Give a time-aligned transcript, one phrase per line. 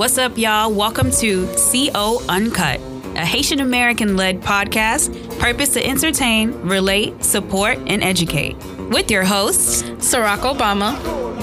[0.00, 0.72] What's up, y'all?
[0.72, 2.80] Welcome to CO Uncut,
[3.16, 8.56] a Haitian American led podcast, purpose to entertain, relate, support, and educate.
[8.88, 10.96] With your hosts, Ciroc Obama,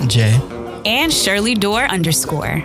[0.09, 0.33] Jay.
[0.88, 2.63] and Shirley Dor underscore.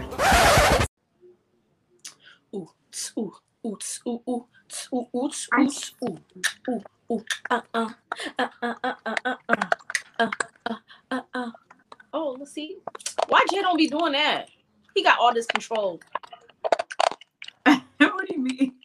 [2.54, 3.34] ooh, tss, ooh,
[3.66, 6.18] ooh, tss, ooh, ooh, tss, ooh, ooh, tss, ooh, tss, ooh,
[6.70, 7.90] ooh, ooh, uh, uh,
[8.38, 9.66] uh, uh, uh, uh, uh, uh,
[10.18, 10.30] uh,
[10.70, 10.74] uh,
[11.10, 11.50] uh, uh.
[12.14, 12.78] Oh, let's see.
[13.28, 14.48] Why Jay don't be doing that?
[14.94, 16.00] He got all this control.
[17.64, 18.72] what do you mean?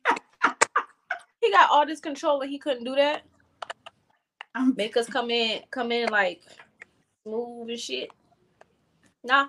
[1.41, 3.23] He got all this control and he couldn't do that.
[4.53, 6.41] I'm Make us come in, come in like
[7.23, 8.09] smooth and shit.
[9.23, 9.47] Nah.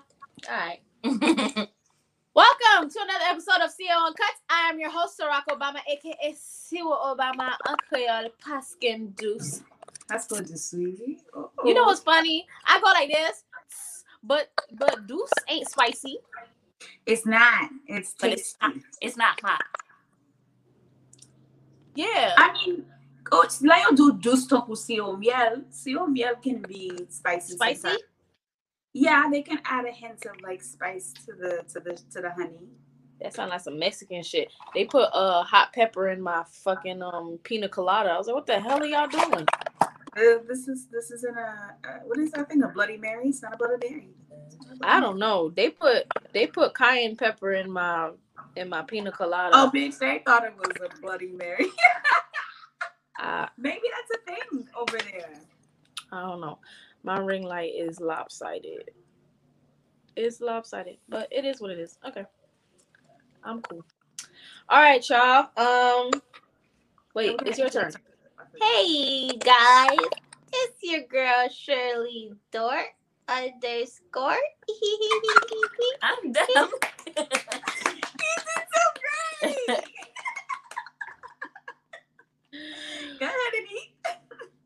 [0.49, 0.79] All right.
[1.03, 4.31] Welcome to another episode of CO Uncut.
[4.49, 9.61] I am your host, Ciroc Obama, aka Siwa Obama, Uncle Paskin Deuce.
[10.07, 11.17] that's good to sweetie.
[11.35, 11.87] Oh, You know oh.
[11.87, 12.45] what's funny?
[12.65, 13.43] I go like this,
[14.23, 16.19] but but Deuce ain't spicy.
[17.05, 17.69] It's not.
[17.87, 18.81] It's But it's tasty.
[19.01, 19.63] It's not hot.
[21.95, 22.33] Yeah.
[22.37, 22.85] I mean,
[23.23, 25.63] coach, like you do do stuff with CO miel.
[25.83, 27.53] CO miel can be spicy.
[27.53, 27.81] Spicy?
[27.81, 28.03] sometimes.
[28.93, 32.31] Yeah, they can add a hint of like spice to the to the to the
[32.31, 32.69] honey.
[33.21, 34.51] That sounds like some Mexican shit.
[34.73, 38.09] They put uh hot pepper in my fucking um pina colada.
[38.09, 39.45] I was like, what the hell are y'all doing?
[40.17, 42.63] Uh, this is this is in a uh, what is that thing?
[42.63, 43.29] A Bloody Mary?
[43.29, 44.07] It's not a Bloody Mary.
[44.81, 45.49] I don't know.
[45.49, 48.11] They put they put cayenne pepper in my
[48.55, 49.51] in my pina colada.
[49.53, 49.99] Oh, bitch!
[49.99, 51.67] They thought it was a Bloody Mary.
[53.17, 55.33] I, Maybe that's a thing over there.
[56.11, 56.59] I don't know.
[57.03, 58.91] My ring light is lopsided.
[60.15, 61.97] It's lopsided, but it is what it is.
[62.07, 62.25] Okay.
[63.43, 63.85] I'm cool.
[64.67, 65.49] All right, y'all.
[65.57, 66.11] Um
[67.13, 67.91] wait, it's your turn.
[68.61, 69.97] Hey guys,
[70.51, 72.87] it's your girl Shirley Dort
[73.29, 74.35] underscore.
[76.01, 76.45] I'm dumb.
[83.19, 83.93] Go ahead eat.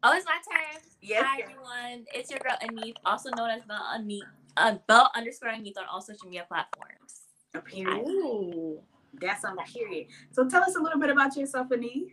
[0.01, 0.81] oh, it's my turn.
[1.03, 4.23] Yes, Hi everyone, it's your girl Anith, also known as Belle Anith,
[4.57, 7.21] uh, Belle underscore Anith on all social media platforms.
[7.65, 8.07] Period.
[8.07, 8.81] Ooh.
[9.21, 10.07] That's on period.
[10.31, 12.07] So tell us a little bit about yourself, Annie.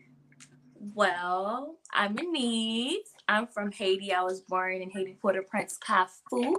[0.80, 2.94] Well, I'm Anith.
[3.28, 4.14] I'm from Haiti.
[4.14, 6.54] I was born in Haiti, Port-au-Prince, Cafu.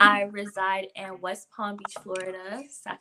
[0.00, 0.32] I mm.
[0.32, 2.62] reside in West Palm Beach, Florida.
[2.70, 3.00] Sac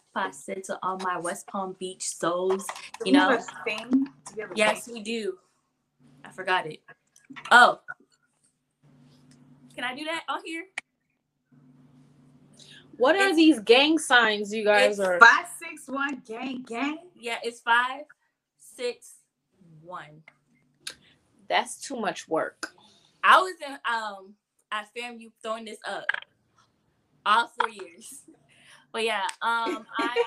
[0.66, 2.68] to all my West Palm Beach souls.
[3.02, 3.90] Do you we have know- a thing?
[3.92, 4.96] Do we have a Yes, thing?
[4.96, 5.38] we do.
[6.26, 6.80] I forgot it.
[7.50, 7.80] Oh.
[9.74, 10.66] Can I do that on here?
[12.98, 15.18] What are It's- these gang signs you guys it's are?
[15.18, 17.10] Five six one gang gang.
[17.16, 18.04] Yeah, it's five,
[18.60, 19.14] six,
[19.82, 20.24] one.
[21.52, 22.74] That's too much work.
[23.24, 24.36] I was in um
[24.72, 26.06] at FAMU throwing this up
[27.26, 28.24] all four years.
[28.94, 30.24] But yeah, um I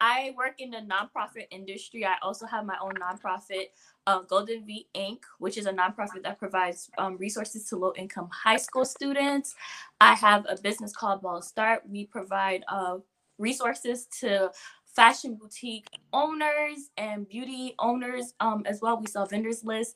[0.00, 2.04] I work in the nonprofit industry.
[2.04, 3.66] I also have my own nonprofit,
[4.08, 8.28] uh, Golden V Inc., which is a nonprofit that provides um, resources to low income
[8.32, 9.54] high school students.
[10.00, 11.82] I have a business called Ball Start.
[11.88, 12.96] We provide uh,
[13.38, 14.50] resources to
[14.86, 18.98] fashion boutique owners and beauty owners um, as well.
[19.00, 19.94] We sell vendors list.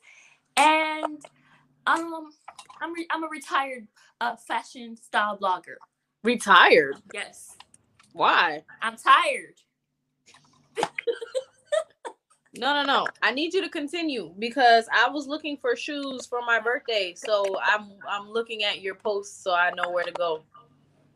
[0.57, 1.19] And
[1.87, 2.31] um,
[2.81, 3.87] I'm, re- I'm a retired
[4.21, 5.75] uh, fashion style blogger.
[6.23, 6.97] Retired.
[7.13, 7.55] Yes,
[8.13, 8.63] Why?
[8.81, 9.55] I'm tired.
[12.57, 13.07] No, no, no.
[13.21, 17.13] I need you to continue because I was looking for shoes for my birthday.
[17.15, 20.43] So I'm I'm looking at your posts so I know where to go.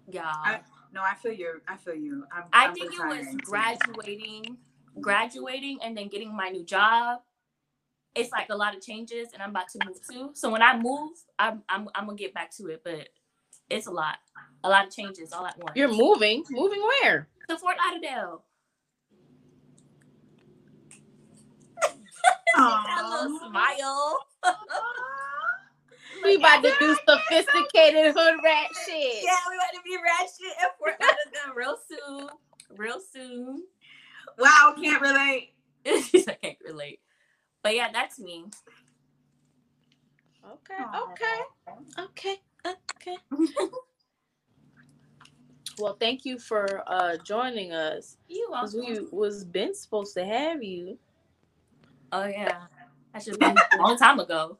[0.09, 0.23] Yeah.
[0.25, 0.62] I-
[0.94, 1.62] No, I feel you.
[1.68, 2.25] I feel you.
[2.35, 4.58] I'm, I I'm think it was graduating,
[5.02, 7.22] graduating, and then getting my new job.
[8.13, 10.31] It's like a lot of changes, and I'm about to move too.
[10.33, 13.09] So when I move, I'm I'm, I'm gonna get back to it, but
[13.69, 14.17] it's a lot,
[14.63, 15.75] a lot of changes all at once.
[15.75, 16.44] You're moving.
[16.51, 17.27] Moving where?
[17.49, 18.44] to Fort Lauderdale.
[22.57, 23.49] That little Aw.
[23.49, 24.19] smile.
[26.23, 29.23] We about to do sophisticated hood rat shit.
[29.23, 32.29] Yeah, we about to be ratchet at Fort Lauderdale real soon,
[32.78, 33.64] real soon.
[34.37, 35.53] Wow, can't relate.
[35.85, 36.99] I can't relate,
[37.63, 38.46] but yeah, that's me.
[40.46, 40.84] Okay.
[40.84, 41.11] Aw.
[41.11, 41.41] Okay.
[41.99, 42.35] Okay.
[42.96, 43.17] Okay.
[45.79, 48.17] well, thank you for uh joining us.
[48.28, 49.09] You Because welcome.
[49.11, 50.97] we was been supposed to have you.
[52.11, 52.66] Oh yeah,
[53.13, 54.57] I should have been a long time ago.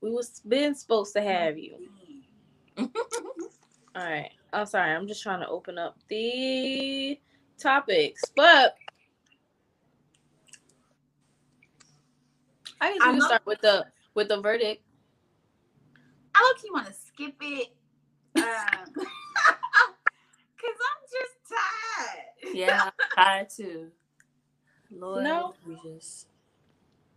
[0.00, 1.76] We was been supposed to have you.
[2.78, 2.88] All
[3.96, 4.30] right.
[4.52, 4.92] I'm sorry.
[4.92, 7.18] I'm just trying to open up the
[7.58, 8.76] topics, but
[12.84, 14.82] I guess we I'm can start with the with the verdict.
[16.34, 17.68] I look you want to skip it.
[18.36, 22.54] Um, Cause I'm just tired.
[22.54, 22.90] Yeah.
[23.14, 23.90] Try to.
[24.90, 25.54] Lord, No.
[25.66, 26.28] we just.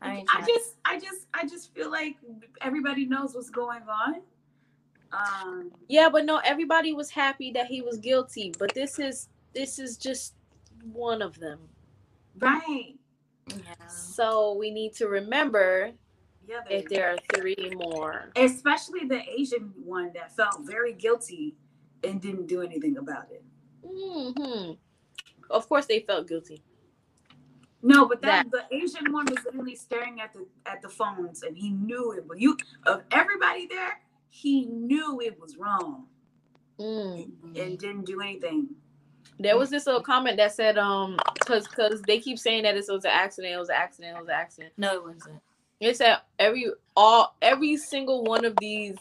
[0.02, 2.18] I I just, I just, I just feel like
[2.62, 4.22] everybody knows what's going on.
[5.12, 8.54] Um, Yeah, but no, everybody was happy that he was guilty.
[8.60, 10.36] But this is this is just
[10.92, 11.60] one of them.
[12.40, 12.97] right?
[13.50, 13.88] Yeah.
[13.88, 15.92] So we need to remember
[16.48, 16.62] Yeah.
[16.70, 18.32] if there are three more.
[18.36, 21.56] especially the Asian one that felt very guilty
[22.04, 23.44] and didn't do anything about it.
[23.84, 24.74] hmm
[25.50, 26.62] Of course, they felt guilty.
[27.82, 31.56] No, but that, the Asian one was literally staring at the at the phones, and
[31.58, 32.28] he knew it.
[32.28, 36.08] But you, of everybody there, he knew it was wrong
[36.80, 37.56] Mm.
[37.56, 38.76] and didn't do anything.
[39.40, 42.86] There was this little comment that said, um, because because they keep saying that it
[42.90, 44.74] was an accident, it was an accident, it was an accident.
[44.78, 45.42] No, it wasn't.
[45.80, 48.98] It said every all every single one of these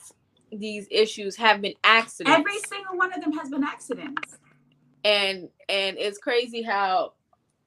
[0.53, 2.39] these issues have been accidents.
[2.39, 4.37] Every single one of them has been accidents.
[5.05, 7.13] and and it's crazy how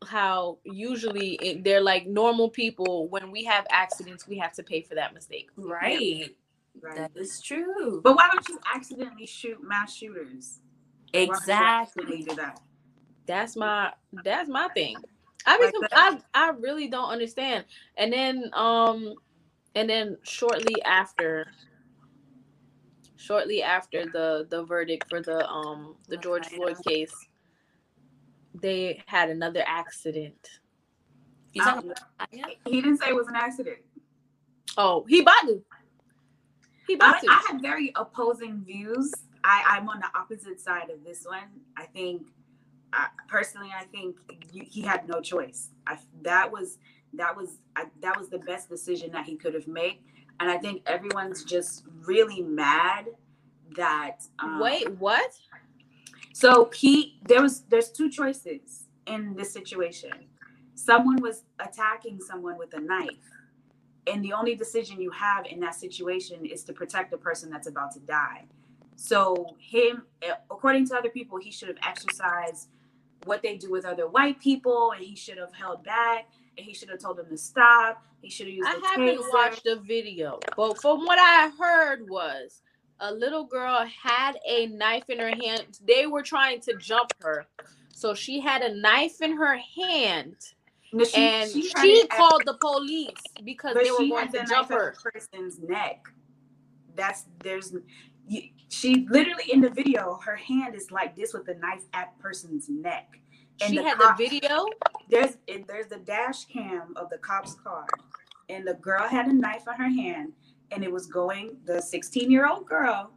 [0.07, 4.81] how usually it, they're like normal people when we have accidents we have to pay
[4.81, 6.35] for that mistake Right.
[6.81, 6.95] Right.
[6.95, 8.01] That is true.
[8.03, 10.59] But why don't you accidentally shoot mass shooters?
[11.17, 12.25] Why don't you Exactly.
[12.25, 12.61] do that.
[13.27, 15.03] that's my that's my thing
[15.47, 17.65] i Like become, i i really don't understand
[17.97, 19.15] and then um
[19.75, 21.47] and then shortly after
[23.17, 27.27] shortly after the the verdict for the um the george floyd case
[28.55, 30.49] they had another accident
[31.53, 32.29] You talking about
[32.65, 33.79] He didn't say it was an accident.
[34.77, 35.63] oh he bought to
[36.87, 39.11] he bought I, to I have very opposing views.
[39.43, 41.49] I, I'm on the opposite side of this one.
[41.77, 42.27] I think,
[42.93, 44.17] I, personally, I think
[44.51, 45.69] you, he had no choice.
[45.87, 46.77] I, that was
[47.13, 49.99] that was I, that was the best decision that he could have made,
[50.39, 53.07] and I think everyone's just really mad
[53.75, 54.23] that.
[54.39, 55.31] Um, wait what
[56.33, 60.11] So he there was there's two choices in this situation.
[60.75, 63.09] Someone was attacking someone with a knife.
[64.07, 67.67] And the only decision you have in that situation is to protect the person that's
[67.67, 68.45] about to die.
[68.99, 72.67] So him eh, according to other people, he should have exercised
[73.23, 76.73] what they do with other white people and he should have held back and he
[76.73, 78.03] should have told them to stop.
[78.21, 79.33] He should have used I haven't taser.
[79.33, 82.61] watched the video, but from what I heard was
[82.99, 85.79] a little girl had a knife in her hand.
[85.87, 87.45] They were trying to jump her,
[87.93, 90.35] so she had a knife in her hand,
[91.05, 94.45] she- and she she, had it at- called the police because they were going to
[94.45, 94.93] jump her.
[95.01, 96.05] person's neck.
[96.95, 97.73] That's there's
[98.29, 102.17] you, she literally in the video, her hand is like this with the knife at
[102.19, 103.19] person's neck.
[103.61, 104.65] And She the had cop- the video.
[105.09, 107.87] There's it, there's the dash cam of the cop's car,
[108.49, 110.33] and the girl had a knife in her hand,
[110.71, 111.57] and it was going.
[111.65, 113.11] The 16 year old girl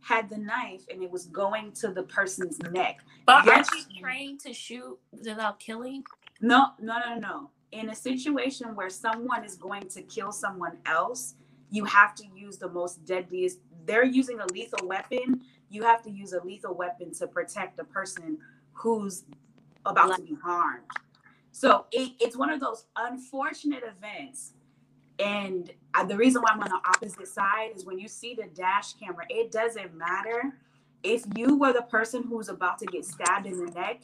[0.00, 3.00] had the knife, and it was going to the person's neck.
[3.26, 3.68] But Yes.
[3.72, 6.02] aren't you trained to shoot without killing?
[6.40, 7.50] No, no, no, no.
[7.72, 11.34] In a situation where someone is going to kill someone else,
[11.70, 13.58] you have to use the most deadliest.
[13.88, 15.40] They're using a lethal weapon.
[15.70, 18.38] You have to use a lethal weapon to protect the person
[18.72, 19.24] who's
[19.84, 20.84] about to be harmed.
[21.50, 24.52] So it, it's one of those unfortunate events.
[25.18, 25.72] And
[26.06, 29.24] the reason why I'm on the opposite side is when you see the dash camera,
[29.28, 30.54] it doesn't matter
[31.02, 34.02] if you were the person who's about to get stabbed in the neck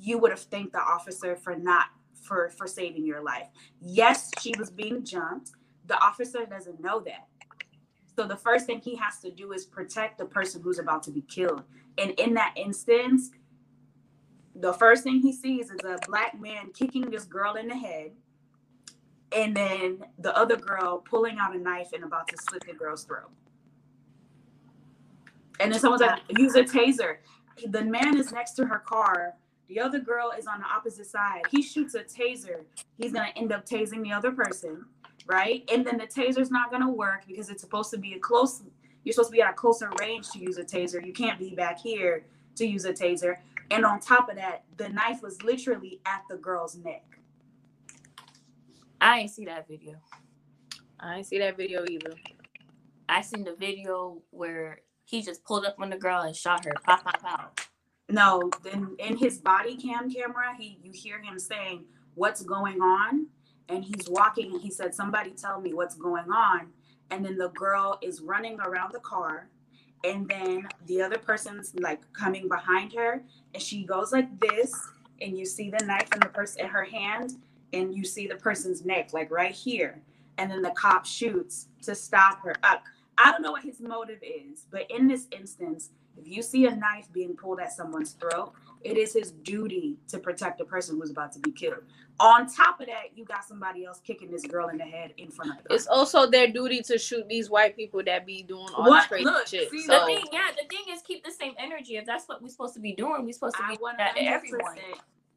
[0.00, 3.46] you would have thanked the officer for not for for saving your life
[3.80, 5.52] yes she was being jumped
[5.86, 7.28] the officer doesn't know that
[8.16, 11.10] so the first thing he has to do is protect the person who's about to
[11.10, 11.62] be killed.
[11.98, 13.30] And in that instance
[14.54, 18.12] the first thing he sees is a black man kicking this girl in the head
[19.34, 23.04] and then the other girl pulling out a knife and about to slit the girl's
[23.04, 23.30] throat.
[25.58, 27.16] And then someone's like use a taser.
[27.66, 29.34] The man is next to her car.
[29.68, 31.42] The other girl is on the opposite side.
[31.50, 32.64] He shoots a taser.
[32.96, 34.84] He's going to end up tasing the other person,
[35.26, 35.68] right?
[35.72, 38.62] And then the taser's not going to work because it's supposed to be a close,
[39.04, 41.04] you're supposed to be at a closer range to use a taser.
[41.04, 42.24] You can't be back here
[42.56, 43.36] to use a taser.
[43.70, 47.04] And on top of that, the knife was literally at the girl's neck.
[49.00, 49.96] I ain't see that video.
[51.00, 52.14] I didn't see that video either.
[53.08, 56.72] I seen the video where he just pulled up on the girl and shot her.
[56.84, 57.50] Pow, pow, pow.
[58.08, 63.26] No, then in his body cam camera, he you hear him saying what's going on,
[63.68, 66.68] and he's walking and he said, Somebody tell me what's going on.
[67.10, 69.48] And then the girl is running around the car,
[70.04, 74.74] and then the other person's like coming behind her, and she goes like this,
[75.20, 77.34] and you see the knife in the person in her hand,
[77.72, 80.00] and you see the person's neck, like right here.
[80.38, 82.82] And then the cop shoots to stop her up.
[83.16, 86.74] I don't know what his motive is, but in this instance, if you see a
[86.74, 88.52] knife being pulled at someone's throat,
[88.84, 91.82] It is his duty to protect the person who's about to be killed.
[92.20, 95.30] On top of that, you got somebody else kicking this girl in the head in
[95.30, 98.68] front of the It's also their duty to shoot these white people that be doing
[98.76, 99.00] all What?
[99.00, 99.70] this crazy Look, shit.
[99.70, 101.96] see, The thing, yeah, the thing is keep the same energy.
[101.96, 104.14] If that's what we're supposed to be doing, we're supposed to I be doing that
[104.16, 104.76] to 100%, everyone.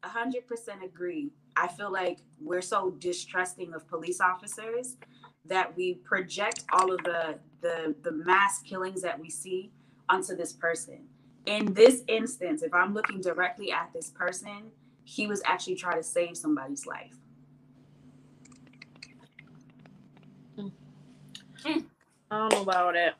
[0.04, 1.32] 100% agree.
[1.56, 4.96] I feel like we're so distrusting of police officers
[5.46, 9.72] that we project all of the the the mass killings that we see
[10.08, 11.00] onto this person.
[11.48, 14.70] In this instance, if I'm looking directly at this person,
[15.04, 17.14] he was actually trying to save somebody's life.
[22.30, 23.14] I don't know about that.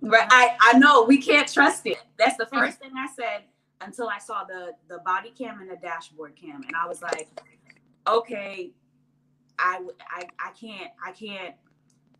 [0.00, 0.26] Right.
[0.30, 1.98] I, I know we can't trust it.
[2.18, 2.58] That's the mm.
[2.58, 3.42] first thing I said
[3.82, 6.62] until I saw the the body cam and the dashboard cam.
[6.62, 7.28] And I was like,
[8.08, 8.70] okay,
[9.58, 11.54] I, I, I can't I can't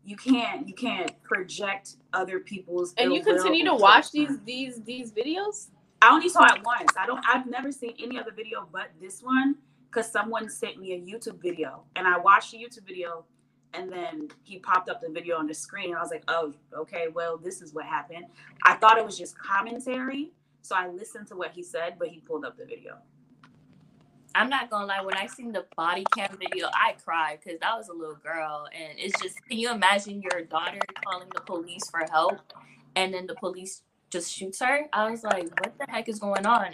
[0.07, 5.11] you can't you can't project other people's And you continue to watch these these these
[5.11, 5.67] videos?
[6.01, 6.91] I only saw it once.
[6.97, 9.55] I don't I've never seen any other video but this one
[9.89, 13.25] because someone sent me a YouTube video and I watched the YouTube video
[13.73, 15.89] and then he popped up the video on the screen.
[15.89, 18.25] And I was like, oh, okay, well, this is what happened.
[18.65, 20.31] I thought it was just commentary.
[20.61, 22.97] So I listened to what he said, but he pulled up the video.
[24.37, 27.75] I'm not gonna lie, when I seen the body cam video, I cried because that
[27.75, 31.89] was a little girl, and it's just can you imagine your daughter calling the police
[31.89, 32.39] for help,
[32.95, 34.85] and then the police just shoots her?
[34.93, 36.67] I was like, what the heck is going on?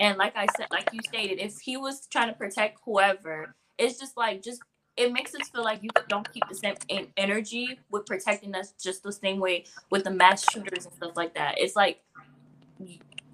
[0.00, 3.98] And like I said, like you stated, if he was trying to protect whoever, it's
[3.98, 4.62] just like just
[4.96, 6.76] it makes us feel like you don't keep the same
[7.18, 11.34] energy with protecting us just the same way with the mass shooters and stuff like
[11.34, 11.56] that.
[11.58, 12.00] It's like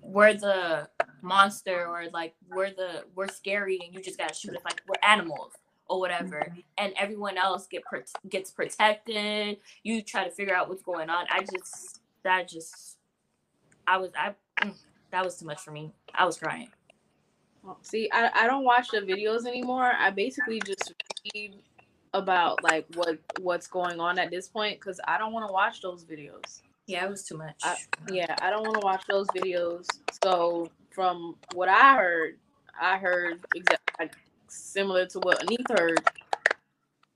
[0.02, 0.88] we're the
[1.22, 5.08] monster or like we're the we're scary and you just gotta shoot us like we're
[5.08, 5.52] animals
[5.88, 6.54] or whatever.
[6.76, 7.82] And everyone else get
[8.28, 9.58] gets protected.
[9.82, 11.26] You try to figure out what's going on.
[11.30, 12.96] I just that just
[13.86, 14.74] i was i mm,
[15.10, 15.92] that was too much for me.
[16.14, 16.68] I was crying.
[17.82, 19.92] See, I, I don't watch the videos anymore.
[19.98, 20.94] I basically just
[21.34, 21.54] read
[22.14, 25.82] about like what what's going on at this point because I don't want to watch
[25.82, 26.62] those videos.
[26.86, 27.56] yeah it was too much.
[27.62, 27.76] I,
[28.10, 29.86] yeah, I don't want to watch those videos.
[30.22, 32.38] So from what I heard,
[32.80, 34.16] I heard exactly like,
[34.48, 36.00] similar to what Anith heard.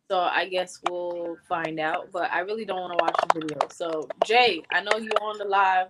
[0.08, 2.12] So I guess we'll find out.
[2.12, 3.58] But I really don't want to watch the video.
[3.72, 5.88] So Jay, I know you're on the live.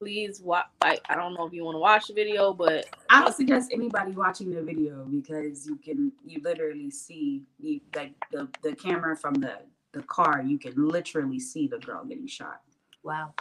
[0.00, 0.66] Please watch.
[0.82, 3.70] I, I don't know if you want to watch the video, but I don't suggest
[3.72, 9.16] anybody watching the video because you can you literally see you like the, the camera
[9.16, 9.58] from the
[9.92, 12.62] the car, you can literally see the girl getting shot.
[13.04, 13.32] wow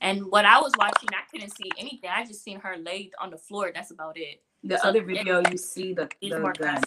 [0.00, 3.30] and what i was watching i couldn't see anything i just seen her laid on
[3.30, 6.40] the floor that's about it The So other it- video you see the, it's the
[6.40, 6.82] more gun.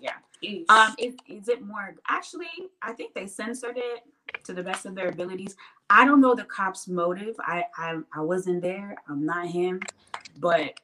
[0.00, 0.18] Yeah.
[0.42, 0.64] Jeez.
[0.68, 1.94] Um, is, is it more?
[2.08, 2.50] Actually,
[2.82, 4.00] I think they censored it
[4.46, 5.54] to the best of their abilities.
[5.88, 7.34] I don't know the cop's motive.
[7.54, 8.96] I I, I wasn't there.
[9.08, 9.80] I'm not him,
[10.46, 10.74] but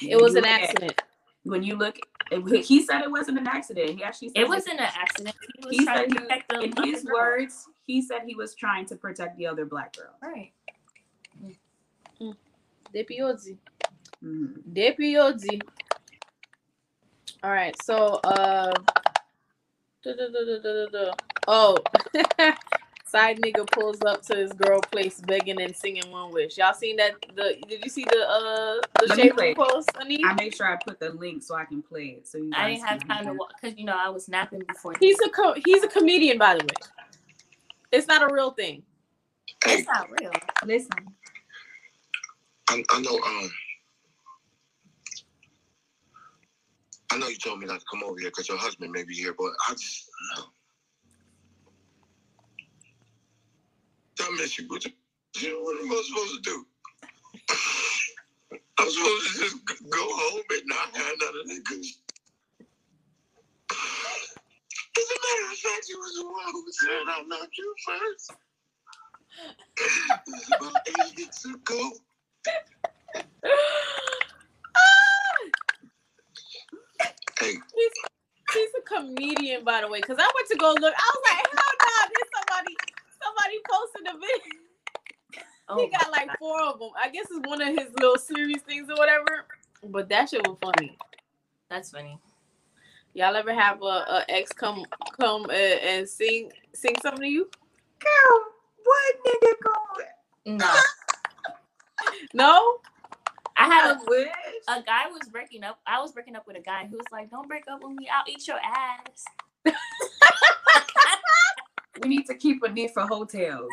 [0.00, 1.02] it was an look at- accident.
[1.42, 1.96] when you look,
[2.30, 3.90] it- he said it wasn't an accident.
[3.98, 6.48] He actually said it wasn't an accident he was He trying said to he, protect
[6.50, 7.14] the in his girl.
[7.20, 7.54] words,
[7.90, 10.14] he said he was trying to protect the other black girl.
[10.22, 10.52] right
[12.94, 13.56] Depiozi.
[14.22, 14.62] Mhm.
[14.72, 15.60] Depiozi.
[17.42, 18.72] All right, so uh,
[20.02, 21.12] duh, duh, duh,
[21.46, 21.76] oh,
[23.06, 26.56] side nigga pulls up to his girl place begging and singing one wish.
[26.58, 27.12] Y'all seen that?
[27.36, 29.56] The did you see the uh the Let shape play it.
[29.56, 30.26] post, Anita?
[30.26, 32.26] I make sure I put the link so I can play it.
[32.26, 34.28] So you I guys didn't have can time to watch because you know I was
[34.28, 34.94] napping before.
[34.98, 36.88] He's a co- he's a comedian, by the way.
[37.92, 38.82] It's not a real thing.
[39.66, 40.32] It's not real.
[40.64, 41.14] Listen.
[42.70, 43.16] I, I know.
[43.18, 43.50] Um,
[47.12, 49.14] I know you told me not to come over here because your husband may be
[49.14, 50.10] here, but I just.
[54.20, 54.92] I miss you, but you-
[55.62, 56.66] what am I supposed to do?
[58.78, 59.56] I'm supposed to just
[59.90, 61.84] go home and not have none of that good.
[64.98, 68.32] As a matter of fact, you was the one who said I loved you first.
[70.28, 71.92] It's about eight weeks ago.
[77.40, 77.92] Hey, He's
[78.52, 80.00] he's a comedian, by the way.
[80.00, 80.94] Cause I went to go look.
[80.96, 82.76] I was like, hell no, there's somebody
[83.22, 84.60] somebody posted a video.
[85.66, 86.90] Oh, he got like four of them.
[87.02, 89.46] I guess it's one of his little series things or whatever.
[89.82, 90.98] But that shit was funny.
[91.70, 92.18] that's funny.
[93.14, 94.84] Y'all ever have a, a ex come
[95.18, 97.48] come uh, and sing sing something to you?
[97.98, 98.40] Girl,
[98.84, 100.58] what nigga going?
[100.58, 100.74] No,
[102.34, 102.78] No.
[103.56, 104.28] I had I a, wish.
[104.68, 105.78] a guy was breaking up.
[105.86, 108.08] I was breaking up with a guy who was like, "Don't break up with me.
[108.12, 109.24] I'll eat your ass."
[112.02, 113.68] We need to keep a need for hotels.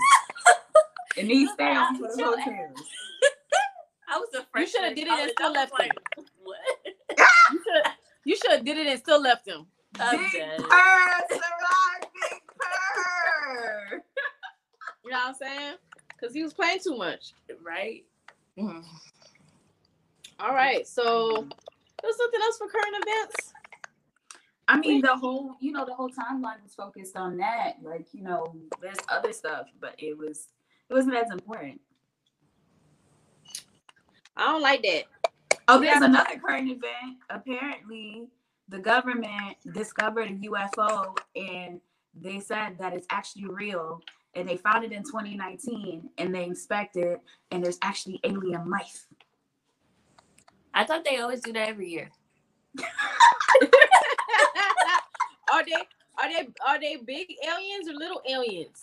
[1.18, 2.78] It needs stay on for the hotels.
[4.10, 5.92] I was a You shoulda did it and still I left like,
[6.44, 6.58] What?
[7.52, 7.92] You should
[8.26, 9.66] you should have did it and still left him.
[10.00, 10.60] I'm big dead.
[10.60, 14.04] purr, Sarah, big purr.
[15.04, 15.76] You know what I'm saying?
[16.10, 17.34] Because he was playing too much.
[17.66, 18.06] Right?
[18.62, 18.84] Mm.
[20.40, 21.48] All right, so
[22.02, 23.54] there's something else for current events.
[24.68, 27.78] I mean, the whole, you know, the whole timeline was focused on that.
[27.84, 30.48] Like, you know, there's other stuff, but it was,
[30.90, 31.82] it wasn't as important.
[34.38, 35.04] I don't like that.
[35.68, 37.18] Oh, there's another current event.
[37.30, 38.28] Apparently,
[38.70, 41.82] the government discovered a UFO and
[42.20, 44.02] they said that it's actually real.
[44.36, 47.20] And they found it in 2019 and they inspected
[47.52, 49.08] and there's actually alien life.
[50.74, 52.10] I thought they always do that every year.
[55.52, 58.80] are they are they are they big aliens or little aliens?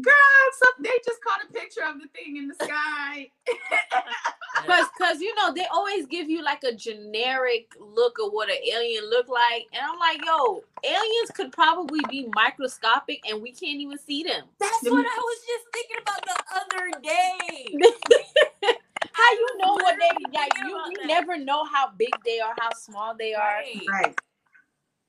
[0.00, 0.12] Girl,
[0.60, 3.30] so they just caught a picture of the thing in the sky.
[4.66, 8.56] Cause, cause you know they always give you like a generic look of what an
[8.72, 13.80] alien look like, and I'm like, yo, aliens could probably be microscopic, and we can't
[13.80, 14.44] even see them.
[14.58, 18.74] That's what I was just thinking about the other day.
[19.12, 20.52] How you know what they literally like?
[20.66, 23.42] You, you never know how big they are, how small they are.
[23.42, 23.86] Right.
[23.88, 24.18] Right.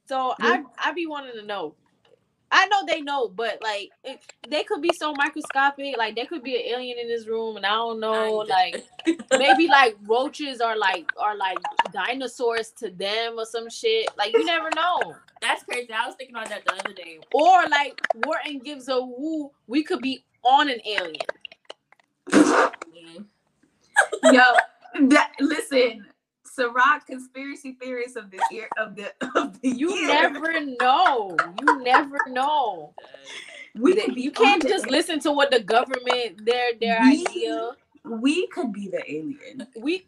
[0.07, 1.75] So I I be wanting to know.
[2.51, 5.97] I know they know, but like it, they could be so microscopic.
[5.97, 8.41] Like there could be an alien in this room, and I don't know.
[8.41, 8.85] I'm Like
[9.31, 11.57] maybe like roaches are like are like
[11.91, 14.09] dinosaurs to them or some shit.
[14.17, 15.15] Like you never know.
[15.41, 15.91] That's crazy.
[15.91, 17.19] I was thinking about that the other day.
[17.33, 19.51] Or like Wharton gives a woo.
[19.67, 21.21] We could be on an alien.
[24.23, 24.43] Yo,
[25.09, 26.05] that, listen,
[26.57, 30.07] Ciroc conspiracy theorists of the year of the of the You year.
[30.07, 31.35] never know.
[31.61, 32.93] You never know.
[33.75, 37.25] we Th- could you can't just the- listen to what the government their their We-
[37.27, 37.71] idea.
[38.03, 39.67] We could be the alien.
[39.77, 40.05] we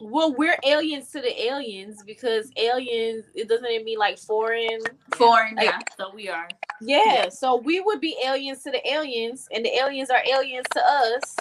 [0.00, 4.80] well we're aliens to the aliens because aliens it doesn't mean like foreign
[5.16, 5.78] Foreign, Like- yeah.
[5.96, 6.48] So we are.
[6.80, 10.80] yeah so we would be aliens to the aliens and the aliens are aliens to
[10.84, 11.36] us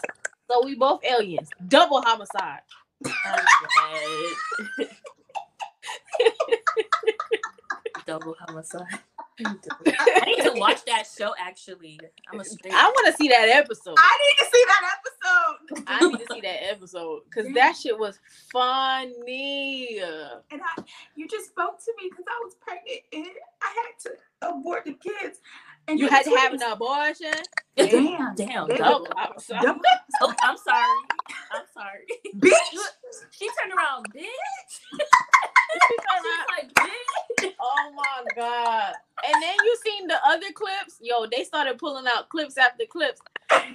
[0.50, 2.62] so we both aliens double homicide
[3.06, 3.46] I'm
[4.78, 4.90] dead.
[8.06, 8.82] Double homicide.
[9.44, 11.34] I need to watch that show.
[11.40, 12.00] Actually,
[12.32, 12.74] I'm a straight.
[12.74, 15.84] i want to see that episode I need to see that episode.
[15.88, 18.20] i need to see that episode because that shit was
[18.52, 20.00] funny
[20.52, 20.84] And I,
[21.16, 23.26] you just spoke to me because I was pregnant and
[23.62, 24.12] I had to
[24.50, 25.40] abort the kids.
[25.88, 27.34] And you had to have an abortion
[27.78, 28.36] Damn, Damn.
[28.36, 28.68] Damn.
[28.78, 29.08] Double.
[29.18, 29.62] I'm sorry.
[29.62, 29.82] Double-
[30.22, 30.98] Oh, I'm sorry.
[31.52, 32.06] I'm sorry.
[32.38, 32.78] bitch.
[33.32, 34.24] She turned around, bitch.
[35.88, 37.54] She turned around, like, bitch.
[37.60, 38.94] Oh my god!
[39.28, 40.98] And then you seen the other clips?
[41.02, 43.22] Yo, they started pulling out clips after clips.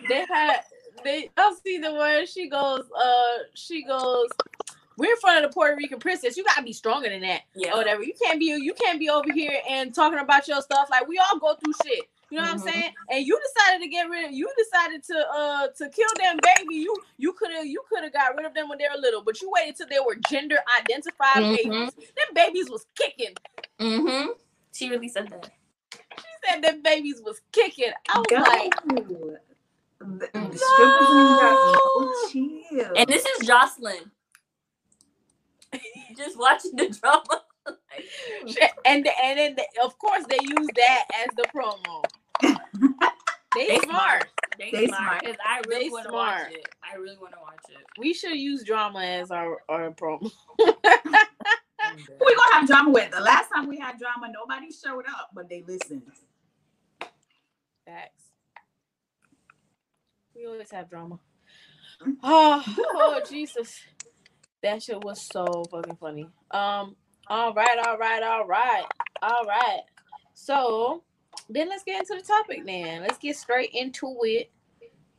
[0.08, 0.60] They had
[1.04, 1.30] they.
[1.36, 2.28] I'll see the word.
[2.28, 2.84] She goes.
[2.96, 4.28] Uh, she goes.
[4.96, 6.36] We're in front of the Puerto Rican princess.
[6.36, 7.72] You gotta be stronger than that, Yeah.
[7.74, 8.02] or whatever.
[8.02, 8.46] You can't be.
[8.46, 10.88] You can't be over here and talking about your stuff.
[10.90, 12.04] Like we all go through shit.
[12.30, 12.60] You know what Mhm.
[12.66, 12.92] I'm saying?
[13.10, 14.24] And you decided to get rid.
[14.26, 16.76] Of you decided to uh to kill them baby.
[16.76, 19.22] You you could have you could have got rid of them when they were little,
[19.22, 21.56] but you waited till they were gender identified Mhm.
[21.56, 21.94] babies.
[21.94, 23.34] Them babies was kicking.
[23.78, 24.30] Mm-hmm.
[24.72, 25.50] She really said that.
[25.92, 27.92] She said them babies was kicking.
[28.08, 28.36] I was Go.
[28.36, 28.74] like,
[29.98, 32.92] The- the got no chill.
[32.96, 34.10] And this is Jocelyn.
[36.16, 37.42] Just watching the drama.
[38.86, 42.04] and and then they, of course they use that as the promo.
[43.54, 44.26] They, They smart.
[44.58, 45.22] They, They smart smart.
[45.22, 46.68] because I really want to watch it.
[46.84, 47.78] I really want to watch it.
[47.98, 50.30] We should use drama as our our promo.
[50.58, 50.66] Who
[52.26, 53.10] we gonna have drama with?
[53.12, 56.02] The last time we had drama, nobody showed up, but they listened.
[57.86, 58.24] Facts.
[60.34, 61.18] We always have drama.
[62.22, 63.80] Oh, oh Jesus.
[64.62, 66.28] That shit was so fucking funny.
[66.50, 66.96] Um,
[67.28, 68.84] all right, all right, all right,
[69.22, 69.80] all right.
[70.34, 71.02] So
[71.48, 73.02] then let's get into the topic then.
[73.02, 74.50] Let's get straight into it.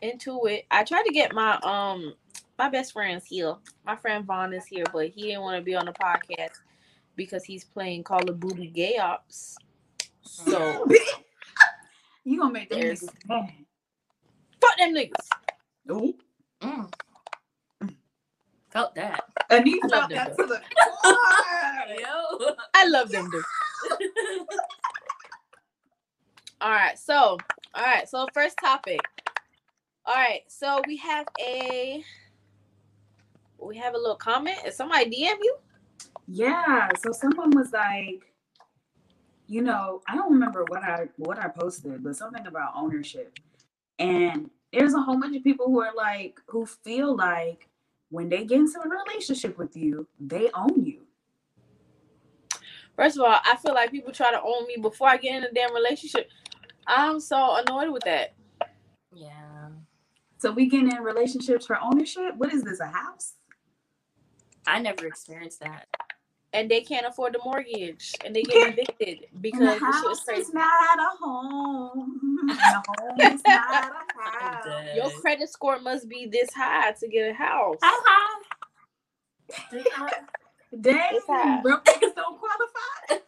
[0.01, 0.65] Into it.
[0.69, 2.13] I tried to get my um
[2.57, 3.55] my best friend's here.
[3.85, 6.59] My friend Vaughn is here, but he didn't want to be on the podcast
[7.15, 9.57] because he's playing Call of Duty Gay Ops.
[10.21, 10.87] So
[12.23, 13.53] You gonna make them niggas mad.
[14.59, 15.29] fuck them niggas.
[15.91, 16.13] Ooh.
[16.61, 16.91] Mm.
[18.77, 19.23] Felt that.
[19.49, 20.61] Anita I love felt them that to the
[21.03, 22.55] core.
[22.75, 23.45] I love them dudes.
[26.61, 27.39] All right, so
[27.73, 28.99] all right, so first topic.
[30.05, 32.03] All right, so we have a
[33.57, 34.59] we have a little comment.
[34.63, 35.57] Is somebody DM you?
[36.27, 36.89] Yeah.
[36.99, 38.31] So someone was like,
[39.47, 43.39] you know, I don't remember what I what I posted, but something about ownership.
[43.97, 47.67] And there's a whole bunch of people who are like, who feel like
[48.09, 51.01] when they get into a relationship with you, they own you.
[52.95, 55.43] First of all, I feel like people try to own me before I get in
[55.43, 56.29] a damn relationship.
[56.87, 58.33] I'm so annoyed with that.
[59.13, 59.69] Yeah.
[60.39, 62.35] So we getting in relationships for ownership.
[62.37, 62.79] What is this?
[62.79, 63.33] A house?
[64.65, 65.87] I never experienced that.
[66.53, 70.41] And they can't afford the mortgage and they get evicted because the the house crazy.
[70.43, 72.21] is not a home.
[72.47, 74.65] The home is not a house.
[74.95, 77.77] Your credit score must be this high to get a house.
[77.83, 78.41] Hi,
[80.81, 81.61] Dang, It's high.
[81.61, 83.23] broke niggas don't qualify.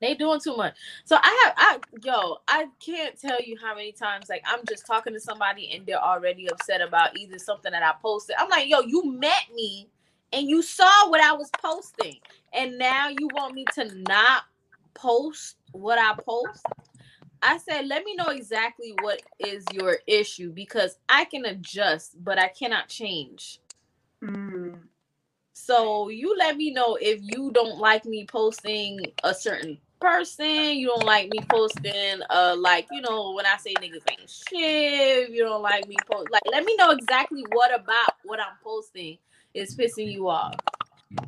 [0.00, 0.74] They doing too much.
[1.04, 4.86] So I have I yo, I can't tell you how many times like I'm just
[4.86, 8.36] talking to somebody and they're already upset about either something that I posted.
[8.38, 9.88] I'm like, yo, you met me
[10.34, 12.18] and you saw what I was posting.
[12.52, 14.44] And now you want me to not
[14.94, 16.64] post what I post?
[17.42, 22.38] I said, let me know exactly what is your issue because I can adjust, but
[22.38, 23.60] I cannot change.
[24.22, 24.78] Mm.
[25.52, 30.88] So you let me know if you don't like me posting a certain person, you
[30.88, 35.44] don't like me posting uh like you know when I say niggas ain't shit, you
[35.44, 39.18] don't like me post like let me know exactly what about what I'm posting
[39.54, 40.54] is pissing you off.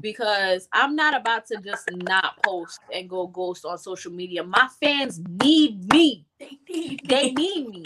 [0.00, 4.42] Because I'm not about to just not post and go ghost on social media.
[4.42, 6.26] My fans need me.
[6.38, 7.84] They need me.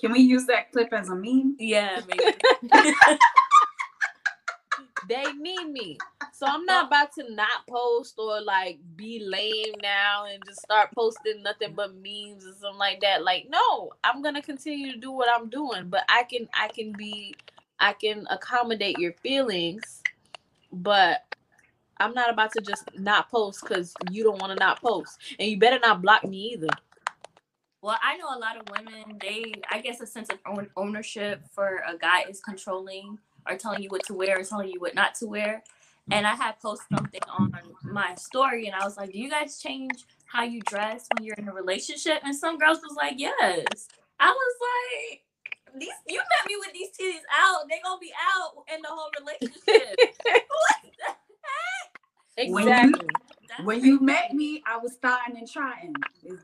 [0.00, 1.56] Can we use that clip as a meme?
[1.58, 2.36] Yeah, maybe.
[5.08, 5.98] they need me.
[6.32, 10.90] So I'm not about to not post or like be lame now and just start
[10.94, 13.22] posting nothing but memes or something like that.
[13.22, 16.92] Like, no, I'm gonna continue to do what I'm doing, but I can I can
[16.92, 17.34] be
[17.78, 20.02] I can accommodate your feelings,
[20.72, 21.22] but
[21.98, 25.18] I'm not about to just not post because you don't want to not post.
[25.38, 26.68] And you better not block me either.
[27.82, 31.42] Well, I know a lot of women, they, I guess, a sense of own, ownership
[31.52, 34.94] for a guy is controlling or telling you what to wear or telling you what
[34.94, 35.62] not to wear.
[36.10, 39.58] And I had posted something on my story and I was like, Do you guys
[39.58, 42.20] change how you dress when you're in a relationship?
[42.24, 43.88] And some girls was like, Yes.
[44.20, 44.54] I was
[45.10, 45.22] like,
[45.80, 49.10] these you met me with these titties out, they gonna be out in the whole
[49.20, 49.96] relationship.
[50.24, 52.50] what the heck?
[52.50, 53.08] When you- Exactly.
[53.48, 55.94] That's When you met me, I was thawing and trying.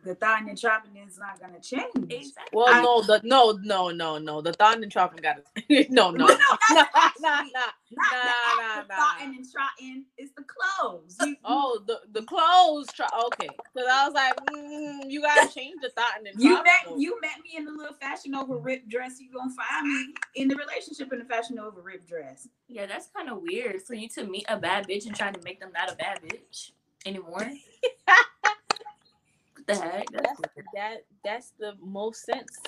[0.04, 1.90] The thawing and chopping is not gonna change.
[2.10, 2.50] exactly.
[2.52, 4.40] Well, I- no, the no, no, no, no.
[4.42, 5.38] The thought and chopping got
[5.68, 5.90] it.
[5.90, 7.60] no, no, Well, no, no, nah, that's nah, actually- nah.
[7.92, 8.96] Not the act nah, of nah.
[8.96, 10.04] thawing and trotting.
[10.18, 11.16] It's the clothes.
[11.20, 12.88] You- Oh, the the clothes.
[12.92, 14.69] Try, okay, because I was like, mm,
[15.08, 16.96] you gotta change the thought and the You met though.
[16.96, 19.20] you met me in the little fashion over ripped dress.
[19.20, 22.48] You gonna find me in the relationship in the fashion over ripped dress.
[22.68, 25.40] Yeah, that's kind of weird for you to meet a bad bitch and try to
[25.42, 26.72] make them not a bad bitch
[27.06, 27.48] anymore.
[28.04, 30.06] what the heck?
[30.12, 30.96] That's That's that.
[31.24, 32.58] That's the most sense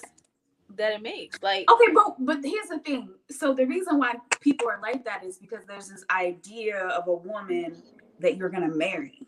[0.77, 1.43] that it makes.
[1.43, 3.11] Like, Okay, but but here's the thing.
[3.31, 7.15] So the reason why people are like that is because there's this idea of a
[7.15, 7.83] woman
[8.21, 9.21] that you're gonna marry.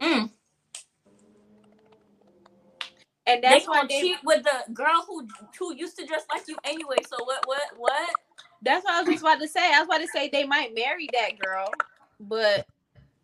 [0.00, 0.30] Mm.
[3.34, 4.00] And They that's why gonna they.
[4.00, 5.26] cheat with the girl who
[5.58, 6.96] who used to dress like you anyway.
[7.08, 7.46] So what?
[7.46, 7.62] What?
[7.76, 8.10] What?
[8.62, 9.72] That's what I was just about to say.
[9.74, 11.70] I was about to say they might marry that girl,
[12.20, 12.66] but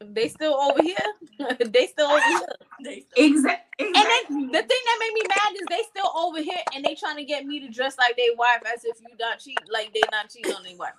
[0.00, 0.96] they still over here.
[1.58, 2.46] they still over here.
[2.84, 3.86] They still- Exactly.
[3.86, 6.94] And then the thing that made me mad is they still over here and they
[6.94, 9.92] trying to get me to dress like they wife as if you don't cheat, like
[9.92, 10.92] they not cheating on their wife.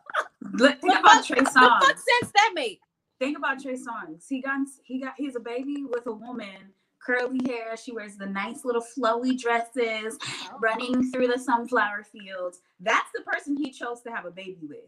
[0.54, 2.80] Look, think What about fuck- Trey What fuck sense that make?
[3.18, 4.24] Think about Trey Songz.
[4.28, 6.72] He got he got he's a baby with a woman,
[7.04, 7.76] curly hair.
[7.76, 10.58] She wears the nice little flowy dresses, oh.
[10.60, 12.60] running through the sunflower fields.
[12.80, 14.78] That's the person he chose to have a baby with.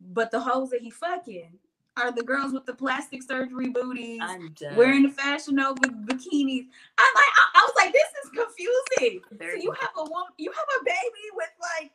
[0.00, 1.52] But the hoes that he fucking
[1.96, 4.76] are the girls with the plastic surgery booties, I'm done.
[4.76, 6.66] wearing the fashion over bikinis.
[6.98, 9.20] I'm like, I, I was like, this is confusing.
[9.38, 11.92] So you have a woman, you have a baby with like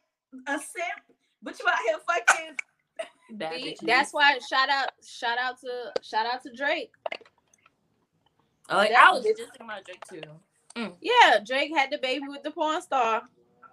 [0.48, 2.56] a simp, but you out here fucking.
[3.38, 3.88] bad See, bitches.
[3.88, 6.92] that's why shout out shout out to shout out to Drake.
[8.70, 10.22] Oh, I was just thinking about Drake too.
[10.76, 10.94] Mm.
[11.02, 13.24] Yeah, Drake had the baby with the porn star.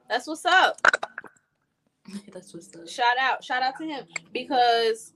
[0.09, 0.81] That's what's up.
[2.33, 2.89] that's what's up.
[2.89, 5.15] Shout out, shout out to him because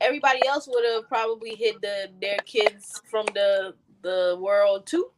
[0.00, 5.10] everybody else would have probably hid the their kids from the the world too.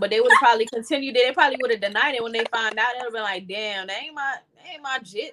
[0.00, 1.14] But they would have probably continued.
[1.14, 2.86] They probably would have denied it when they find out.
[2.94, 5.32] They'd have been like, "Damn, that ain't my, that ain't my jit."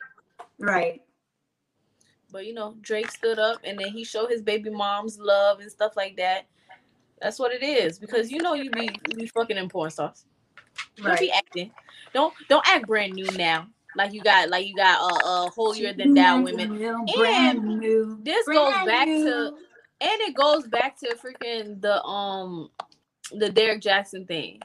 [0.60, 1.02] Right.
[2.32, 5.72] But you know, Drake stood up and then he showed his baby mom's love and
[5.72, 6.48] stuff like that.
[7.22, 10.26] That's what it is because you know you be you be fucking in porn stars.
[10.98, 11.72] Don't be acting.
[12.14, 13.68] Don't don't act brand new now.
[13.96, 16.78] Like you got like you got uh, uh holier than thou women.
[17.16, 18.20] Brand new.
[18.24, 19.54] This goes brand back to
[20.02, 22.70] and it goes back to freaking the um
[23.32, 24.60] the Derek Jackson thing.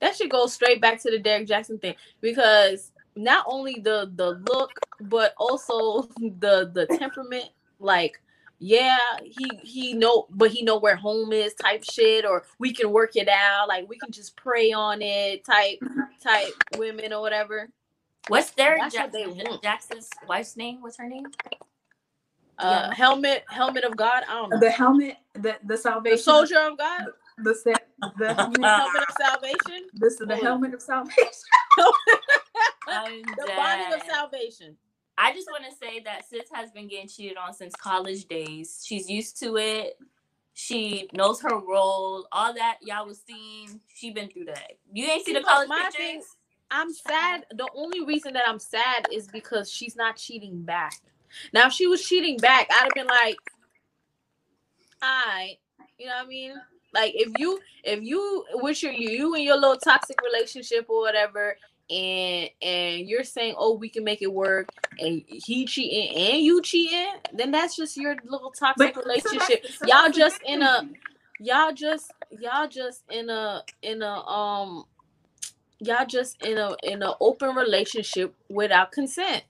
[0.00, 4.42] That should go straight back to the Derek Jackson thing because not only the the
[4.50, 7.50] look, but also the the temperament.
[7.78, 8.22] Like,
[8.58, 12.90] yeah, he he know, but he know where home is, type shit, or we can
[12.92, 13.68] work it out.
[13.68, 15.80] Like, we can just pray on it, type
[16.22, 17.68] type women or whatever.
[18.28, 19.62] What's their That's what they want.
[19.62, 20.82] Jackson's wife's name?
[20.82, 21.26] What's her name?
[22.58, 22.94] Uh, Yeah.
[22.94, 24.24] helmet, helmet of God.
[24.28, 24.60] I don't know.
[24.60, 27.06] The helmet, the the The salvation, soldier of God,
[27.38, 27.88] the set,
[28.18, 30.42] the helmet, helmet of salvation, this is the Oh.
[30.42, 31.32] helmet of salvation.
[32.88, 34.76] I'm the body of salvation.
[35.18, 38.82] I just want to say that Sis has been getting cheated on since college days.
[38.86, 39.98] She's used to it.
[40.52, 42.26] She knows her role.
[42.32, 44.72] All that y'all was seeing, she been through that.
[44.92, 45.96] You ain't see the college my pictures.
[45.96, 46.22] thing-
[46.70, 47.46] I'm sad.
[47.52, 50.94] The only reason that I'm sad is because she's not cheating back.
[51.52, 53.36] Now, if she was cheating back, I'd have been like,
[55.00, 55.58] "I,"
[55.98, 56.54] you know what I mean?
[56.92, 61.56] Like if you if you with your you and your little toxic relationship or whatever,
[61.90, 64.68] and and you're saying, "Oh, we can make it work,"
[64.98, 69.62] and he cheating and you cheating, then that's just your little toxic But- so relationship.
[69.62, 70.88] that's- so Y'all just in a
[71.40, 74.84] y'all just y'all just in a in a um
[75.80, 79.44] y'all just in a in an open relationship without consent.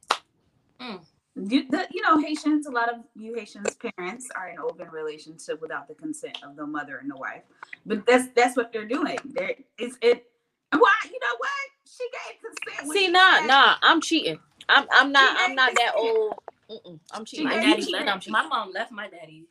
[1.39, 5.61] You, the, you know, Haitians, a lot of you Haitians parents are in open relationship
[5.61, 7.43] without the consent of the mother and the wife.
[7.85, 9.19] But that's that's what they're doing.
[9.23, 10.31] There it's it
[10.73, 11.51] why you know what?
[11.97, 12.93] She gave consent.
[12.93, 14.39] See, nah, nah, I'm cheating.
[14.69, 16.35] I'm I'm not I'm not that old.
[16.71, 17.47] Mm-mm, I'm cheating.
[17.47, 18.01] My daddy cheating.
[18.01, 18.23] I'm left.
[18.25, 18.33] cheating.
[18.33, 19.47] My mom left my daddy.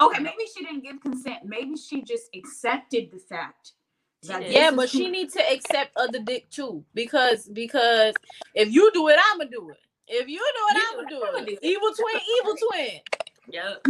[0.00, 1.44] Okay, maybe she didn't give consent.
[1.44, 3.72] Maybe she just accepted the fact.
[4.24, 8.14] That Yeah, but she needs to accept other dick too, because because
[8.54, 9.78] if you do it, I'ma do it.
[10.08, 11.58] If you do it, You I'ma do it, do it.
[11.62, 13.00] Evil twin, evil twin.
[13.48, 13.86] Yep.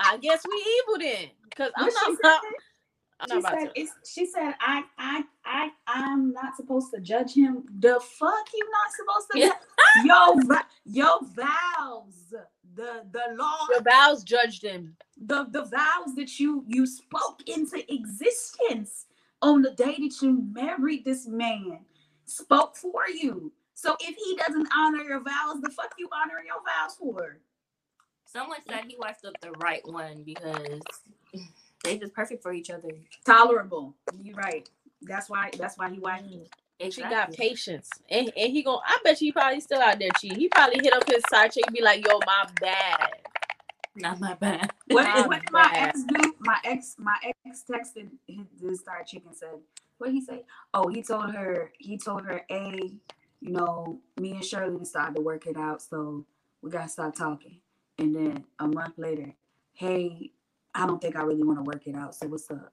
[0.00, 1.88] I guess we evil then, because I'm
[2.22, 2.42] not.
[3.28, 3.36] Said?
[3.36, 7.64] I'm She said, it's, she said, I, I, I, I'm not supposed to judge him.
[7.80, 9.48] The fuck you not supposed to Yeah.
[9.48, 10.06] judge?
[10.06, 12.34] Yo, va- yo vows,
[12.74, 14.96] the, the law, The vows judged him.
[15.26, 19.06] the, the vows that you, you spoke into existence
[19.42, 21.80] on the day that you married this man
[22.26, 23.52] spoke for you.
[23.74, 27.38] So if he doesn't honor your vows, the fuck you honoring your vows for?
[28.26, 30.80] Someone said he wifed up the right one because
[31.84, 32.90] they just perfect for each other.
[33.24, 33.94] Tolerable.
[34.22, 34.68] You're right.
[35.02, 36.44] That's why, that's why he wifed you.
[36.90, 40.08] She got patience, and, and he gon' I bet you he probably still out there
[40.18, 40.38] cheating.
[40.40, 43.08] He probably hit up his side chick, and be like, "Yo, my bad."
[43.94, 44.72] Not my bad.
[44.88, 45.88] What, My what did my bad.
[45.90, 46.34] ex do?
[46.40, 47.16] My ex, my
[47.46, 49.50] ex texted his- this star chick and said,
[49.98, 50.44] "What did he say?
[50.74, 52.90] Oh, he told her, he told her, a,
[53.40, 56.24] you know, me and Shirley started to work it out, so
[56.62, 57.58] we gotta stop talking."
[57.98, 59.34] And then a month later,
[59.74, 60.32] hey,
[60.74, 62.14] I don't think I really want to work it out.
[62.14, 62.72] So what's up?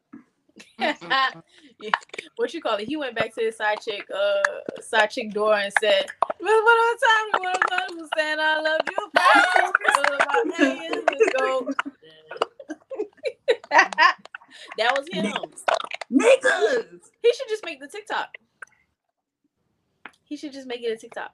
[2.35, 2.87] What you call it?
[2.87, 6.05] He went back to his side chick, uh, side chick door and said,
[6.39, 9.73] "Well, what I'm what I'm saying I love you back
[10.19, 10.99] about eight
[14.77, 15.25] that was him.
[16.11, 17.09] Niggas.
[17.21, 18.37] He should just make the TikTok.
[20.23, 21.31] He should just make it a TikTok.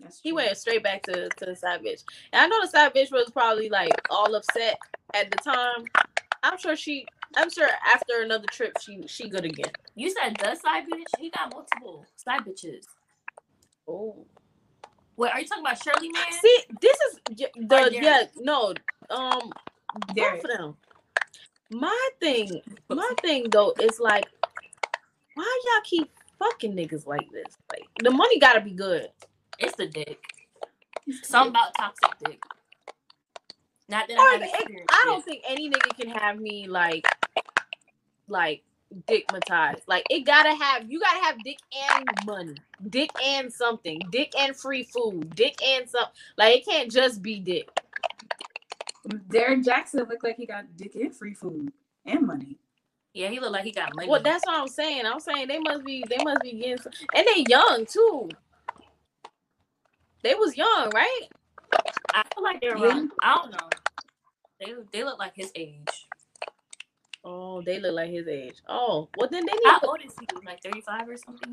[0.00, 2.02] That's He went straight back to, to the side bitch.
[2.32, 4.78] And I know the side bitch was probably like all upset
[5.14, 5.86] at the time.
[6.42, 7.06] I'm sure she
[7.36, 9.72] I'm sure after another trip she she good again.
[9.94, 11.20] You said the side bitch?
[11.20, 12.84] He got multiple side bitches.
[13.88, 14.26] Oh.
[15.16, 16.24] Wait, are you talking about Shirley Man?
[16.40, 17.20] See, this is
[17.56, 18.74] the yeah, no,
[19.10, 19.50] um
[20.14, 20.42] Derek.
[20.42, 20.76] both of them.
[21.70, 24.26] My thing, my thing though is like
[25.34, 27.56] why y'all keep fucking niggas like this?
[27.70, 29.08] Like the money gotta be good.
[29.58, 30.20] It's the dick.
[31.22, 32.42] Something about toxic dick.
[33.88, 35.24] Not that Or I have it- I don't it.
[35.24, 37.06] think any nigga can have me like
[38.28, 38.62] like
[39.06, 39.82] dickmatized.
[39.86, 41.58] Like it gotta have you gotta have dick
[41.94, 42.54] and money,
[42.90, 47.38] dick and something, dick and free food, dick and some like it can't just be
[47.40, 47.68] dick.
[49.28, 51.72] Derek Jackson looked like he got dick and free food
[52.04, 52.58] and money.
[53.14, 54.08] Yeah, he looked like he got money.
[54.08, 55.06] Well, that's what I'm saying.
[55.06, 58.28] I'm saying they must be they must be getting some, and they young too.
[60.26, 61.20] They was young, right?
[62.12, 63.06] I feel like they're Yeah.
[63.22, 63.68] I don't know.
[64.58, 65.86] They they look like his age.
[67.22, 68.56] Oh, they look like his age.
[68.68, 70.26] Oh, well then they need How old is he?
[70.44, 71.52] Like 35 or something?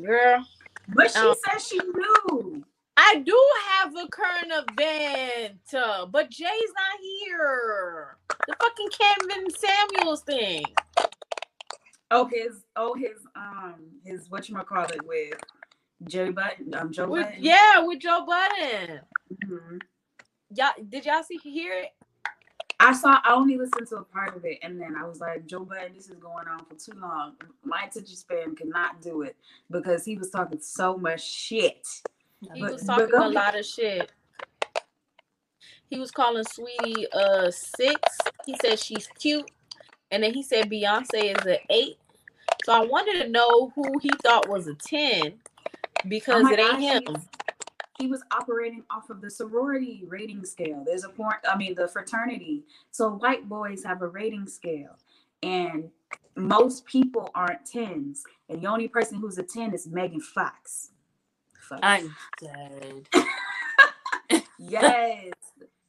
[0.00, 0.46] girl.
[0.90, 1.34] But she Oh.
[1.44, 2.64] said she knew.
[2.96, 3.36] I do
[3.70, 8.16] have a current event, uh, but Jay's not here.
[8.46, 10.62] The fucking Kevin Samuels thing.
[12.12, 15.34] Oh, his oh his um his what you call it with
[16.04, 17.42] Joe Budden um Joe With, Budden.
[17.42, 19.00] yeah, with Joe Budden.
[19.44, 19.80] Mhm.
[20.54, 21.90] Y'all, did y'all see hear it?
[22.80, 23.20] I saw.
[23.24, 25.94] I only listened to a part of it, and then I was like, Joe Budden,
[25.94, 27.34] this is going on for too long.
[27.64, 29.36] My attention span could not do it
[29.70, 31.86] because he was talking so much shit.
[32.54, 34.12] He But- was talking a lot of shit.
[35.90, 38.00] He was calling Saweetie uh six.
[38.46, 39.50] He said she's cute,
[40.12, 41.98] and then he said Beyonce is an eight.
[42.64, 45.40] So I wanted to know who he thought was a ten
[46.06, 47.22] because Oh it ain't gosh, him.
[47.98, 50.84] He was operating off of the sorority rating scale.
[50.86, 51.34] There's a point.
[51.48, 52.64] I mean, the fraternity.
[52.92, 54.96] So white boys have a rating scale,
[55.42, 55.90] and
[56.36, 58.22] most people aren't tens.
[58.48, 60.90] And the only person who's a ten is Megan Fox.
[61.60, 61.80] Fuck.
[61.82, 63.08] I'm dead.
[64.58, 65.32] yes,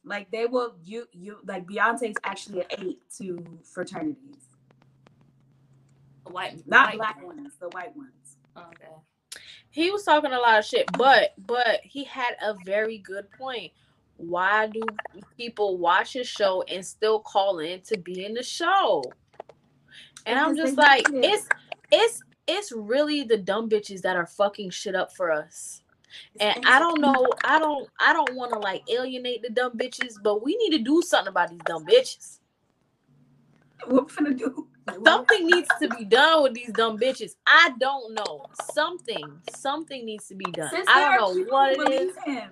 [0.04, 0.74] like they will.
[0.84, 4.42] You you like Beyonce's actually an eight to fraternities,
[6.24, 7.26] White, not white black man.
[7.26, 8.36] ones, the white ones.
[8.56, 8.92] Okay.
[9.70, 13.72] He was talking a lot of shit, but but he had a very good point.
[14.16, 14.82] Why do
[15.36, 19.02] people watch his show and still call in to be in the show?
[20.26, 21.48] And I'm just like, it's
[21.90, 25.82] it's it's really the dumb bitches that are fucking shit up for us.
[26.40, 30.14] And I don't know, I don't I don't want to like alienate the dumb bitches,
[30.22, 32.40] but we need to do something about these dumb bitches.
[33.86, 34.66] what we finna do.
[35.04, 37.32] Something needs to be done with these dumb bitches.
[37.46, 38.46] I don't know.
[38.72, 40.70] Something, something needs to be done.
[40.70, 42.12] Since I don't know what it is.
[42.24, 42.50] believe him.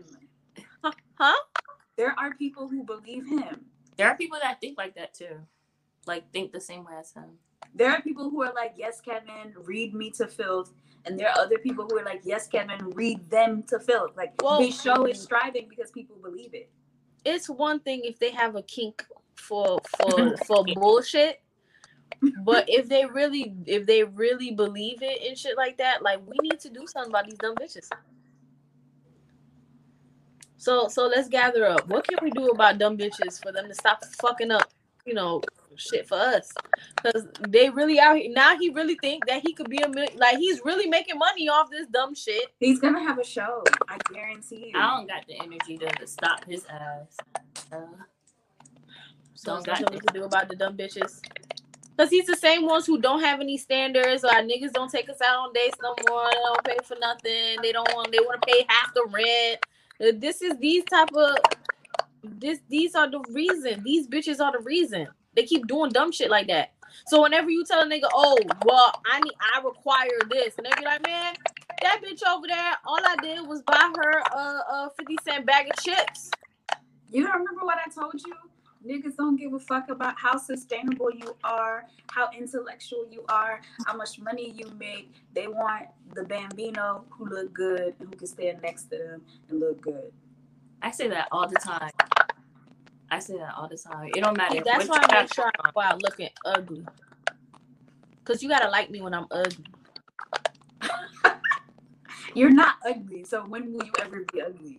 [1.14, 1.34] Huh?
[1.96, 3.64] There are people who believe him.
[3.96, 5.40] There are people that think like that too.
[6.06, 7.24] Like think the same way as him.
[7.74, 10.72] There are people who are like, yes, Kevin, read me to filth.
[11.04, 14.16] And there are other people who are like, yes, Kevin, read them to filth.
[14.16, 16.70] Like Well- his show is striving because people believe it.
[17.24, 21.40] It's one thing if they have a kink for for for bullshit.
[22.44, 26.36] But if they really if they really believe it and shit like that, like we
[26.42, 27.88] need to do something about these dumb bitches.
[30.56, 31.86] So so let's gather up.
[31.88, 34.70] What can we do about dumb bitches for them to stop fucking up,
[35.06, 35.42] you know,
[35.76, 36.52] shit for us?
[36.96, 38.58] Because they really out here now.
[38.58, 41.86] He really think that he could be a like he's really making money off this
[41.88, 42.46] dumb shit.
[42.58, 43.62] He's gonna have a show.
[43.88, 44.80] I guarantee you.
[44.80, 47.16] I don't got the energy to stop his ass.
[47.72, 47.78] Uh,
[49.34, 51.20] So Don't there's got nothing to do about the dumb bitches.
[51.98, 54.24] Cause he's the same ones who don't have any standards.
[54.24, 56.28] Our niggas don't take us out on dates no more.
[56.30, 57.58] They don't pay for nothing.
[57.62, 58.12] They don't want.
[58.12, 59.60] They want to pay half the rent.
[60.02, 61.36] Uh, This is these type of.
[62.24, 63.82] This these are the reason.
[63.84, 65.08] These bitches are the reason.
[65.36, 66.72] They keep doing dumb shit like that.
[67.06, 70.70] So whenever you tell a nigga, oh well, I need, I require this, and they
[70.78, 71.34] be like, man,
[71.82, 75.68] that bitch over there, all I did was buy her a, a fifty cent bag
[75.70, 76.30] of chips.
[77.10, 78.47] You don't remember what I told you?
[78.86, 83.96] Niggas don't give a fuck about how sustainable you are, how intellectual you are, how
[83.96, 85.12] much money you make.
[85.34, 89.60] They want the bambino who look good and who can stand next to them and
[89.60, 90.12] look good.
[90.80, 91.90] I say that all the time.
[93.10, 94.10] I say that all the time.
[94.14, 94.62] It don't matter.
[94.64, 96.86] That's why I make got sure I going go out looking ugly.
[98.24, 99.64] Cause you gotta like me when I'm ugly.
[102.34, 104.78] You're not ugly, so when will you ever be ugly?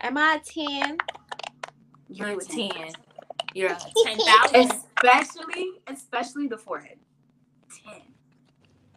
[0.00, 0.98] Am I a 10?
[2.08, 2.70] You're a a 10.
[3.54, 4.72] You're a 10,000.
[4.72, 6.98] Especially, especially the forehead.
[7.84, 8.02] Ten.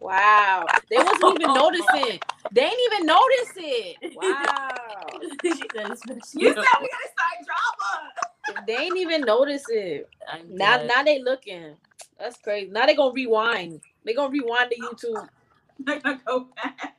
[0.00, 0.66] Wow.
[0.90, 2.20] They wasn't even noticing.
[2.52, 3.96] They ain't even notice it.
[4.14, 5.20] Wow.
[5.42, 6.42] she said especially.
[6.42, 8.66] You said we gotta start drama.
[8.66, 10.08] they ain't even notice it.
[10.30, 10.90] I'm Now dead.
[10.94, 11.76] now they looking.
[12.18, 12.70] That's crazy.
[12.70, 13.80] Now they gonna rewind.
[14.04, 15.28] They gonna rewind to YouTube.
[15.88, 16.96] I'm gonna go back.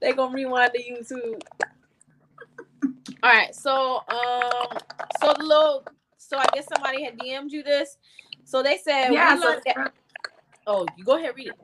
[0.00, 1.40] they gonna rewind to YouTube.
[2.84, 4.78] All right, so um,
[5.20, 5.84] so the little,
[6.18, 7.98] so I guess somebody had DM'd you this.
[8.44, 9.38] So they said, Yeah.
[9.38, 9.92] So, looked at-
[10.66, 11.54] oh, you go ahead read it.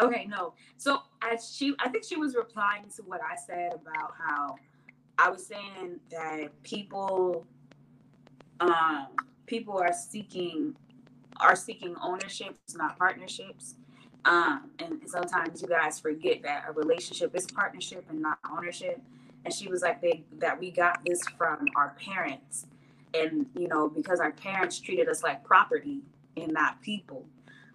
[0.00, 0.54] okay, no.
[0.76, 4.56] So as she, I think she was replying to what I said about how
[5.18, 7.46] I was saying that people,
[8.60, 9.08] um,
[9.46, 10.74] people are seeking
[11.40, 13.74] are seeking ownerships, not partnerships.
[14.24, 19.00] Um, and sometimes you guys forget that a relationship is partnership and not ownership.
[19.46, 22.66] And she was like, they, that we got this from our parents.
[23.14, 26.00] And, you know, because our parents treated us like property
[26.36, 27.24] and not people,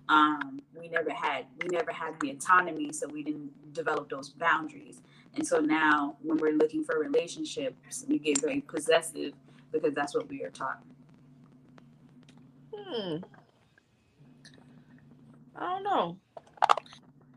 [0.09, 2.91] um, we never had, we never had the autonomy.
[2.91, 5.01] So we didn't develop those boundaries.
[5.35, 9.31] And so now when we're looking for relationships, we get very possessive
[9.71, 10.83] because that's what we are taught.
[12.75, 13.19] Hmm.
[15.55, 16.17] I don't know.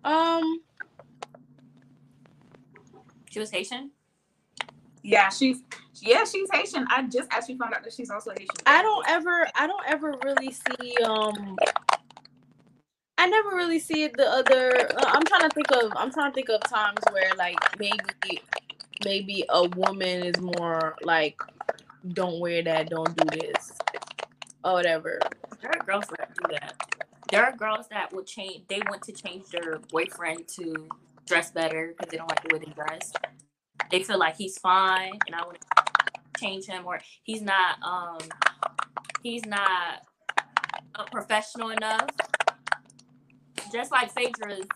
[0.04, 0.60] Um,
[3.30, 3.90] She was Haitian?
[5.04, 5.58] Yeah, she's
[6.00, 6.86] yeah, she's Haitian.
[6.90, 8.48] I just actually found out that she's also Haitian.
[8.64, 10.96] I don't ever, I don't ever really see.
[11.04, 11.56] Um,
[13.18, 14.16] I never really see it.
[14.16, 15.92] The other, uh, I'm trying to think of.
[15.94, 18.42] I'm trying to think of times where like maybe,
[19.04, 21.38] maybe a woman is more like
[22.08, 23.72] don't wear that, don't do this,
[24.64, 25.20] or whatever.
[25.60, 26.74] There are girls that do that.
[27.30, 28.62] There are girls that will change.
[28.68, 30.88] They want to change their boyfriend to
[31.26, 33.12] dress better because they don't like the way they dress.
[33.90, 37.82] They feel like he's fine, and I want to change him, or he's not.
[37.82, 38.18] Um,
[39.22, 40.06] he's not
[40.94, 42.08] a professional enough.
[43.72, 44.66] Just like Phaedra's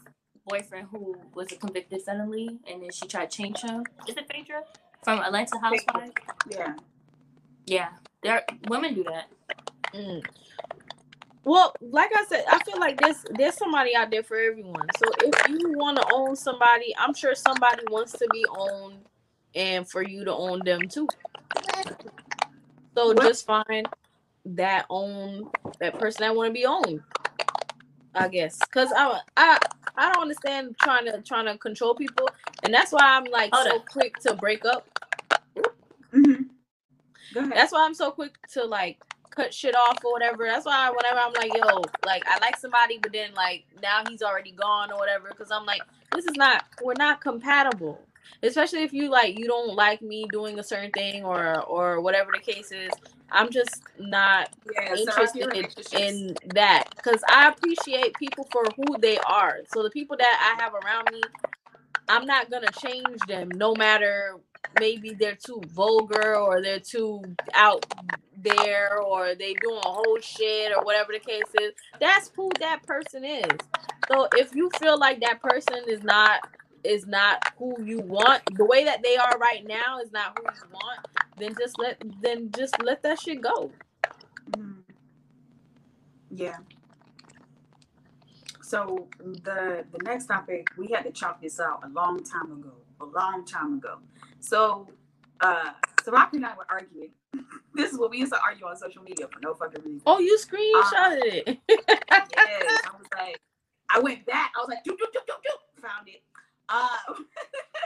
[0.47, 3.85] boyfriend, who was a convicted felony, and then she tried to change him.
[4.09, 4.63] Is it Phaedra
[5.05, 6.13] from Atlanta Housewives?
[6.51, 6.75] Yeah.
[7.67, 7.91] Yeah,
[8.23, 9.27] there women do that.
[9.95, 10.25] Mm.
[11.49, 14.87] Well, like I said, I feel like there's there's somebody out there for everyone.
[14.99, 18.99] So if you want to own somebody, I'm sure somebody wants to be owned,
[19.55, 21.09] and for you to own them too.
[22.95, 23.89] So just find
[24.45, 27.01] that own that person that want to be owned.
[28.15, 29.59] I guess because I I
[29.97, 32.29] I don't understand trying to trying to control people,
[32.63, 33.87] and that's why I'm like Hold so up.
[33.87, 34.87] quick to break up.
[36.13, 36.43] hmm
[37.37, 37.53] ahead.
[37.55, 38.99] That's why I'm so quick to like
[39.39, 40.45] cut shit off or whatever.
[40.45, 44.23] That's why whenever I'm like, yo, like I like somebody, but then like now he's
[44.23, 45.83] already gone or whatever, because I'm like,
[46.13, 48.01] this is not we're not compatible.
[48.43, 52.33] Especially if you like you don't like me doing a certain thing or or whatever
[52.33, 52.91] the case is.
[53.31, 55.53] I'm just not yeah, interested
[55.93, 59.59] in, in that because I appreciate people for who they are.
[59.73, 61.21] So the people that I have around me,
[62.09, 64.41] I'm not gonna change them no matter
[64.75, 67.23] maybe they're too vulgar or they're too
[67.55, 67.87] out
[68.37, 71.73] there or they doing whole shit or whatever the case is.
[72.01, 73.59] That's who that person is.
[74.11, 76.41] So if you feel like that person is not
[76.85, 80.45] is not who you want, the way that they are right now is not who
[80.45, 81.01] you want,
[81.39, 83.73] then just let then just let that shit go.
[84.51, 84.83] Mhm.
[86.31, 86.59] Yeah.
[88.63, 92.75] So the the next topic we had to chalk this out a long time ago.
[93.01, 93.99] A long time ago.
[94.41, 94.89] So
[95.41, 95.71] uh
[96.05, 97.11] so Rock and I were arguing.
[97.75, 100.03] this is what we used to argue on social media for no fucking reason.
[100.07, 101.59] Oh, you screenshotted it.
[101.69, 102.81] yes.
[102.87, 103.41] I was like,
[103.91, 104.53] I went back.
[104.57, 106.23] I was like, doop, doop, doop, doop, doop, found it.
[106.69, 107.27] Um,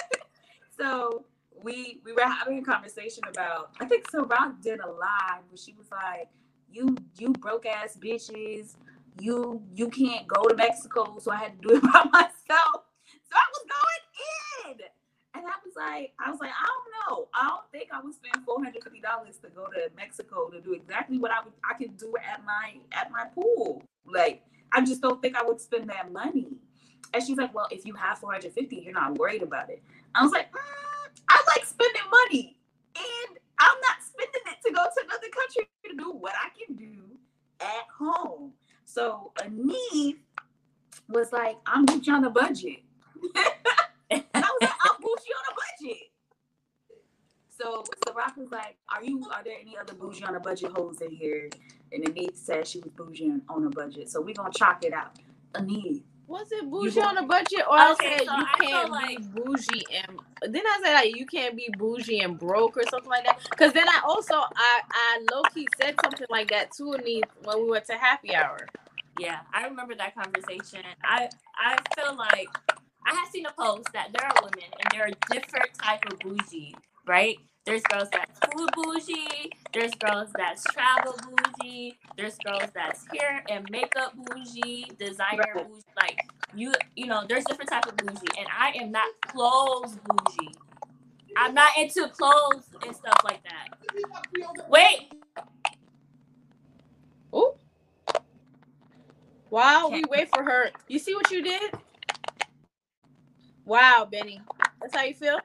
[0.79, 1.25] so
[1.63, 3.71] we we were having a conversation about.
[3.81, 4.25] I think so.
[4.25, 6.29] Rock did a live where she was like,
[6.71, 8.75] "You you broke ass bitches.
[9.21, 13.35] You you can't go to Mexico, so I had to do it by myself." So
[13.35, 13.65] I was
[14.65, 14.81] going in.
[15.35, 17.29] And I was like, I was like, I don't know.
[17.35, 20.61] I don't think I would spend four hundred fifty dollars to go to Mexico to
[20.61, 23.83] do exactly what I would I could do at my at my pool.
[24.05, 26.49] Like, I just don't think I would spend that money.
[27.15, 29.83] And she's like, Well, if you have four hundred fifty, you're not worried about it.
[30.15, 32.59] I was like, mm, I like spending money,
[32.97, 36.77] and I'm not spending it to go to another country to do what I can
[36.77, 37.03] do
[37.61, 38.53] at home.
[38.85, 40.17] So Anith
[41.09, 42.81] was like, I'm Gucci on a budget.
[44.13, 45.55] And I was like, I'm bougie on a
[45.87, 46.03] budget.
[47.49, 50.73] So so Rock was like, Are you are there any other bougie on a budget
[50.73, 51.49] hoes in here?
[51.93, 54.09] And Anith said she was bougie on- a budget.
[54.11, 55.19] So we're gonna chalk it out.
[55.55, 56.03] Anith.
[56.27, 59.23] Was it bougie on a budget, or I Okay, said so you can't like- be
[59.43, 60.19] bougie and
[60.55, 63.41] then I said like you can't be bougie and broke or something like that?
[63.51, 67.63] Because then I also I I low key said something like that to Anith when
[67.65, 68.67] we went to happy hour.
[69.19, 70.81] Yeah, I remember that conversation.
[71.05, 72.49] I I feel like
[73.07, 76.19] I have seen a post that there are women and there are different type of
[76.21, 76.75] bougie,
[77.07, 77.39] right?
[77.67, 79.51] There's girls that's food bougie.
[79.73, 81.99] There's girls that's travel bougie.
[82.17, 85.69] There's girls that's hair and makeup bougie, designer Right.
[85.69, 85.83] bougie.
[85.97, 86.19] Like
[86.55, 90.55] you, you know, there's different type of bougie, and I am not clothes bougie.
[91.37, 93.69] I'm not into clothes and stuff like that.
[94.69, 95.13] Wait,
[97.33, 97.57] Oh.
[99.51, 101.73] While we wait for her, you see what you did?
[103.65, 104.41] Wow, Benny.
[104.81, 105.39] That's how you feel?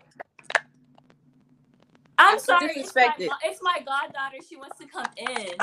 [2.17, 2.71] I'm I feel sorry.
[2.75, 3.29] It's my, disrespected.
[3.43, 4.37] it's my goddaughter.
[4.47, 5.53] She wants to come in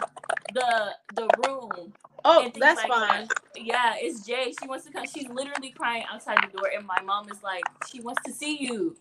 [0.55, 1.93] the the room.
[2.25, 3.27] Oh, that's like fine.
[3.27, 3.41] that.
[3.57, 4.55] Yeah, it's Jay.
[4.59, 5.05] She wants to come.
[5.07, 8.57] She's literally crying outside the door, and my mom is like, she wants to see
[8.61, 8.97] you.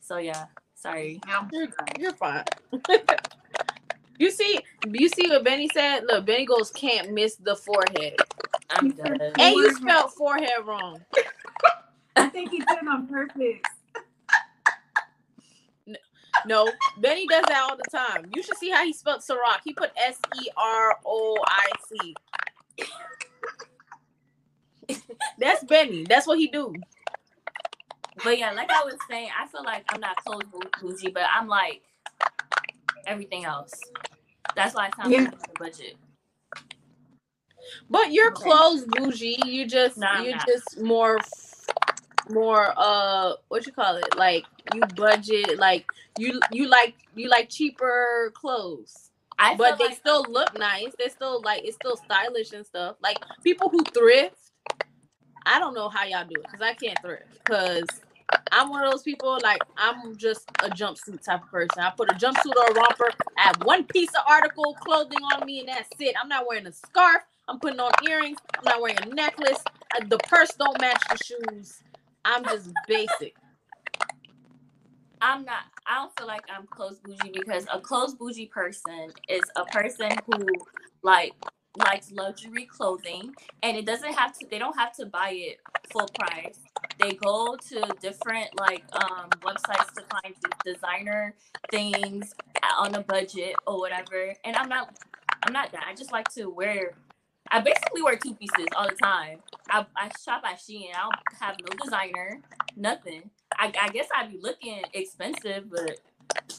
[0.00, 1.20] So yeah, sorry.
[1.52, 2.44] You're, you're fine.
[4.18, 6.04] you see, you see what Benny said?
[6.06, 8.16] Look, Benny goes can't miss the forehead.
[8.70, 9.20] I'm done.
[9.20, 11.00] And you spelled forehead wrong.
[12.34, 13.60] I think he did it on purpose.
[16.46, 16.68] No,
[16.98, 18.28] Benny does that all the time.
[18.34, 19.60] You should see how he spelled Ciroc.
[19.64, 22.14] He put S E R O I C.
[25.38, 26.04] That's Benny.
[26.04, 26.74] That's what he do.
[28.24, 31.22] But yeah, like I was saying, I feel like I'm not clothes bou- bougie, but
[31.32, 31.82] I'm like
[33.06, 33.72] everything else.
[34.56, 35.30] That's why I found Yeah.
[35.30, 35.94] the budget.
[37.88, 38.42] But you're Okay.
[38.50, 39.38] clothes bougie.
[39.46, 40.46] You just Nah, you're not.
[40.48, 41.53] just more f-
[42.30, 44.16] more uh what you call it?
[44.16, 44.44] Like
[44.74, 45.86] you budget like
[46.18, 49.10] you you like you like cheaper clothes.
[49.38, 50.92] I but they like still look nice.
[50.98, 52.96] They still like it's still stylish and stuff.
[53.02, 54.36] Like people who thrift,
[55.46, 57.26] I don't know how y'all do it because I can't thrift.
[57.44, 57.86] Because
[58.52, 61.80] I'm one of those people like I'm just a jumpsuit type of person.
[61.80, 65.44] I put a jumpsuit or a romper, I have one piece of article clothing on
[65.46, 66.14] me, and that's it.
[66.20, 67.22] I'm not wearing a scarf.
[67.48, 68.38] I'm putting on earrings.
[68.56, 69.62] I'm not wearing a necklace.
[70.08, 71.82] The purse don't match the shoes.
[72.24, 73.34] I'm just basic.
[75.20, 75.64] I'm not.
[75.86, 80.10] I don't feel like I'm close bougie because a close bougie person is a person
[80.26, 80.46] who
[81.02, 81.32] like
[81.76, 84.46] likes luxury clothing, and it doesn't have to.
[84.50, 85.58] They don't have to buy it
[85.92, 86.58] full price.
[86.98, 91.34] They go to different like um, websites to find designer
[91.70, 92.34] things
[92.78, 94.34] on a budget or whatever.
[94.44, 94.96] And I'm not.
[95.42, 95.84] I'm not that.
[95.88, 96.94] I just like to wear.
[97.50, 99.40] I basically wear two pieces all the time.
[99.70, 100.88] I, I shop at Shein.
[100.94, 102.42] I don't have no designer,
[102.76, 103.30] nothing.
[103.58, 105.92] I, I guess I'd be looking expensive, but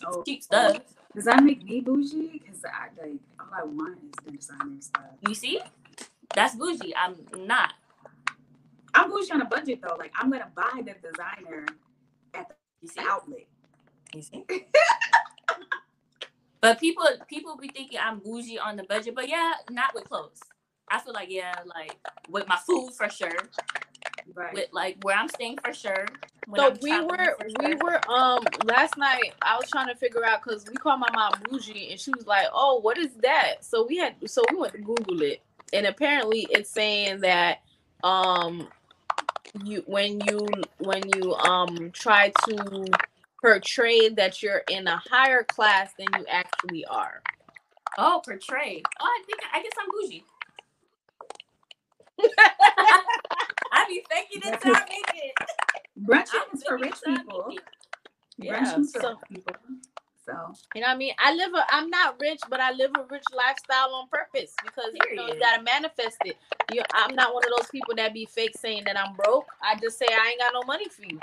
[0.05, 0.73] Oh, cheap oh.
[0.73, 0.81] stuff.
[1.15, 2.29] Does that make me bougie?
[2.33, 5.03] Because I like all I want is the designer stuff.
[5.27, 5.61] You see,
[6.35, 6.95] that's bougie.
[6.95, 7.15] I'm
[7.47, 7.73] not.
[8.95, 9.95] I'm bougie on a budget though.
[9.97, 11.67] Like I'm gonna buy the designer
[12.33, 13.47] at You see, the outlet.
[14.15, 14.45] you see.
[16.61, 20.39] but people people be thinking I'm bougie on the budget, but yeah, not with clothes.
[20.89, 21.97] I feel like yeah, like
[22.29, 23.29] with my food for sure,
[24.33, 24.53] Right.
[24.53, 26.05] with like where I'm staying for sure.
[26.55, 27.77] So I'm we were we sure.
[27.83, 31.33] were um last night I was trying to figure out because we called my mom
[31.49, 33.63] bougie and she was like, Oh, what is that?
[33.65, 35.41] So we had so we went to Google it
[35.73, 37.59] and apparently it's saying that
[38.03, 38.67] um
[39.63, 40.47] you when you
[40.79, 42.85] when you um try to
[43.41, 47.21] portray that you're in a higher class than you actually are.
[47.97, 48.83] Oh, portray.
[48.99, 50.23] Oh, I think I guess I'm bougie.
[53.71, 55.33] I be faking it till I make it.
[55.97, 57.45] Brunching I'm is for rich it till I people.
[57.49, 57.63] make it.
[58.37, 59.53] Yeah, for so- rich people.
[60.25, 60.33] So
[60.75, 61.13] You know what I mean?
[61.19, 64.91] I live a I'm not rich, but I live a rich lifestyle on purpose because
[64.93, 66.37] you know you gotta manifest it.
[66.73, 69.45] You I'm not one of those people that be fake saying that I'm broke.
[69.61, 71.19] I just say I ain't got no money for you.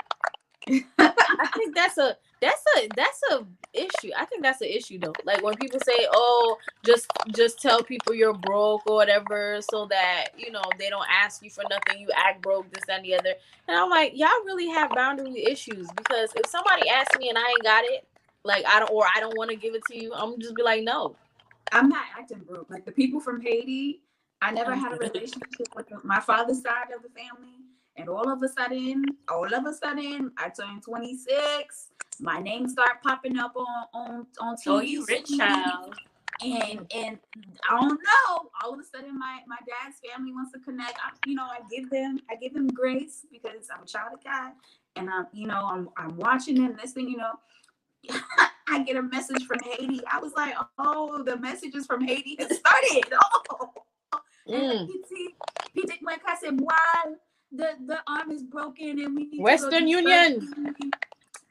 [0.67, 4.11] I think that's a that's a that's a issue.
[4.17, 5.13] I think that's an issue though.
[5.25, 10.29] Like when people say, "Oh, just just tell people you're broke or whatever," so that
[10.37, 12.01] you know they don't ask you for nothing.
[12.01, 13.33] You act broke, this that, and the other.
[13.67, 17.47] And I'm like, y'all really have boundary issues because if somebody asks me and I
[17.47, 18.07] ain't got it,
[18.43, 20.63] like I don't or I don't want to give it to you, I'm just be
[20.63, 21.15] like, no.
[21.71, 22.69] I'm not acting broke.
[22.69, 24.01] Like the people from Haiti,
[24.41, 24.81] I never mm-hmm.
[24.81, 27.62] had a relationship with my father's side of the family.
[27.95, 31.89] And all of a sudden, all of a sudden, I turned 26.
[32.19, 34.67] My name started popping up on on on TV.
[34.67, 35.95] Oh, you rich child.
[36.43, 37.19] And and
[37.69, 38.49] I don't know.
[38.63, 40.93] All of a sudden, my my dad's family wants to connect.
[40.97, 44.23] I, you know, I give them I give them grace because I'm a child of
[44.23, 44.53] God,
[44.95, 47.09] and I'm you know I'm I'm watching and listening.
[47.09, 47.33] You know,
[48.67, 50.01] I get a message from Haiti.
[50.11, 53.13] I was like, oh, the messages from Haiti have started.
[53.51, 53.69] Oh,
[54.49, 54.87] Mm.
[57.57, 59.89] PT, PT Mweka said, wow, the, the arm is broken and we need Western to
[59.89, 60.41] Union.
[60.41, 60.91] surgery.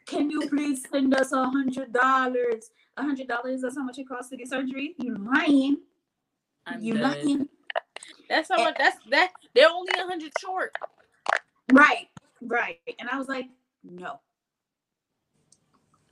[0.07, 2.71] Can you please send us a hundred dollars?
[2.97, 4.95] A hundred dollars, that's how much it costs to get surgery?
[4.99, 5.79] You're lying.
[6.67, 7.03] I'm you dead.
[7.03, 7.49] lying.
[8.29, 8.65] That's how eh.
[8.65, 8.77] much.
[8.79, 9.33] That's that.
[9.55, 10.77] They're only a hundred short.
[11.73, 12.09] Right,
[12.43, 12.79] right.
[12.99, 13.47] And I was like,
[13.85, 14.21] no.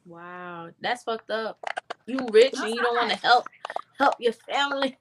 [0.07, 1.59] Wow, that's fucked up.
[2.07, 3.47] You rich and you don't want to help
[3.99, 4.99] help your family.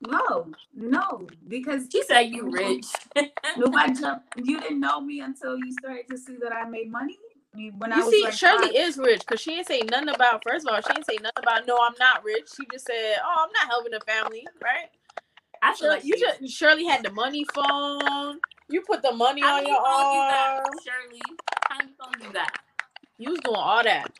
[0.00, 2.86] No, no, because She said you rich.
[3.56, 4.28] nobody jumped.
[4.36, 7.18] You didn't know me until you started to see that I made money.
[7.56, 10.10] You- When I You was see, like Shirley is rich because she ain't say nothing
[10.10, 10.42] about.
[10.44, 11.66] First of all, she didn't say nothing about.
[11.66, 12.48] No, I'm not rich.
[12.56, 14.90] She just said, "Oh, I'm not helping the family." Right?
[15.62, 18.40] I feel Shirley, like you just Shirley had the money phone.
[18.68, 20.64] You put the money How on your you arm.
[20.64, 21.22] got, Shirley?
[21.68, 22.52] How many phones you got?
[23.18, 24.10] You was doing all that.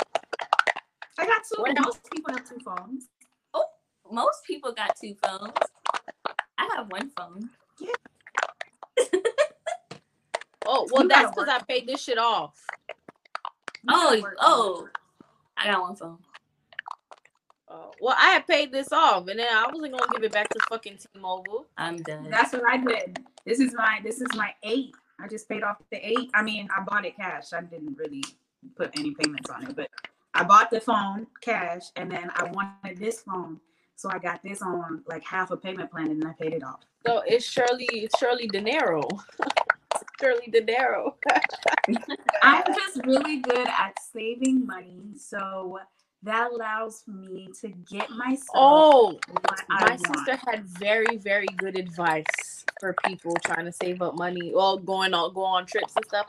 [1.19, 1.63] I got two.
[1.63, 3.09] What- Most people have two phones.
[4.15, 5.53] Most people got two phones.
[6.57, 7.51] I have one phone.
[7.81, 7.91] Yeah.
[10.67, 12.59] Oh well, You that's because I paid this shit off.
[13.83, 14.89] You Oh, gotta work on oh,
[15.59, 16.19] I got one phone.
[17.69, 20.49] Oh, well, I had paid this off, and then I wasn't gonna give it back
[20.49, 21.67] to fucking T-Mobile.
[21.77, 22.31] I'm done.
[22.31, 23.19] That's what I did.
[23.45, 24.95] This is my this is my eight.
[25.21, 26.31] I just paid off the eight.
[26.35, 27.53] I mean, I bought it cash.
[27.53, 28.25] I didn't really
[28.77, 29.91] put any payments on it, but
[30.35, 33.61] I bought the phone cash, and then I wanted this phone,
[33.97, 36.81] so I got this on like half a payment plan, and I paid it off.
[37.07, 39.09] So it's Shirley, it's Shirley De Niro.
[40.21, 41.15] Shirley De Niro.
[42.43, 45.13] I'm just really good at saving money.
[45.17, 45.79] So
[46.23, 49.19] that allows me to get myself Oh,
[49.69, 54.81] my sister had very, very good advice for people trying to save up money or
[54.81, 56.27] going on go on trips and stuff.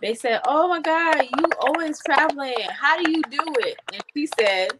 [0.00, 2.54] They said, "Oh my God, you always traveling.
[2.70, 4.70] How do you do it?" And she said,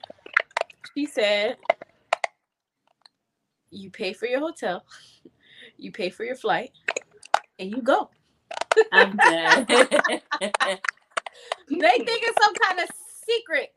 [0.94, 1.56] "She said,
[3.70, 4.84] you pay for your hotel,
[5.78, 6.72] you pay for your flight,
[7.58, 8.10] and you go."
[8.92, 9.66] I'm dead.
[11.68, 12.88] They think it's some kind of
[13.26, 13.70] secret.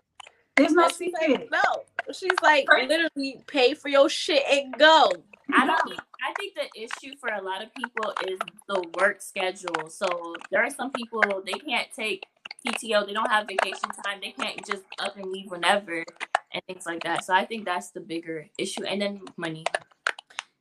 [0.56, 1.50] there's no And she's like, secret.
[1.52, 2.88] no, she's like Right.
[2.88, 5.12] literally pay for your shit and go.
[5.54, 9.22] I don't think I think the issue for a lot of people is the work
[9.22, 9.90] schedule.
[9.90, 10.08] So
[10.52, 12.24] there are some people they can't take
[12.66, 16.06] PTO, they don't have vacation time, they can't just up and leave whenever
[16.54, 17.26] and things like that.
[17.26, 18.84] So I think that's the bigger issue.
[18.84, 19.66] And then money.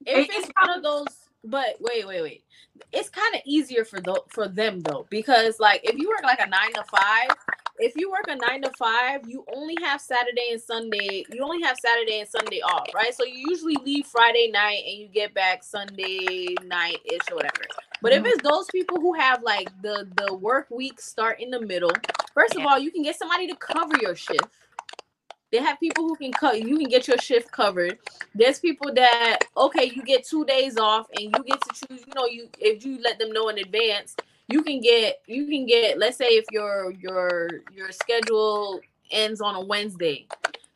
[0.06, 1.08] If it's one of those,
[1.44, 2.44] but wait, wait, wait.
[2.92, 6.40] It's kind of easier for tho- for them though, because like if you work like
[6.40, 7.30] a nine to five,
[7.78, 11.24] if you work a nine to five, you only have Saturday and Sunday.
[11.30, 13.14] You only have Saturday and Sunday off, right?
[13.14, 17.64] So you usually leave Friday night and you get back Sunday night ish or whatever.
[18.02, 18.26] But if mm-hmm.
[18.26, 21.92] it's those people who have like the the work week start in the middle,
[22.34, 24.48] first of all, you can get somebody to cover your shift.
[25.52, 26.62] They have people who can cut.
[26.62, 27.98] You can get your shift covered.
[28.34, 32.04] There's people that okay, you get two days off, and you get to choose.
[32.06, 34.14] You know, you if you let them know in advance,
[34.48, 35.98] you can get you can get.
[35.98, 38.80] Let's say if your your your schedule
[39.10, 40.26] ends on a Wednesday,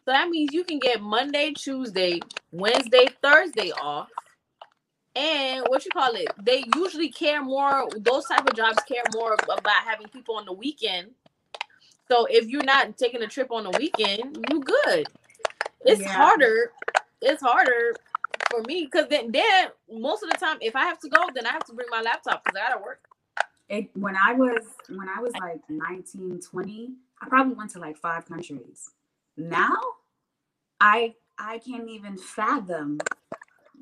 [0.04, 2.20] so that means you can get Monday, Tuesday,
[2.52, 4.08] Wednesday, Thursday off.
[5.16, 6.26] And what you call it?
[6.42, 7.88] They usually care more.
[7.96, 11.10] Those type of jobs care more about having people on the weekend.
[12.10, 15.08] So if you're not taking a trip on the weekend, you good.
[15.84, 16.12] It's Yeah.
[16.12, 16.72] harder.
[17.22, 17.96] It's harder
[18.50, 21.46] for me because then, then most of the time, if I have to go, then
[21.46, 23.00] I have to bring my laptop because I gotta work.
[23.68, 27.96] it, when I was when I was like 19, 20, I probably went to like
[27.98, 28.90] five countries.
[29.36, 29.76] Now,
[30.80, 32.98] I I can't even fathom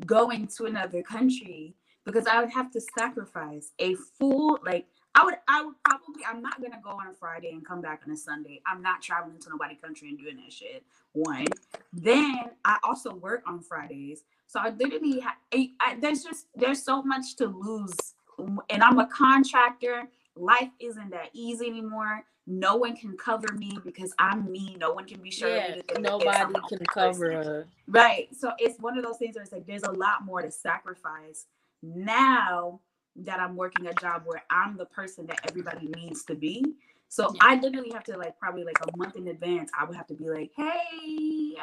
[0.06, 5.34] going to another country because I would have to sacrifice a full like I would
[5.48, 8.16] I would probably I'm not gonna go on a Friday and come back on a
[8.16, 8.60] Sunday.
[8.66, 10.84] I'm not traveling to nobody country and doing that shit.
[11.12, 11.46] One.
[11.92, 14.24] Then I also work on Fridays.
[14.46, 17.94] So I literally ha- I, I, there's just there's so much to lose
[18.38, 20.08] um, and I'm a contractor.
[20.34, 22.24] Life isn't that easy anymore.
[22.46, 24.76] No one can cover me because I'm me.
[24.80, 25.50] No one can be sure.
[25.54, 27.30] yeah, me that they- that nobody can cover.
[27.32, 27.64] person.
[27.86, 28.34] Right.
[28.34, 31.46] So it's one of those things where it's like there's a lot more to sacrifice
[31.82, 32.80] now
[33.16, 36.64] that I'm working a job where I'm the person that everybody needs to be.
[37.08, 40.06] So I literally have to like probably like a month in advance, I would have
[40.08, 41.54] to be like, hey,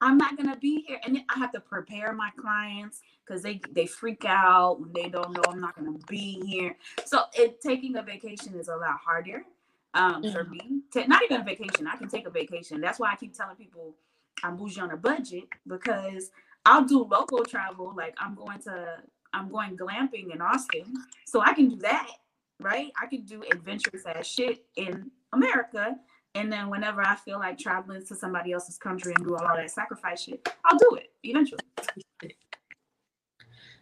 [0.00, 1.00] I'm not gonna be here.
[1.04, 5.10] And then I have to prepare my clients because they they freak out when they
[5.10, 6.76] don't know I'm not gonna be here.
[7.06, 9.44] So it taking a vacation is a lot harder
[9.94, 10.50] um for Mhm.
[10.50, 10.82] me.
[10.94, 11.88] Ta- not even a vacation.
[11.88, 12.80] I can take a vacation.
[12.80, 13.96] That's why I keep telling people
[14.44, 16.30] I'm bougie on a budget because
[16.66, 17.94] I'll do local travel.
[17.96, 19.02] Like I'm going to
[19.32, 20.94] I'm going glamping in Austin.
[21.26, 22.08] So I can do that,
[22.60, 22.92] right?
[23.00, 25.96] I can do adventurous ass shit in America.
[26.34, 29.70] And then whenever I feel like traveling to somebody else's country and do all that
[29.70, 31.60] sacrifice shit, I'll do it eventually.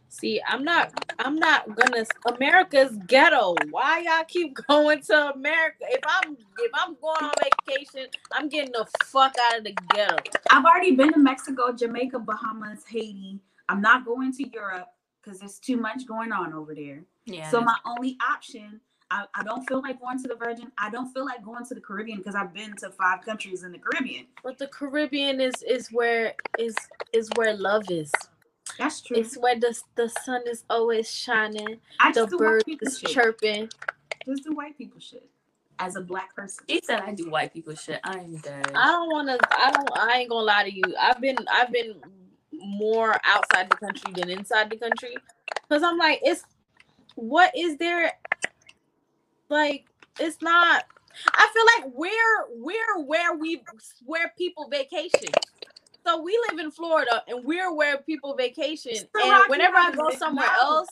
[0.09, 0.93] see, I'm not.
[1.19, 2.07] I'm not gonna.
[2.35, 3.57] America's ghetto.
[3.71, 5.85] Why y'all keep going to America?
[5.91, 7.33] If I'm if I'm going on
[7.67, 10.17] vacation, I'm getting the fuck out of the ghetto.
[10.51, 13.41] I've already been to Mexico, Jamaica, Bahamas, Haiti.
[13.69, 14.89] I'm not going to Europe
[15.27, 17.03] because there's too much going on over there.
[17.27, 17.51] Yeah.
[17.51, 20.71] So my only option, I, I don't feel like going to the Virgin.
[20.79, 23.73] I don't feel like going to the Caribbean because I've been to five countries in
[23.73, 24.27] the Caribbean.
[24.43, 26.77] But the Caribbean is is where is
[27.13, 28.13] is where love is.
[28.79, 29.17] That's true.
[29.17, 31.79] It's where the the sun is always shining.
[32.01, 33.11] I The just do white birds people is shit.
[33.11, 33.69] chirping.
[34.27, 35.29] Just do white people shit
[35.79, 36.65] as a black person.
[36.69, 38.01] she said I do white people shit.
[38.05, 38.71] I'm dead.
[38.75, 39.39] I don't want to.
[39.51, 39.91] I don't.
[39.99, 40.83] I ain't gonna lie to you.
[41.01, 41.37] I've been.
[41.53, 42.01] I've been
[42.67, 45.17] more outside the country than inside the country,
[45.69, 46.45] because I'm like, it's
[47.15, 48.13] what is there?
[49.49, 49.87] Like,
[50.19, 50.85] it's not.
[51.35, 53.63] I feel like we're we're where we
[54.05, 55.31] where people vacation.
[56.05, 58.97] So we live in Florida, and we're where people vacation.
[58.97, 60.89] And whenever I go somewhere else,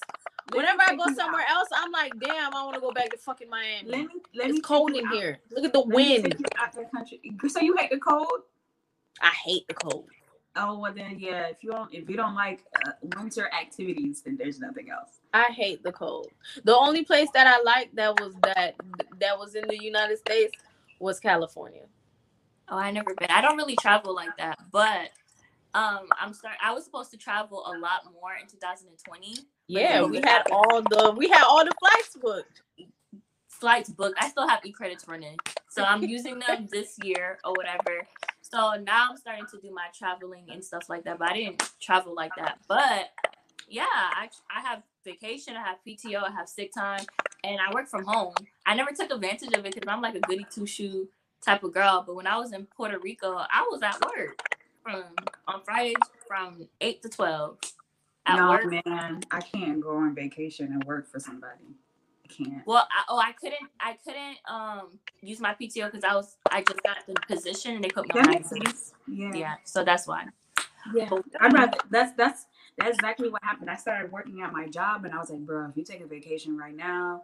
[0.53, 3.49] whenever I go somewhere else, I'm like, damn, I want to go back to fucking
[3.49, 3.89] Miami.
[3.91, 5.15] Let me let It's take cold in out.
[5.15, 5.39] here.
[5.51, 6.25] Look at the Let me wind.
[6.25, 7.21] take you out the country.
[7.49, 8.41] So you hate the cold?
[9.21, 10.09] I hate the cold.
[10.57, 11.47] Oh well, then yeah.
[11.47, 15.21] If you don't if you don't like uh, winter activities, then there's nothing else.
[15.33, 16.29] I hate the cold.
[16.63, 18.77] The only place that I liked that was that
[19.21, 20.57] that was in the United States
[21.01, 21.83] was California.
[22.69, 23.31] Oh, I never been.
[23.31, 25.11] I don't really travel like that, but
[25.75, 26.55] um, I'm start.
[26.63, 29.39] I was supposed to travel a lot more in 2020.
[29.67, 30.55] Yeah, we had happened.
[30.55, 32.63] all the we had all the flights booked.
[33.49, 34.17] flights booked.
[34.21, 35.37] I still have e credits running,
[35.69, 38.07] so I'm using them this year or whatever.
[38.45, 41.19] So now I'm starting to do my traveling and stuff like that.
[41.19, 42.59] But I didn't travel like that.
[42.69, 43.11] But
[43.69, 47.05] yeah, I I have vacation, I have PTO, I have sick time,
[47.43, 48.35] and I work from home.
[48.67, 51.09] I never took advantage of it because I'm like a goody two shoe
[51.43, 52.05] type of girl.
[52.07, 54.39] But when I was in Puerto Rico, I was at work
[54.83, 55.05] from
[55.49, 55.97] on Fridays
[56.29, 57.57] from eight to twelve.
[58.27, 58.85] At no, work.
[58.87, 61.65] man, I can't go on vacation and work for somebody.
[62.25, 62.67] I can't.
[62.67, 66.63] Well, I, oh, I couldn't, I couldn't um use my PTO because I was, I
[66.63, 68.77] just got the position and they put me That on makes annual leave.
[68.77, 68.95] sense.
[69.07, 69.35] Yeah.
[69.35, 70.27] Yeah, so that's why.
[70.95, 71.09] Yeah.
[71.41, 72.47] I'd rather that's that's
[72.79, 73.71] that's exactly what happened.
[73.71, 76.07] I started working at my job and I was like, bro, if you take a
[76.07, 77.23] vacation right now.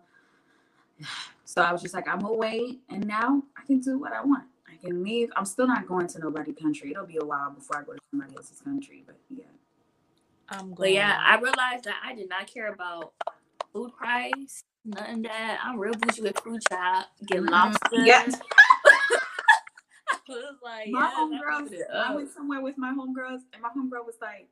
[1.46, 4.22] So I was just like, I'm gonna wait and now I can do what I
[4.22, 4.44] want.
[4.70, 5.30] I can leave.
[5.34, 6.92] I'm still not going to nobody country.
[6.92, 9.42] It'll be a while before I go to somebody else's country, but yeah.
[10.48, 10.74] I'm going.
[10.76, 13.14] But yeah, I realized that I did not care about
[13.72, 15.60] food price, nothing that.
[15.62, 17.50] I'm real bougie with food shop, get Mhm.
[17.50, 17.96] lobster.
[18.04, 18.40] Yes.
[20.12, 23.62] I was like, my yes, I homegirls, put I went somewhere with my homegirls, and
[23.62, 24.48] my homegirl was like,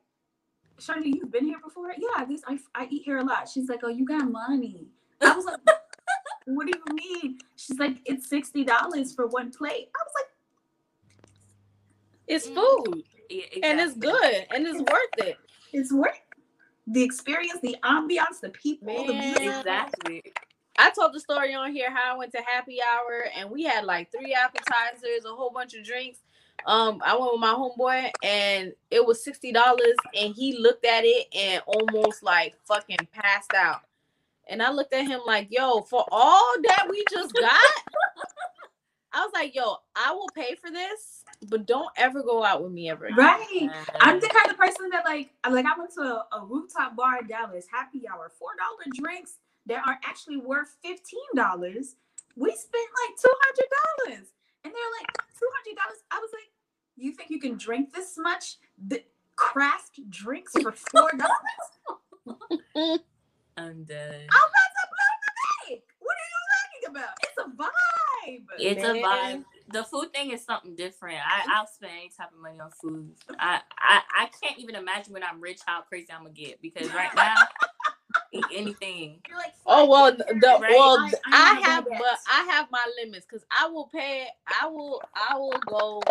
[0.79, 1.93] Shani, you've been here before?
[1.97, 3.47] Yeah, this I, I eat here a lot.
[3.49, 4.87] She's like, Oh, you got money.
[5.21, 5.59] I was like,
[6.45, 7.37] What do you mean?
[7.55, 9.89] She's like, It's sixty dollars for one plate.
[9.95, 10.25] I was like,
[12.27, 12.55] it's Mm.
[12.55, 15.37] food Yeah, and it's good and it's worth it.
[15.73, 16.19] It's worth
[16.89, 19.33] the experience, the ambiance, the people, the Man.
[19.33, 19.59] music.
[19.59, 20.23] Exactly.
[20.77, 23.85] I told the story on here how I went to happy hour and we had
[23.85, 26.19] like three appetizers, a whole bunch of drinks.
[26.65, 31.03] Um, I went with my homeboy and it was sixty dollars, and he looked at
[31.05, 33.81] it and almost like fucking passed out.
[34.47, 37.49] And I looked at him like, "Yo, for all that we just got,"
[39.13, 42.71] I was like, "Yo, I will pay for this, but don't ever go out with
[42.71, 43.69] me ever." again." Right.
[44.01, 47.19] I'm the kind of person that like like I went to a, a rooftop bar
[47.19, 49.37] in Dallas, happy hour, four dollar drinks
[49.67, 51.95] that are actually worth fifteen dollars.
[52.35, 53.69] We spent like two hundred
[54.15, 54.27] dollars,
[54.63, 55.99] and they're like two hundred dollars.
[56.11, 56.49] I was like,
[56.97, 58.57] you think you can drink this much?
[58.87, 59.03] The
[59.35, 61.39] craft drinks for four dollars?
[63.57, 64.27] I'm dead.
[64.31, 65.33] I'm about to blow the
[65.69, 65.83] bank.
[65.99, 67.15] What are you talking about?
[67.23, 68.45] It's a vibe.
[68.59, 69.45] It's a vibe.
[69.73, 69.81] Man.
[69.81, 71.17] The food thing is something different.
[71.19, 71.51] I, mm-hmm.
[71.51, 73.11] I'll spend any type of money on food.
[73.39, 76.93] I, I I can't even imagine when I'm rich how crazy I'm gonna get because
[76.93, 77.35] right now
[78.33, 79.19] eat anything.
[79.27, 80.71] You're like, Oh well, the, the Right?
[80.71, 84.27] well, I- I, I have, but I have my limits because I will pay.
[84.61, 86.01] I will, I will go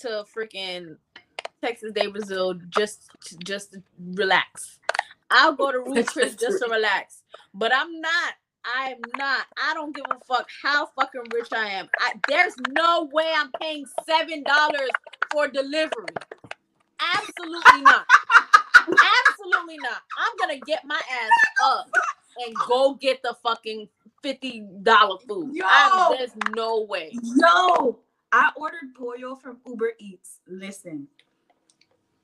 [0.00, 0.96] to freaking
[1.62, 3.10] Texas de Brazil just,
[3.44, 3.82] just to
[4.14, 4.78] relax.
[5.30, 7.22] I'll go to road trips Just just to to- relax,
[7.54, 8.34] but I'm not.
[8.64, 9.46] I'm not.
[9.62, 11.88] I don't give a fuck how fucking rich I am.
[12.00, 14.90] I, there's no way I'm paying seven dollars
[15.32, 16.06] for delivery.
[17.16, 18.06] Absolutely not.
[18.76, 20.02] Absolutely not.
[20.18, 21.30] I'm gonna get my ass
[21.64, 21.90] up
[22.46, 23.88] and go get the fucking
[24.22, 25.54] fifty dollar food.
[25.54, 25.64] Yo!
[25.66, 27.10] I'm- there's no way.
[27.22, 27.98] Yo,
[28.32, 30.40] I ordered pollo from Uber Eats.
[30.46, 31.08] Listen,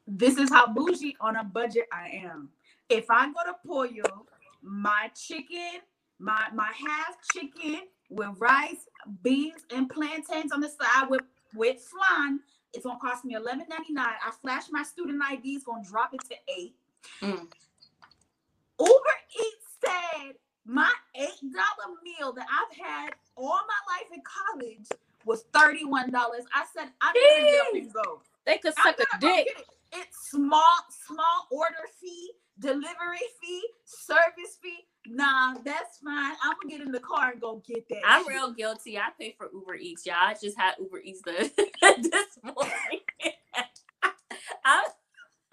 [0.06, 2.50] this is how bougie on a budget I am.
[2.88, 4.26] If I go to pollo,
[4.62, 5.80] my chicken,
[6.18, 8.86] my my half chicken with rice,
[9.22, 11.22] beans, and plantains on the side with
[11.54, 12.40] with flan,
[12.72, 14.14] it's gonna cost me eleven ninety nine.
[14.24, 16.74] I flash my student ID, it's gonna drop it to eight.
[17.22, 17.46] Mm.
[18.78, 24.86] Uber Eats said my eight dollar meal that I've had all my life in college
[25.24, 26.44] was thirty one dollars.
[26.54, 28.22] I said I'm gonna get go.
[28.46, 29.46] They could suck a dick.
[29.46, 29.64] it.
[29.92, 30.62] It's small,
[31.06, 34.86] small order fee, delivery fee, service fee.
[35.10, 36.34] Nah, that's fine.
[36.42, 38.00] I'm gonna get in the car and go get that.
[38.06, 38.32] I'm shit.
[38.32, 38.98] real guilty.
[38.98, 40.16] I pay for Uber Eats, y'all.
[40.18, 41.32] I just had Uber Eats the,
[41.98, 43.00] this morning.
[44.64, 44.84] I,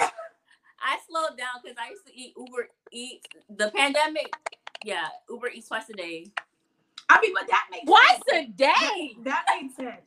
[0.00, 3.26] I slowed down because I used to eat Uber Eats.
[3.48, 4.32] The pandemic,
[4.84, 6.26] yeah, Uber Eats twice a day.
[7.08, 8.48] I mean, but that makes Twice sense.
[8.48, 9.16] a day.
[9.24, 10.00] That makes sense.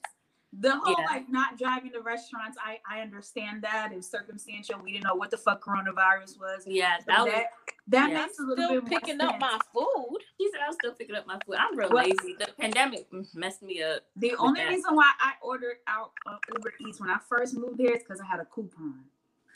[0.54, 1.06] The whole Yeah.
[1.08, 3.92] like not driving to restaurants, I I understand that.
[3.92, 4.80] It's circumstantial.
[4.82, 6.64] We didn't know what the fuck coronavirus was.
[6.66, 7.34] Yeah, But that was.
[7.34, 7.46] that
[7.90, 8.22] that yeah.
[8.26, 9.42] makes a little Still bit more picking up sense.
[9.42, 10.20] my food.
[10.38, 11.56] He said I was still picking up my food.
[11.60, 12.06] I'm real What?
[12.06, 12.36] lazy.
[12.40, 14.04] The pandemic messed me up.
[14.16, 14.70] The only that.
[14.70, 18.22] reason why I ordered out uh, Uber Eats when I first moved here is because
[18.22, 19.04] I had a coupon.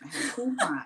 [0.03, 0.85] I had a coupon.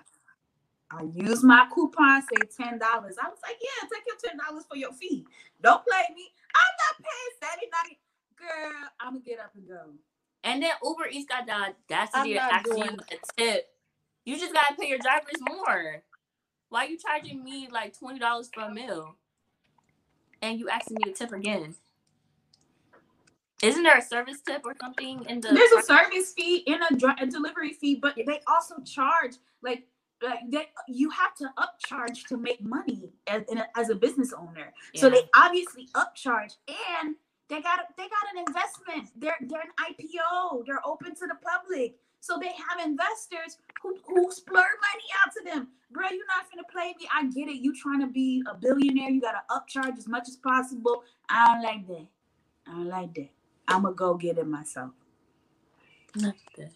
[0.88, 3.16] I used my coupon, say ten dollars.
[3.20, 5.26] I was like, yeah, take your ten dollars for your fee.
[5.60, 6.32] Don't play me.
[6.54, 7.98] I'm not paying seventy ninety.
[8.38, 9.92] Girl, I'm gonna get up and go.
[10.44, 13.68] And then Uber Eats got the audacity not asking you a tip.
[14.24, 16.02] You just gotta pay your drivers more.
[16.68, 19.16] Why you charging me like twenty dollars for a meal?
[20.42, 21.74] And you asking me to tip again?
[23.62, 25.48] Isn't there a service tip or something in the?
[25.52, 29.84] There's a service fee and a, dri- a delivery fee, but they also charge like
[30.22, 34.72] like they, you have to upcharge to make money as, a, as a business owner.
[34.94, 36.56] So they obviously upcharge
[37.02, 37.16] and
[37.48, 39.10] they got they got an investment.
[39.16, 40.66] They're they're an IPO.
[40.66, 41.96] They're open to the public.
[42.20, 45.68] So they have investors who who splurge money out to them.
[45.92, 47.08] Bro, you're not gonna play me.
[47.14, 47.62] I get it.
[47.62, 49.10] You trying to be a billionaire.
[49.10, 51.04] You gotta upcharge as much as possible.
[51.28, 52.06] I don't like that.
[52.66, 53.30] I don't like that.
[53.68, 54.90] I'ma go get it myself.
[56.16, 56.70] Nothing.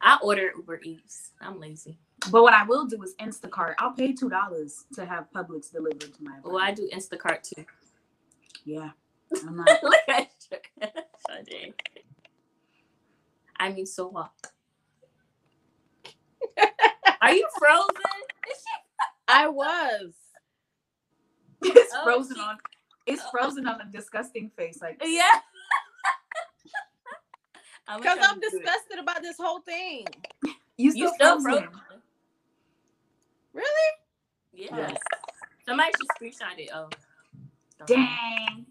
[0.00, 1.32] I order Uber Eats.
[1.40, 1.98] I'm lazy.
[2.30, 3.74] But what I will do is Instacart.
[3.78, 7.64] I'll pay two dollars to have Publix delivered to my Well, I do Instacart too.
[8.64, 8.90] Yeah.
[9.46, 9.82] I'm not.
[9.82, 10.58] Look at you.
[11.28, 11.74] Sade.
[13.58, 14.30] I mean, so what?
[17.22, 17.88] Are you frozen?
[18.50, 18.82] Is she?
[19.28, 20.12] I was.
[21.62, 22.58] it's Oh, frozen she- on.
[23.06, 24.80] It's frozen on a disgusting face.
[24.82, 25.22] Like Yeah.
[27.88, 28.50] I'm Because I'm try to do it.
[28.64, 30.06] disgusted about this whole thing.
[30.44, 31.68] you You still, still frozen.
[31.68, 32.02] frozen?
[33.52, 33.90] Really?
[34.52, 34.70] Yes.
[34.76, 34.96] Yes.
[35.66, 36.70] Somebody should screenshot it.
[36.74, 36.88] Oh.
[37.86, 38.66] Dang.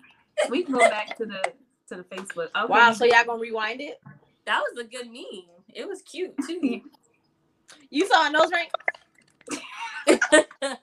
[0.49, 1.41] We can go back to the
[1.89, 2.49] to the Facebook.
[2.55, 2.65] Okay.
[2.67, 3.99] Wow, so y'all gonna rewind it?
[4.45, 5.45] That was a good meme.
[5.73, 6.81] It was cute too.
[7.89, 8.67] You saw a nose ring?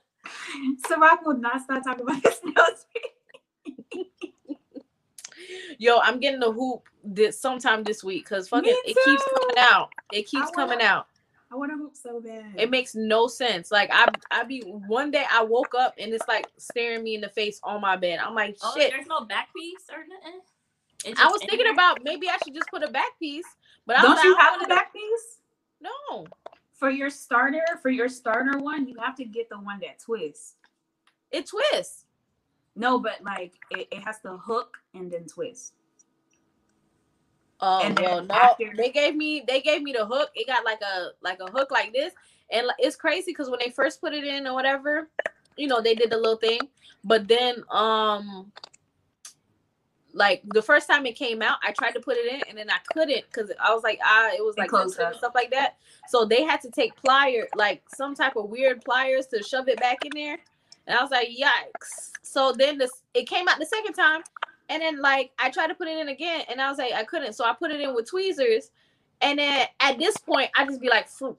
[0.88, 2.86] Ciroc will not stop talking about his nose.
[3.94, 4.06] ring.
[5.78, 9.90] Yo, I'm getting the hoop this sometime this week because fucking it keeps coming out.
[10.12, 11.06] It keeps wanna- coming out.
[11.52, 12.54] I want to hoop so bad.
[12.56, 13.70] It makes no sense.
[13.70, 17.20] Like I I be one day I woke up and it's like staring me in
[17.20, 18.20] the face on my bed.
[18.20, 18.90] I'm like oh, shit.
[18.92, 20.40] oh, there's no back piece or nothing.
[21.18, 23.44] I was in thinking about maybe I should just put a back piece,
[23.86, 25.40] but I Don't was you have the back piece
[25.80, 26.26] No,
[26.72, 27.64] for your starter?
[27.82, 30.54] For your starter one, you have to get the one that twists.
[31.30, 32.06] it twists.
[32.74, 35.74] No, but like it, it has to hook and then twist.
[37.64, 38.34] Oh And well, no.
[38.34, 40.30] after- They gave me they gave me the hook.
[40.34, 42.12] It got like a like a hook like this,
[42.50, 45.08] and it's crazy because when they first put it in or whatever,
[45.56, 46.58] you know, they did the little thing,
[47.04, 48.50] but then um,
[50.12, 52.68] like the first time it came out, I tried to put it in and then
[52.68, 55.76] I couldn't because I was like ah, it was like sensitive and stuff like that.
[56.08, 59.78] So they had to take pliers, like some type of weird pliers to shove it
[59.78, 60.38] back in there,
[60.88, 62.10] and I was like yikes.
[62.22, 64.22] So then this it came out the second time,
[64.72, 67.04] and then like I tried to put it in again, and I was like I
[67.04, 67.34] couldn't.
[67.34, 68.70] So I put it in with tweezers,
[69.20, 71.36] and then at this point I just be like, "Phew."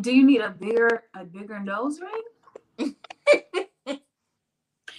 [0.00, 2.94] Do you need a bigger a bigger nose ring?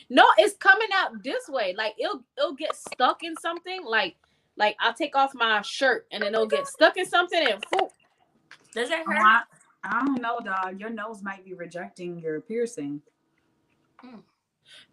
[0.09, 1.73] no, it's coming out this way.
[1.77, 3.83] Like it'll it'll get stuck in something.
[3.83, 4.15] Like
[4.55, 7.89] like I'll take off my shirt and then it'll get stuck in something and phew.
[8.73, 9.17] Does it Oh, hurt?
[9.25, 9.41] I,
[9.83, 10.79] I don't know, dog.
[10.79, 13.01] Your nose might be rejecting your piercing.
[14.01, 14.17] Hmm.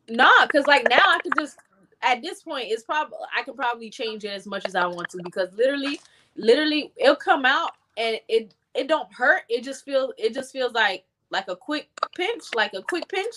[0.09, 1.59] Nah, cause like now I could just
[2.03, 5.09] at this point it's probably I can probably change it as much as I want
[5.11, 6.01] to because literally,
[6.37, 9.43] literally it'll come out and it it don't hurt.
[9.49, 13.35] It just feels it just feels like like a quick pinch, like a quick pinch.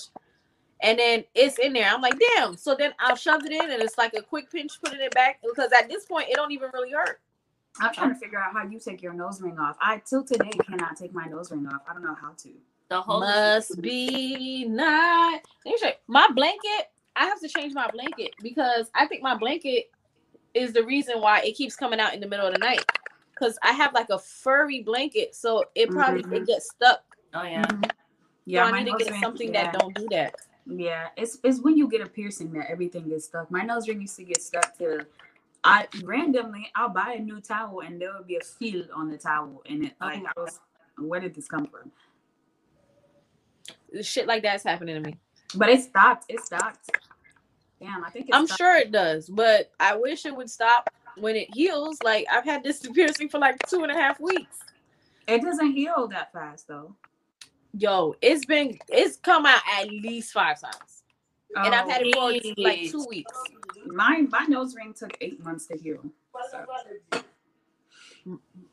[0.81, 1.89] And then it's in there.
[1.89, 2.55] I'm like, damn.
[2.55, 5.39] So then I'll shove it in and it's like a quick pinch, putting it back.
[5.41, 7.19] Because at this point it don't even really hurt.
[7.79, 9.77] I'm trying to figure out how you take your nose ring off.
[9.81, 11.81] I till today cannot take my nose ring off.
[11.89, 12.49] I don't know how to.
[12.89, 15.41] The whole Must be not.
[15.65, 15.93] Let me show you.
[16.07, 16.88] My blanket.
[17.15, 19.85] I have to change my blanket because I think my blanket
[20.53, 22.85] is the reason why it keeps coming out in the middle of the night.
[23.33, 26.38] Because I have like a furry blanket, so it probably Mhm.
[26.38, 27.03] it gets stuck.
[27.33, 27.65] Oh yeah.
[28.45, 29.71] Yeah, so I my need to get ring- something yeah.
[29.71, 30.35] that don't do that.
[30.67, 33.49] Yeah, it's it's when you get a piercing that everything gets stuck.
[33.51, 35.05] My nose ring used to get stuck to.
[35.63, 39.17] I randomly I'll buy a new towel and there will be a feel on the
[39.17, 40.59] towel and it like I was
[40.97, 41.91] where did this come from?
[44.01, 45.17] Shit like that's happening to me.
[45.55, 46.25] But it stopped.
[46.29, 46.89] It stopped.
[47.79, 51.53] Damn, I think I'm sure it does, but I wish it would stop when it
[51.53, 52.01] heals.
[52.03, 54.57] Like I've had this piercing for like two and a half weeks.
[55.27, 56.95] it doesn't heal that fast though.
[57.77, 61.03] Yo, it's been it's come out at least five times.
[61.55, 63.31] and I've had it for oh, like two weeks.
[63.85, 66.03] my my nose ring took eight months to heal.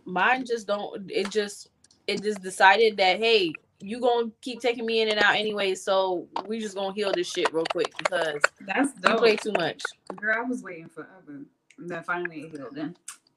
[0.04, 1.10] Mine just don't.
[1.10, 1.68] It just
[2.06, 6.26] it just decided that hey, you gonna keep taking me in and out anyway, so
[6.46, 9.18] we just gonna heal this shit real quick because That's you dope.
[9.18, 9.82] play too much.
[10.16, 11.42] Girl, I was waiting forever.
[11.78, 12.74] And then finally it healed.
[12.74, 12.96] Then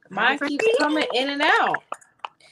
[0.09, 0.73] Mine keeps me?
[0.77, 1.83] coming in and out,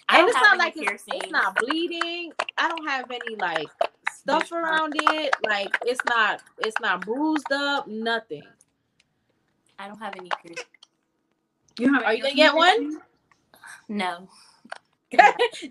[0.10, 2.32] I and it's not like it's, it's not bleeding.
[2.58, 3.68] I don't have any like
[4.14, 5.34] stuff around it.
[5.46, 7.88] Like it's not it's not bruised up.
[7.88, 8.44] Nothing.
[9.80, 10.66] I don't have any piercings.
[11.80, 13.00] You have Are you gonna get one?
[13.88, 14.28] No,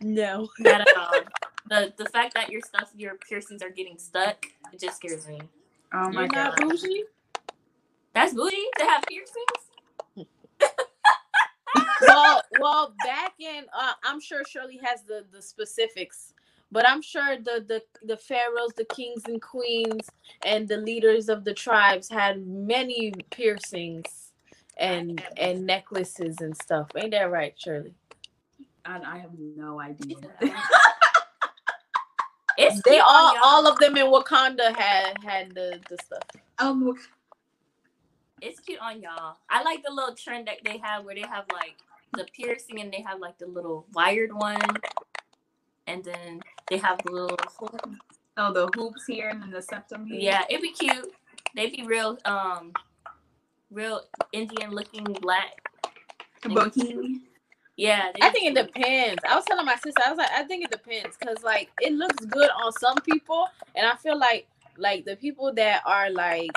[0.03, 0.49] no.
[0.61, 1.13] not at all.
[1.69, 5.41] The the fact that your stuff, your piercings are getting stuck, it just scares me.
[5.93, 6.61] Oh my You're not god.
[6.61, 7.05] bougie.
[8.15, 9.71] That's bougie to have piercings.
[10.17, 10.27] well,
[12.01, 16.35] well, well, back in, uh, I'm sure Shirley has the the specifics,
[16.73, 20.09] but I'm sure the the the pharaohs, the kings and queens,
[20.45, 24.33] and the leaders of the tribes had many piercings
[24.79, 26.89] and and necklaces and stuff.
[26.97, 27.95] Ain't that right, Shirley?
[28.85, 30.17] I, I have no idea.
[32.57, 33.67] It's They all y'all.
[33.67, 36.23] of them in Wakanda had had the the stuff.
[36.59, 36.95] um,
[38.41, 39.37] It's cute on y'all.
[39.51, 41.77] I like the little trend that they have where they have like
[42.13, 44.61] the piercing and they have like the little wired one,
[45.87, 46.41] and then
[46.71, 47.37] they have the little.
[48.37, 50.21] oh, the hoops here and then the septum here.
[50.21, 51.13] Yeah, it'd be cute.
[51.57, 52.73] They'd be real, um,
[53.71, 54.03] real
[54.33, 55.61] Indian looking black.
[56.43, 57.21] Bikini.
[57.77, 59.23] Yeah, I think it depends.
[59.29, 61.93] I was telling my sister, I was like, I think it depends because like it
[61.95, 66.51] looks good on some people, and I feel like like the people that are like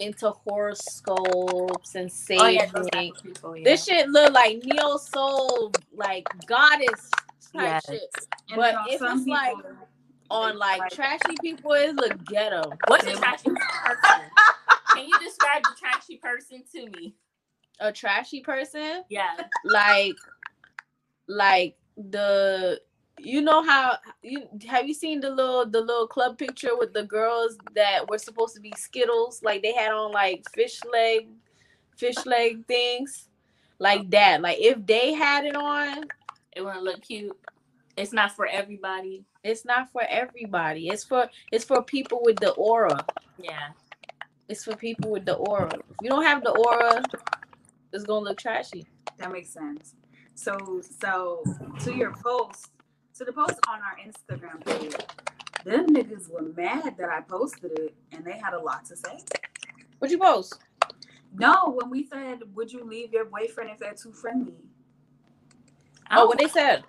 [0.00, 3.56] into horoscopes and Oh yeah, saging, those type of people.
[3.56, 3.64] Yeah.
[3.64, 7.10] this shit look like neo soul, like goddess
[7.54, 7.86] type Yes.
[7.86, 8.14] shit.
[8.50, 9.54] And But if some it's like
[10.30, 12.72] On like trashy people, it look ghetto.
[12.86, 14.30] What's a trashy person?
[14.94, 17.14] Can you describe the trashy person to me?
[17.80, 19.36] A trashy person, Yeah.
[19.64, 20.16] like
[21.32, 22.80] like the
[23.18, 27.04] you know how you have you seen the little the little club picture with the
[27.04, 31.28] girls that were supposed to be skittles like they had on like fish leg
[31.96, 33.28] fish leg things
[33.78, 36.04] like that like if they had it on
[36.56, 37.36] It wouldn't look cute.
[37.96, 39.24] It's not for everybody.
[39.44, 43.04] it's not for everybody it's for it's for people with the aura
[43.38, 43.68] Yeah.
[44.48, 47.02] it's for people with the aura if you don't have the aura
[47.92, 48.86] it's gonna look trashy
[49.18, 49.94] That makes sense.
[50.34, 51.42] So, so
[51.80, 52.70] to your post,
[53.18, 54.94] to the post on our Instagram page,
[55.64, 59.18] them niggas were mad that I posted it, and they had a lot to say.
[59.98, 60.58] What'd you post
[61.34, 64.54] No, when we said, "Would you leave your boyfriend if they're too friendly?"
[66.10, 66.26] oh, oh.
[66.26, 66.84] what they said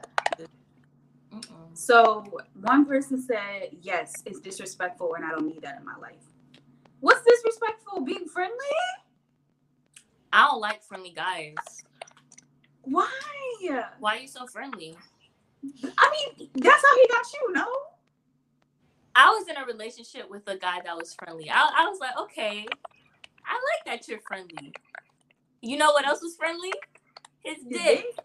[1.33, 1.75] Mm-mm.
[1.75, 2.23] So
[2.61, 6.23] one person said, "Yes, it's disrespectful, and I don't need that in my life."
[6.99, 8.01] What's disrespectful?
[8.01, 8.55] Being friendly?
[10.31, 11.55] I don't like friendly guys.
[12.83, 13.09] Why?
[13.99, 14.95] Why are you so friendly?
[15.97, 17.65] I mean, that's how he got you, no?
[19.15, 21.49] I was in a relationship with a guy that was friendly.
[21.49, 22.65] I, I was like, okay,
[23.45, 24.73] I like that you're friendly.
[25.61, 26.73] You know what else was friendly?
[27.43, 28.05] His dick.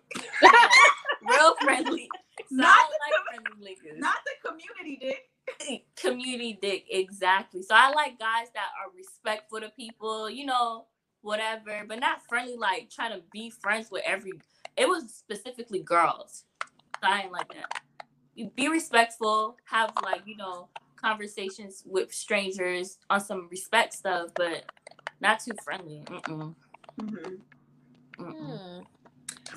[0.42, 0.68] Yeah,
[1.28, 2.09] real friendly.
[2.48, 3.98] So Not I like friendly niggas.
[3.98, 5.86] Not the community dick.
[5.96, 10.86] community dick exactly so i like guys that are respectful to people you know
[11.22, 14.32] whatever but not friendly like trying to be friends with every
[14.76, 17.82] it was specifically girls so i ain't like that
[18.34, 24.64] you be respectful have like you know conversations with strangers on some respect stuff but
[25.20, 26.54] not too friendly Mm-mm.
[27.00, 27.38] Mhm.
[28.18, 28.60] Mm-mm.
[28.60, 28.82] Hmm.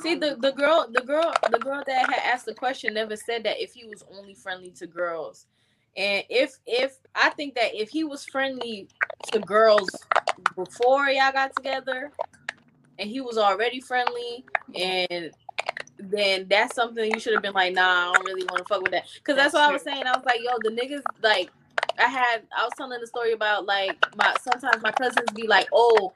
[0.02, 3.44] See the the girl the girl the girl that had asked the question never said
[3.44, 5.48] that if he was only friendly to girls.
[5.98, 8.88] And if if I think that if he was friendly
[9.32, 9.90] to girls
[10.56, 12.12] before y'all got together
[13.00, 15.32] and he was already friendly and
[15.98, 18.82] then that's something you should have been like, nah, I don't really want to fuck
[18.82, 19.04] with that.
[19.24, 20.04] Cause that's, That's what I was saying.
[20.06, 21.52] I was like, yo, the niggas like
[22.00, 25.68] I had I was telling the story about like my sometimes my cousins be like,
[25.74, 26.14] oh,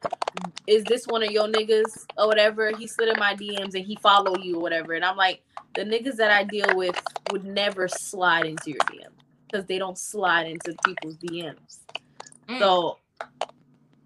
[0.67, 2.75] is this one of your niggas or whatever?
[2.75, 4.93] He slid in my DMs and he follow you or whatever.
[4.93, 5.41] And I'm like,
[5.75, 6.99] the niggas that I deal with
[7.31, 9.09] would never slide into your DM
[9.47, 11.79] because they don't slide into people's DMs.
[12.49, 12.59] Mm.
[12.59, 12.97] So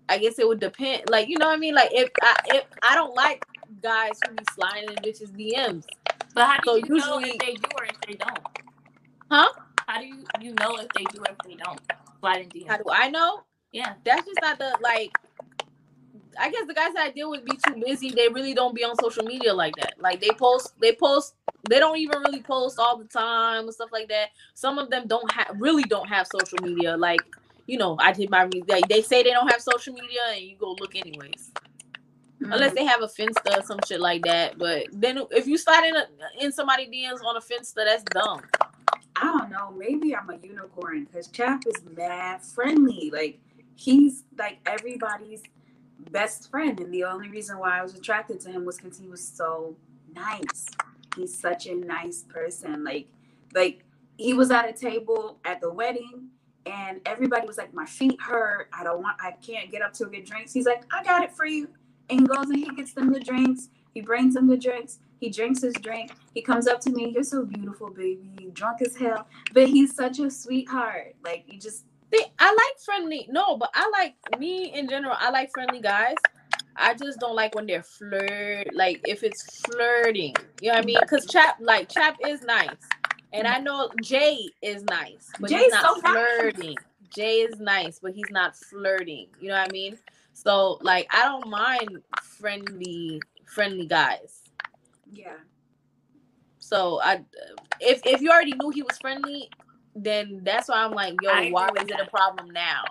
[0.10, 1.04] I guess it would depend.
[1.10, 1.76] Like, you know what I mean?
[1.76, 3.44] Like if I if I don't like
[3.82, 5.86] guys who be sliding in bitches DMs.
[6.34, 8.40] but how do so you know usually- if they do or if they don't
[9.32, 9.50] Huh?
[9.88, 11.80] how do you you know if they do or if they don't
[12.20, 13.42] slide in How do I know?
[13.72, 15.12] yeah That's just not the like
[16.40, 18.12] I guess the guys that I deal with be too busy.
[18.12, 19.96] They really don't be on social media like that.
[20.00, 21.34] Like they post, they post,
[21.70, 24.30] they don't even really post all the time and stuff like that.
[24.54, 26.96] Some of them don't have really don't have social media.
[26.96, 27.20] Like
[27.70, 30.56] you know, I did my like they say they don't have social media, and you
[30.58, 31.52] go look anyways.
[32.42, 32.76] Unless mm-hmm.
[32.76, 34.58] they have a Finsta or some shit like that.
[34.58, 36.08] But then if you slide in a,
[36.40, 38.42] in somebody DMs on a Finsta, that's dumb.
[39.16, 39.72] I don't know.
[39.72, 43.12] Maybe I'm a unicorn because Chap is mad friendly.
[43.14, 43.40] Like
[43.76, 45.44] he's like everybody's
[46.12, 49.08] best friend, and the only reason why I was attracted to him was because he
[49.08, 49.76] was so
[50.16, 50.66] nice.
[51.16, 52.84] He's such a nice person.
[52.84, 53.08] Like,
[53.54, 53.84] like
[54.18, 56.30] he was at a table at the wedding,
[56.66, 58.70] and everybody was like, "My feet hurt.
[58.74, 59.18] I don't want.
[59.22, 61.70] I can't get up to get drinks." He's like, "I got it for you,"
[62.10, 63.70] and he goes and he gets them the drinks.
[63.94, 65.00] He brings them the drinks.
[65.20, 66.12] He drinks his drink.
[66.34, 67.10] He comes up to me.
[67.10, 68.52] You're so beautiful, baby.
[68.54, 71.16] Drunk as hell, but he's such a sweetheart.
[71.24, 71.86] Like you just
[72.40, 73.28] I like friendly.
[73.30, 75.16] No, but I like me in general.
[75.18, 76.16] I like friendly guys.
[76.76, 78.74] I just don't like when they're flirt.
[78.74, 80.98] Like if it's flirting, you know what I mean?
[81.02, 82.70] Because Chap, like Chap, is nice,
[83.34, 86.14] and I know Jay is nice, but Jay's he's not so nice.
[86.14, 86.76] flirting.
[87.16, 89.28] Jay is nice, but he's not flirting.
[89.40, 89.98] You know what I mean?
[90.34, 94.42] So like, I don't mind friendly, friendly guys.
[95.12, 95.34] Yeah.
[96.60, 97.24] So I,
[97.80, 99.50] if if you already knew he was friendly,
[99.96, 102.84] then that's why I'm like, yo, I why is it a problem now?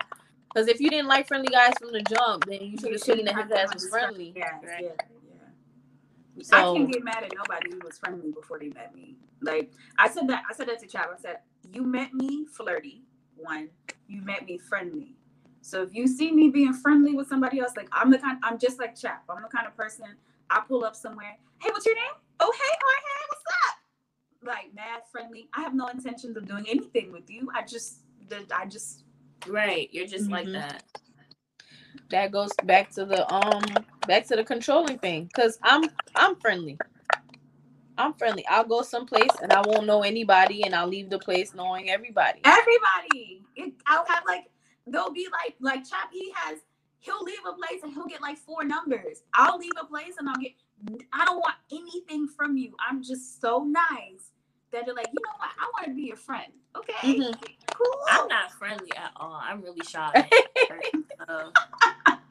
[0.53, 3.25] Because if you didn't like friendly guys from the jump, then you should have seen
[3.27, 4.33] that his ass was friendly.
[4.35, 4.85] Yeah, Right.
[4.85, 4.89] yeah,
[6.39, 6.61] yeah.
[6.61, 9.17] I can't get mad at nobody who was friendly before they met me.
[9.43, 11.11] Like I said that I said that to Chap.
[11.17, 11.39] I said,
[11.73, 13.03] You met me flirty,
[13.37, 13.71] one.
[14.09, 15.17] You met me friendly.
[15.63, 18.59] So if you see me being friendly with somebody else, like I'm the kind I'm
[18.59, 19.25] just like Chap.
[19.31, 20.07] I'm the kind of person
[20.51, 22.13] I pull up somewhere, hey, what's your name?
[22.41, 24.55] Oh hey, oh hey, what's up?
[24.57, 25.49] Like mad friendly.
[25.55, 27.51] I have no intentions of doing anything with you.
[27.55, 28.01] I just
[28.55, 29.05] I just
[29.49, 29.89] Right.
[29.93, 30.53] You're just like Mhm.
[30.55, 30.85] that.
[32.11, 33.65] that goes back to the um
[34.09, 35.31] back to the controlling thing.
[35.37, 35.85] Cause I'm
[36.17, 36.79] I'm friendly.
[37.99, 38.47] I'm friendly.
[38.49, 42.41] I'll go someplace and I won't know anybody, and I'll leave the place knowing everybody.
[42.45, 43.45] Everybody.
[43.57, 44.47] It, I'll have like
[44.87, 46.11] they'll be like like Chap.
[46.13, 46.59] He has
[47.01, 49.23] he'll leave a place and he'll get like four numbers.
[49.35, 50.53] I'll leave a place and I'll get.
[51.13, 52.75] I don't want anything from you.
[52.89, 54.33] I'm just so nice
[54.73, 55.51] that they're like, you know what?
[55.61, 56.53] I want to be your friend.
[56.77, 57.35] Okay, Mhm.
[57.73, 58.01] cool.
[58.11, 59.41] I'm not friendly at all.
[59.43, 60.29] I'm really shy.
[61.29, 61.53] So,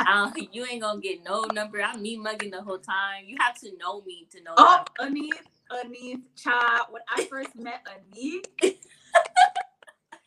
[0.13, 1.81] I don't- you ain't gonna get no number.
[1.83, 3.25] I'm me mugging the whole time.
[3.27, 4.53] You have to know me to know.
[4.57, 5.07] Oh, that.
[5.07, 6.87] Anith, Anith, Chap.
[6.91, 8.45] When I first met Anith,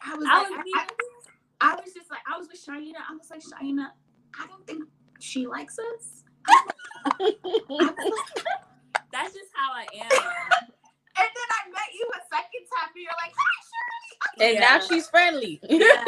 [0.02, 0.88] I was I like, was I,
[1.62, 2.98] I, I was just like, I was with Shaina.
[3.08, 3.88] I was like, Shaina,
[4.38, 4.84] I don't think
[5.20, 6.24] she likes us.
[6.48, 6.62] I
[7.18, 7.34] was
[7.70, 7.96] like,
[9.12, 10.10] That's just how I am.
[11.18, 14.60] And then I met you a second time, and you're like, "Hi, Shirley." and Yeah.
[14.60, 15.60] now she's friendly.
[15.68, 16.04] Yeah.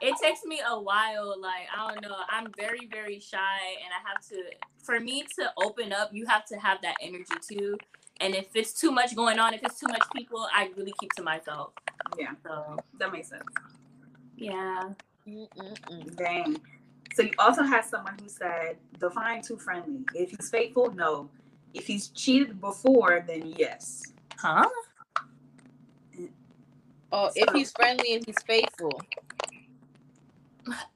[0.00, 1.36] It takes me a while.
[1.40, 2.16] Like I don't know.
[2.30, 4.42] I'm very very shy, and I have to.
[4.84, 7.78] For me to open up, you have to have that energy too.
[8.20, 11.12] And if it's too much going on, if it's too much people, I really keep
[11.14, 11.72] to myself.
[12.18, 13.44] Yeah, So that makes sense.
[14.36, 14.90] yeah.
[15.28, 16.16] Mm-mm-mm.
[16.16, 16.60] Dang.
[17.14, 20.04] So you also had someone who said, define too friendly.
[20.14, 21.30] If he's faithful, no.
[21.74, 24.02] If he's cheated before, then yes.
[24.38, 24.68] Huh?
[27.12, 29.00] Oh, if he's friendly and he's faithful,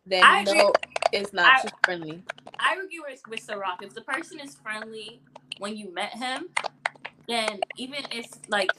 [0.06, 0.58] then I agree.
[0.58, 0.72] no,
[1.12, 2.22] it's not I- too friendly.
[2.60, 3.82] I agree with with Ciroc.
[3.82, 5.20] If the person is friendly
[5.58, 6.48] when you met him,
[7.28, 8.70] then even if like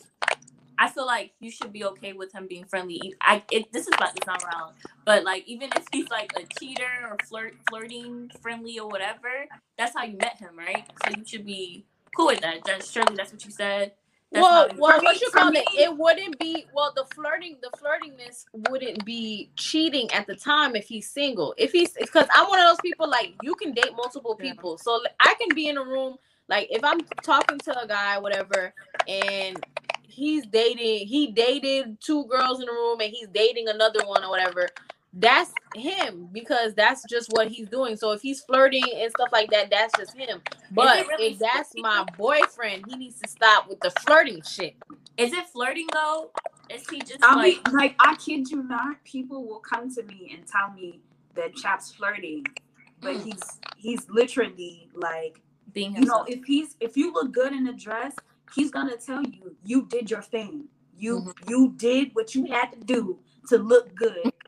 [0.77, 3.13] I feel like you should be okay with him being friendly.
[3.21, 3.93] I it, this is
[4.25, 4.71] sound wrong,
[5.05, 9.45] but like even if he's like a cheater or flirt flirting friendly or whatever,
[9.77, 10.85] that's how you met him, right?
[11.03, 11.85] So you should be
[12.15, 12.63] cool with that.
[12.65, 13.93] That's surely that's what you said.
[14.31, 15.65] That's well, well, what you call it?
[15.75, 16.93] It wouldn't be well.
[16.95, 21.55] The flirting, the flirtingness wouldn't be cheating at the time if he's single.
[21.57, 25.01] If he's because I'm one of those people like you can date multiple people, so
[25.19, 26.17] I can be in a room
[26.49, 28.73] like if I'm talking to a guy, whatever,
[29.07, 29.63] and
[30.01, 34.29] he's dating, he dated two girls in the room, and he's dating another one or
[34.29, 34.67] whatever.
[35.13, 37.97] That's him because that's just what he's doing.
[37.97, 40.41] So if he's flirting and stuff like that, that's just him.
[40.71, 41.81] But really if that's flirting?
[41.81, 44.75] my boyfriend, he needs to stop with the flirting shit.
[45.17, 46.31] is it flirting though?
[46.69, 50.03] Is he just I like mean, like, I kid you not, people will come to
[50.03, 51.01] me and tell me
[51.35, 52.45] that Chap's flirting,
[53.01, 53.23] but Mm.
[53.23, 55.41] he's he's literally like,
[55.73, 58.15] being you know, if he's if you look good in a dress,
[58.55, 60.65] he's gonna tell you you did your thing.
[60.97, 61.49] You Mm-hmm.
[61.49, 64.38] you did what you had to do to look good today.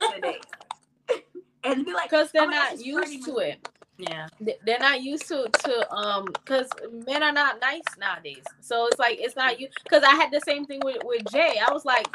[1.71, 3.69] And be like, because they're "Oh my gosh, not used to it.
[3.97, 4.27] yeah.
[4.41, 6.69] They- They're not used to to um because
[7.07, 8.43] men are not nice nowadays.
[8.61, 11.59] So it's like it's not you because I had the same thing with with Jay.
[11.65, 12.07] I was like,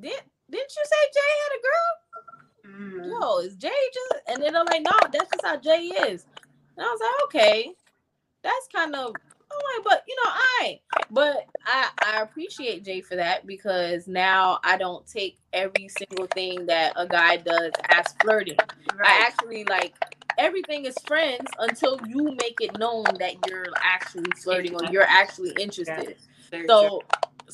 [0.00, 1.90] did didn't you say Jay had a girl?
[2.66, 3.10] Mm.
[3.22, 4.22] Yo, is Jay just?
[4.28, 6.26] And then I'm like, no, that's just how Jay is.
[6.76, 7.72] And I was like, okay,
[8.42, 9.14] that's kind of.
[9.50, 10.80] I'm like, but you know, I.
[11.10, 16.66] But I I appreciate Jay for that because now I don't take every single thing
[16.66, 18.58] that a guy does as flirting.
[19.02, 19.94] I actually like
[20.38, 25.52] everything is friends until you make it known that you're actually flirting or you're actually
[25.58, 26.16] interested.
[26.66, 27.02] So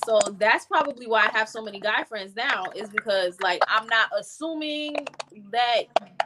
[0.07, 3.87] so that's probably why I have so many guy friends now is because like I'm
[3.87, 5.07] not assuming
[5.53, 5.83] that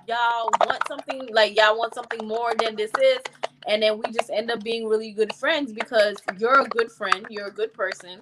[0.06, 3.18] y'all want something like y'all want something more than this is
[3.66, 7.26] and then we just end up being really good friends because you're a good friend,
[7.30, 8.20] you're a good person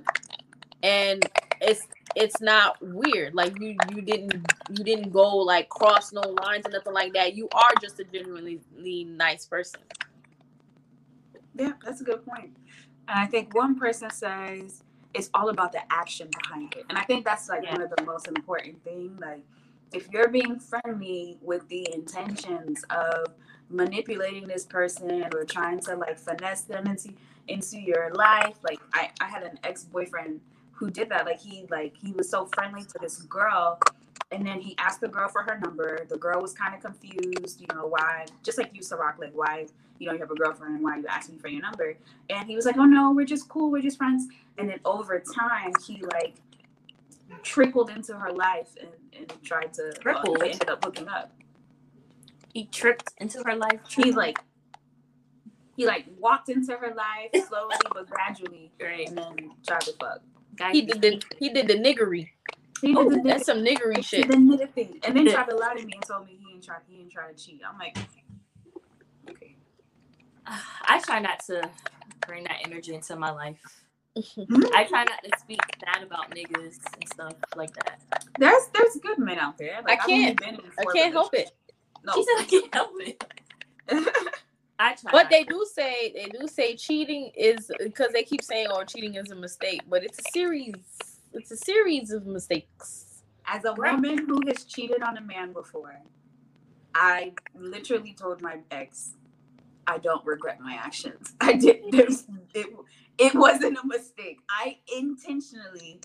[0.83, 1.29] and
[1.61, 4.35] it's it's not weird like you you didn't
[4.71, 8.05] you didn't go like cross no lines or nothing like that you are just a
[8.05, 8.61] genuinely
[9.05, 9.81] nice person
[11.55, 12.57] Yeah, that's a good point.
[13.09, 14.83] And I think one person says
[15.15, 16.85] it's all about the action behind it.
[16.89, 19.17] And I think that's like one of the most important thing.
[19.21, 19.43] Like
[19.93, 23.35] if you're being friendly with the intentions of
[23.69, 27.13] manipulating this person or trying to like finesse them into
[27.49, 28.57] into your life.
[28.63, 30.41] Like I, I had an ex-boyfriend
[30.73, 31.27] who did that.
[31.27, 33.79] Like he like he was so friendly to this girl
[34.33, 36.05] and then he asked the girl for her number.
[36.09, 39.67] The girl was kind of confused, you know, why just like you, Ciroc, like why
[39.99, 41.97] you know you have a girlfriend, why are you asking for your number?
[42.31, 44.27] And he was like, Oh no, we're just cool, we're just friends.
[44.59, 46.35] And then over time he like
[47.43, 51.33] trickled into her life and, and tried to uh, well, ended up hooking up.
[52.57, 53.81] He tripped into her life.
[53.95, 54.39] He like
[55.77, 59.07] he like walked into her life slowly but gradually Right.
[59.07, 60.21] and then tried to fuck.
[60.57, 62.31] Guy He did the he did the niggery.
[62.81, 64.31] He did Oh, the that's some niggery He shit.
[64.31, 66.65] did the thing, and then tried to lie to me and told me he didn't
[66.65, 66.77] try.
[66.89, 67.61] He didn't try to cheat.
[67.71, 67.99] I'm like,
[69.29, 69.57] okay.
[70.47, 71.69] I try not to
[72.27, 73.61] bring that energy into my life.
[74.17, 74.63] Hmm?
[74.75, 78.01] I try not to speak bad about niggas and stuff like that.
[78.39, 79.83] There's there's good men out there.
[79.85, 81.51] Like, I can't- in I can't help it.
[82.07, 82.13] No.
[82.15, 83.25] She said I can't help it.
[84.79, 85.11] I try.
[85.11, 89.15] But they do say they do say cheating is because they keep saying oh cheating
[89.17, 90.75] is a mistake, but it's a series.
[91.33, 93.23] It's a series of mistakes.
[93.47, 96.01] As a woman who has cheated on a man before,
[96.95, 99.13] I literally told my ex,
[99.87, 101.35] I don't regret my actions.
[101.41, 101.83] I did.
[101.91, 102.25] There's,
[102.55, 102.67] it,
[103.19, 104.39] it wasn't a mistake.
[104.49, 106.01] I intentionally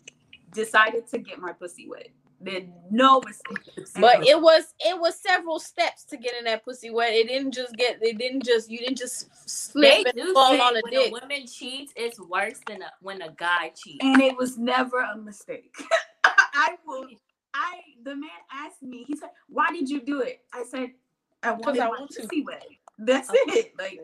[0.53, 2.09] decided to get my pussy wet.
[2.43, 3.57] There's no mistake.
[3.99, 7.13] But it was it was several steps to getting that pussy wet.
[7.13, 10.59] It didn't just get it didn't just you didn't just They slip and do fall
[10.61, 11.07] on a when dick.
[11.09, 14.03] a woman cheats, it's worse than a, when a guy cheats.
[14.03, 15.75] and it was never a mistake.
[16.23, 17.07] I will.
[17.53, 19.03] I the man asked me.
[19.07, 20.91] He said, "Why did you do it?" I said,
[21.43, 22.65] "I wanted I want to." pussy wet."
[22.97, 23.41] That's Okay.
[23.47, 23.73] it.
[23.77, 23.99] Like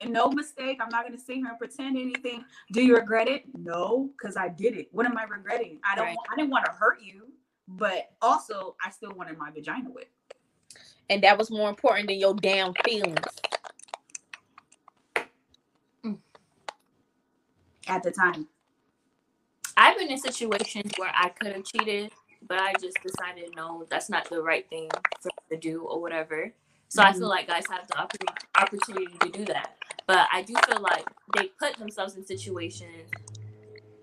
[0.00, 0.78] and no mistake.
[0.82, 2.44] I'm not gonna sit here and pretend anything.
[2.72, 3.44] Do you regret it?
[3.56, 4.88] No, because I did it.
[4.92, 5.80] What am I regretting?
[5.84, 6.06] I don't.
[6.06, 6.16] Right.
[6.30, 7.28] I didn't want to hurt you,
[7.68, 10.08] but also I still wanted my vagina wet.
[11.10, 13.20] And that was more important than your damn feelings.
[17.88, 18.48] At the time,
[19.76, 22.12] I've been in situations where I could have cheated,
[22.48, 26.00] but I just decided no, that's not the right thing for me to do or
[26.00, 26.52] whatever.
[26.88, 27.18] So I Mm-hmm.
[27.18, 27.98] feel like guys have the
[28.60, 29.77] opportunity to do that,
[30.08, 31.06] but I do feel like
[31.36, 33.10] they put themselves in situations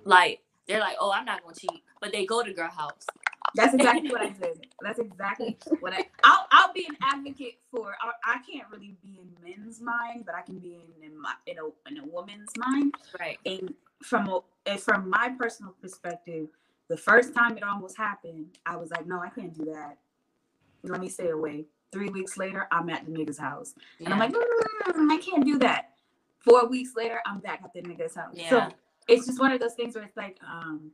[0.06, 3.07] like they're like, oh, I'm not gonna cheat, but they go to girl house.
[3.56, 4.68] That's exactly what I did.
[4.82, 6.06] That's exactly what I.
[6.23, 7.95] I'll, I'll be an advocate for.
[8.02, 11.34] I, I can't really be in men's mind, but I can be in in, my,
[11.48, 12.94] in a in a woman's mind.
[13.19, 13.40] Right.
[13.45, 13.73] And
[14.03, 16.48] from a, and from my personal perspective,
[16.88, 19.98] the first time it almost happened, I was like, no, I can't do that.
[20.84, 21.65] Let me stay away.
[21.91, 25.57] Three weeks later, I'm at the nigga's house, and I'm like, "Mm, I can't do
[25.60, 25.94] that.
[26.45, 28.34] Four weeks later, I'm back at the nigga's house.
[28.35, 28.49] Yeah.
[28.49, 28.76] So
[29.07, 30.91] it's just one of those things where it's like, um,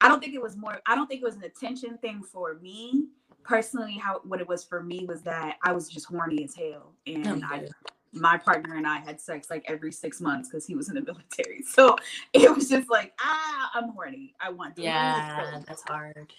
[0.00, 0.80] I don't think it was more.
[0.86, 3.04] I don't think it was an attention thing for me
[3.44, 3.94] personally.
[3.94, 7.44] How what it was for me was that I was just horny as hell, and
[7.44, 7.68] Oh, I,
[8.12, 11.00] my partner and I had sex like every six months because he was in the
[11.12, 11.62] military.
[11.62, 11.96] So
[12.32, 14.34] it was just like, ah, I'm horny.
[14.40, 14.82] I want to.
[14.82, 16.32] yeah, that's hard.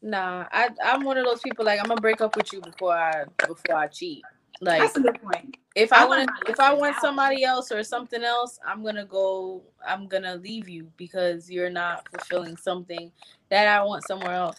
[0.00, 2.94] Nah, I I'm one of those people like I'm gonna break up with you before
[2.94, 4.24] I before I cheat.
[4.62, 5.56] Like That's a good point.
[5.74, 7.00] if I I want if I want now.
[7.00, 9.64] somebody else or something else, I'm gonna go.
[9.84, 13.10] I'm gonna leave you because you're not fulfilling something
[13.50, 14.56] that I want somewhere else.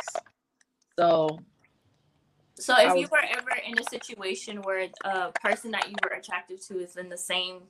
[1.00, 1.40] So
[2.60, 6.18] So I if you were ever in a situation where a person that you were
[6.18, 7.62] attracted to is in the same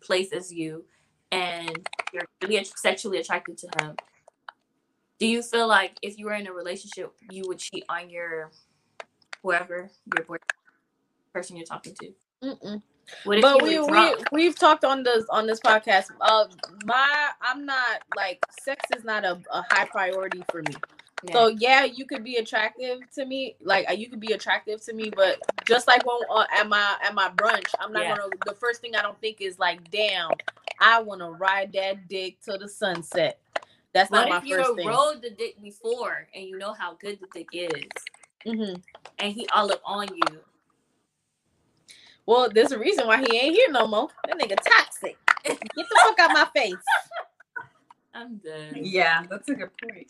[0.00, 0.84] place as you
[1.32, 1.76] and
[2.12, 3.96] you're really sexually attracted to him,
[5.18, 8.52] do you feel like if you were in a relationship, you would cheat on your
[9.42, 10.36] whoever, your boy,
[11.32, 12.12] person you're talking to?
[12.42, 12.82] mm-mm.
[13.26, 16.06] If but we, we we've talked on this on this podcast.
[16.20, 16.46] Uh,
[16.84, 20.74] my I'm not like sex is not a, a high priority for me.
[21.24, 21.34] Yeah.
[21.34, 24.92] So yeah, you could be attractive to me, like uh, you could be attractive to
[24.94, 28.16] me, but just like when uh, at my at my brunch, I'm not Yeah.
[28.16, 28.28] gonna.
[28.46, 30.30] The first thing I don't think is like, damn,
[30.80, 33.40] I want to ride that dick till the sunset.
[33.92, 34.84] That's what not if my first thing.
[34.86, 37.90] you rode the dick before and you know how good the dick is,
[38.46, 38.74] hmm
[39.18, 40.40] and he all up on you?
[42.30, 44.06] Well, there's a reason why he ain't here no more.
[44.28, 45.18] That nigga toxic.
[45.42, 46.76] Get the fuck out my face.
[48.14, 48.70] I'm done.
[48.84, 50.06] Yeah, that's a good point.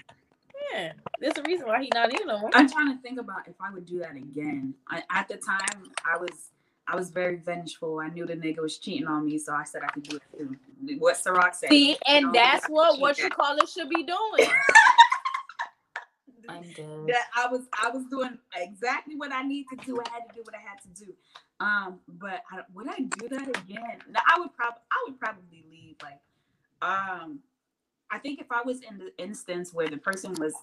[0.70, 2.51] Yeah, there's a reason why he not here no more.
[2.52, 4.74] I'm trying to think about if I would do that again.
[4.90, 6.51] I, at the time, I was
[6.86, 8.01] I was very vengeful.
[8.01, 10.22] I knew the nigga was cheating on me, so I said I could do it
[10.36, 10.56] too.
[10.98, 11.70] What Ciroc said.
[11.70, 13.32] See, You and know, that's I what what you that.
[13.34, 14.51] call it should be doing.
[16.51, 17.06] I'm done.
[17.06, 19.98] that I was I was doing exactly what I need to do.
[20.05, 21.14] I had to do what I had to do.
[21.60, 23.98] Um, but I, would I do that again?
[24.10, 25.96] No, I would probably I would probably leave.
[26.02, 26.20] Like,
[26.80, 27.40] um,
[28.10, 30.54] I think if I was in the instance where the person was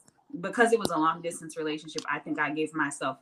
[0.41, 3.17] because it was a long distance relationship, I think I gave myself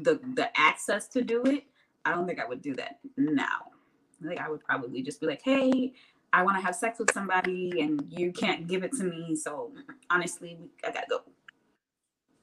[0.00, 1.64] the the access to do it.
[2.04, 3.72] I don't think I would do that now.
[4.22, 5.94] I think I would probably just be like, hey,
[6.32, 9.34] I want to have sex with somebody and you can't give it to me.
[9.34, 9.72] So
[10.10, 11.22] honestly, I gotta go.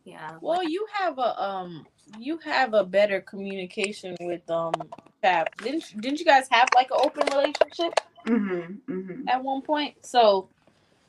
[0.05, 0.37] Yeah.
[0.39, 1.85] Well, you have a um,
[2.19, 4.73] you have a better communication with um,
[5.21, 5.47] Fab.
[5.57, 7.93] Didn't didn't you guys have like an open relationship
[8.27, 9.27] Mm-hmm, mm-hmm.
[9.27, 9.95] at one point?
[10.05, 10.49] So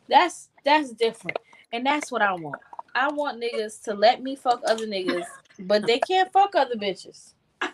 [0.09, 1.39] that's that's different,
[1.73, 2.61] and that's what I want.
[2.95, 5.27] I want niggas to let me fuck other niggas,
[5.61, 7.35] but they can't fuck other bitches.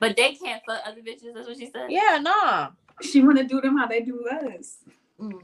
[0.00, 1.32] But they can't fuck other bitches.
[1.32, 1.88] That's what she said.
[1.88, 2.70] Yeah, nah.
[3.02, 4.78] She want to do them how they do us.
[5.20, 5.42] Mm.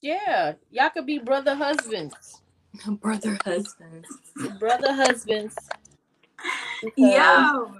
[0.00, 2.40] Yeah, y'all could be brother husbands,
[3.00, 4.08] Brother husbands.
[4.58, 5.54] brother husbands.
[6.82, 7.76] Because- Yo.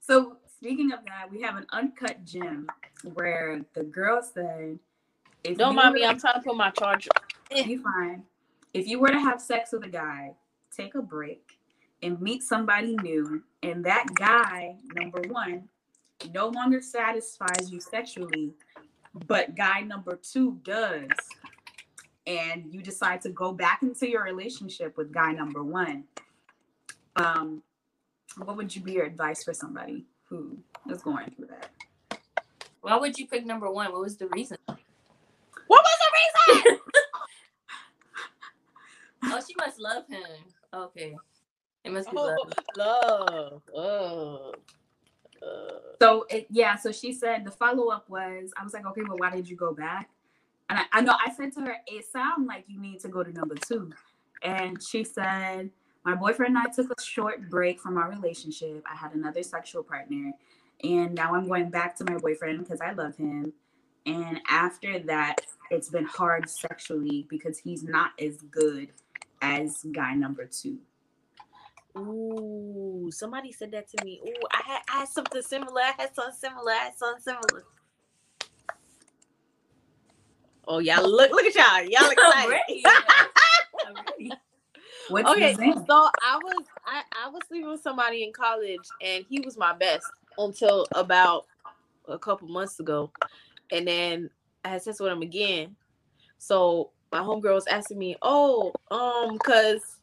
[0.00, 2.66] So speaking of that, we have an uncut gem
[3.14, 4.78] where the girl said,
[5.44, 6.06] if Don't you mind were- me.
[6.06, 7.10] I'm trying to put my charger.
[7.54, 8.24] You fine.
[8.74, 10.32] If you were to have sex with a guy,
[10.74, 11.58] take a break
[12.02, 15.68] and meet somebody new, and that guy, number one,
[16.32, 18.52] no longer satisfies you sexually,
[19.26, 21.08] but guy number two does,
[22.26, 26.04] and you decide to go back into your relationship with guy number one,
[27.16, 27.62] um,
[28.36, 30.56] what would you be your advice for somebody who
[30.90, 31.70] is going through that?
[32.80, 33.92] Why would you pick number one?
[33.92, 34.58] What was the reason?
[34.66, 34.80] What
[35.68, 36.78] was the reason?
[39.24, 40.20] Oh, she must love him.
[40.74, 41.16] Okay.
[41.84, 42.52] It must be Oh, love.
[42.76, 43.62] love.
[43.74, 44.52] Oh.
[45.40, 49.02] Uh, So it, yeah, so she said the follow up was I was like, okay,
[49.06, 50.10] well, why did you go back?
[50.72, 53.22] And I, I know I said to her, it sounds like you need to go
[53.22, 53.90] to number two.
[54.42, 55.68] And she said,
[56.02, 58.82] my boyfriend and I took a short break from our relationship.
[58.90, 60.32] I had another sexual partner,
[60.82, 63.52] and now I'm going back to my boyfriend because I love him.
[64.06, 68.88] And after that, it's been hard sexually because he's not as good
[69.42, 70.78] as guy number two.
[71.98, 74.22] ooh, somebody said that to me.
[74.26, 75.82] Ooh, I had I had something similar.
[75.82, 76.72] I had something similar.
[76.72, 77.64] I had something similar.
[80.66, 81.88] Oh y'all look look at y'all.
[81.88, 82.50] Y'all I'm excited.
[82.50, 82.84] ready.
[83.86, 84.32] I'm ready.
[85.08, 89.40] What's okay, so I was I, I was sleeping with somebody in college and he
[89.40, 90.06] was my best
[90.38, 91.46] until about
[92.08, 93.10] a couple months ago.
[93.70, 94.30] And then
[94.64, 95.76] I had sex with him again.
[96.38, 99.98] So my homegirl was asking me, Oh, um, cause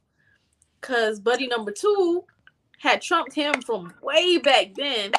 [0.81, 2.23] cause buddy number two
[2.77, 5.11] had trumped him from way back then.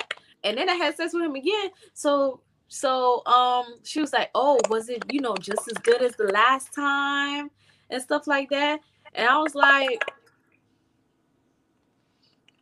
[0.45, 1.71] And then I had sex with him again.
[1.95, 2.41] So
[2.71, 6.25] so um she was like, Oh, was it, you know, just as good as the
[6.33, 7.51] last time
[7.91, 8.81] and stuff like that?
[9.13, 10.05] And I was like,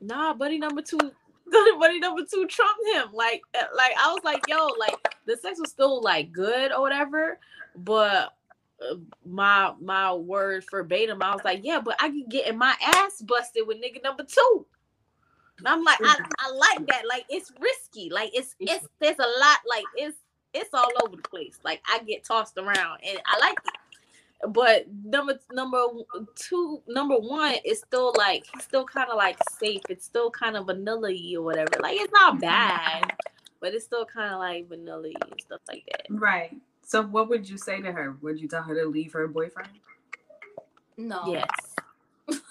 [0.00, 0.98] nah, buddy number two,
[1.78, 3.08] buddy number two trumped him.
[3.12, 6.80] Like, uh, like I was like, yo, like the sex was still like good or
[6.80, 7.38] whatever,
[7.76, 8.32] but
[8.80, 8.94] uh,
[9.26, 13.20] my my word verbatim, I was like, yeah, but I can get in my ass
[13.20, 14.64] busted with nigga number two.
[15.58, 17.02] And I'm like, I, I like that.
[17.08, 18.10] Like it's risky.
[18.10, 19.58] Like it's it's there's a lot.
[19.68, 20.16] Like it's
[20.54, 21.58] it's all over the place.
[21.64, 23.74] Like I get tossed around, and I like it
[24.50, 25.78] but number number
[26.36, 30.56] two number one is still like it's still kind of like safe it's still kind
[30.56, 32.42] of vanilla y or whatever like it's not mm-hmm.
[32.42, 33.12] bad
[33.60, 36.56] but it's still kind of like vanilla y and stuff like that Right.
[36.84, 38.16] So what would you say to her?
[38.22, 39.68] Would you tell her to leave her boyfriend?
[40.96, 41.22] No.
[41.26, 41.44] yes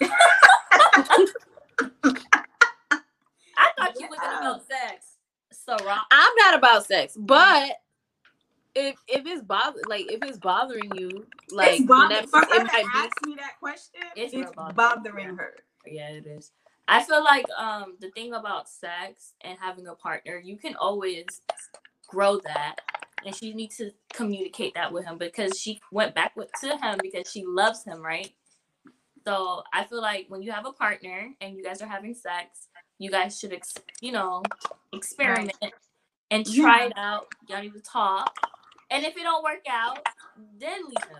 [3.58, 4.27] I thought you was Yeah.
[4.40, 5.06] About sex.
[5.52, 6.00] So wrong.
[6.10, 7.72] i'm not about sex but
[8.74, 12.44] if if it's bother like if it's bothering you like it's bothering whenever- for her
[12.64, 14.00] it to might be me that question.
[14.14, 14.76] It's It's, bothering.
[14.76, 15.54] bothering her.
[15.86, 16.52] Yeah, it is.
[16.86, 21.26] I feel like um the thing about sex and having a partner, you can always
[22.06, 22.76] grow that,
[23.24, 26.98] and she needs to communicate that with him because she went back with, to him
[27.02, 28.32] because she loves him, right?
[29.26, 32.67] So I feel like when you have a partner and you guys are having sex,
[32.98, 34.42] you guys should, ex- you know,
[34.92, 35.56] experiment
[36.30, 36.86] and try Yeah.
[36.86, 37.26] it out.
[37.48, 38.34] Y'all need to talk,
[38.90, 39.98] and if it don't work out,
[40.58, 41.18] then leave him.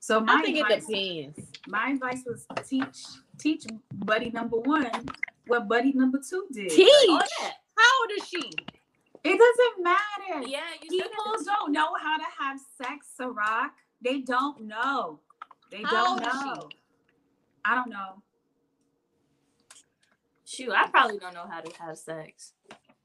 [0.00, 3.04] So my i think it advice, depends my advice was teach
[3.38, 3.64] teach
[3.94, 4.90] buddy number one
[5.46, 6.70] what buddy number two did.
[6.70, 6.88] Teach.
[6.88, 8.50] Oh yeah, how old is she
[9.24, 10.48] It doesn't matter.
[10.48, 10.60] yeah.
[10.82, 13.70] You People gotta- don't know how to have sex, Ciroc.
[14.00, 15.20] They don't know.
[15.70, 16.44] They How don't old is she?
[16.60, 16.68] know.
[17.64, 18.22] I don't know.
[20.54, 22.52] Shoot, I probably don't know how to have sex.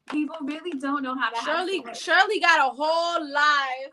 [0.09, 2.01] People really don't know how to Shirley, have sex.
[2.01, 3.91] Shirley got a whole live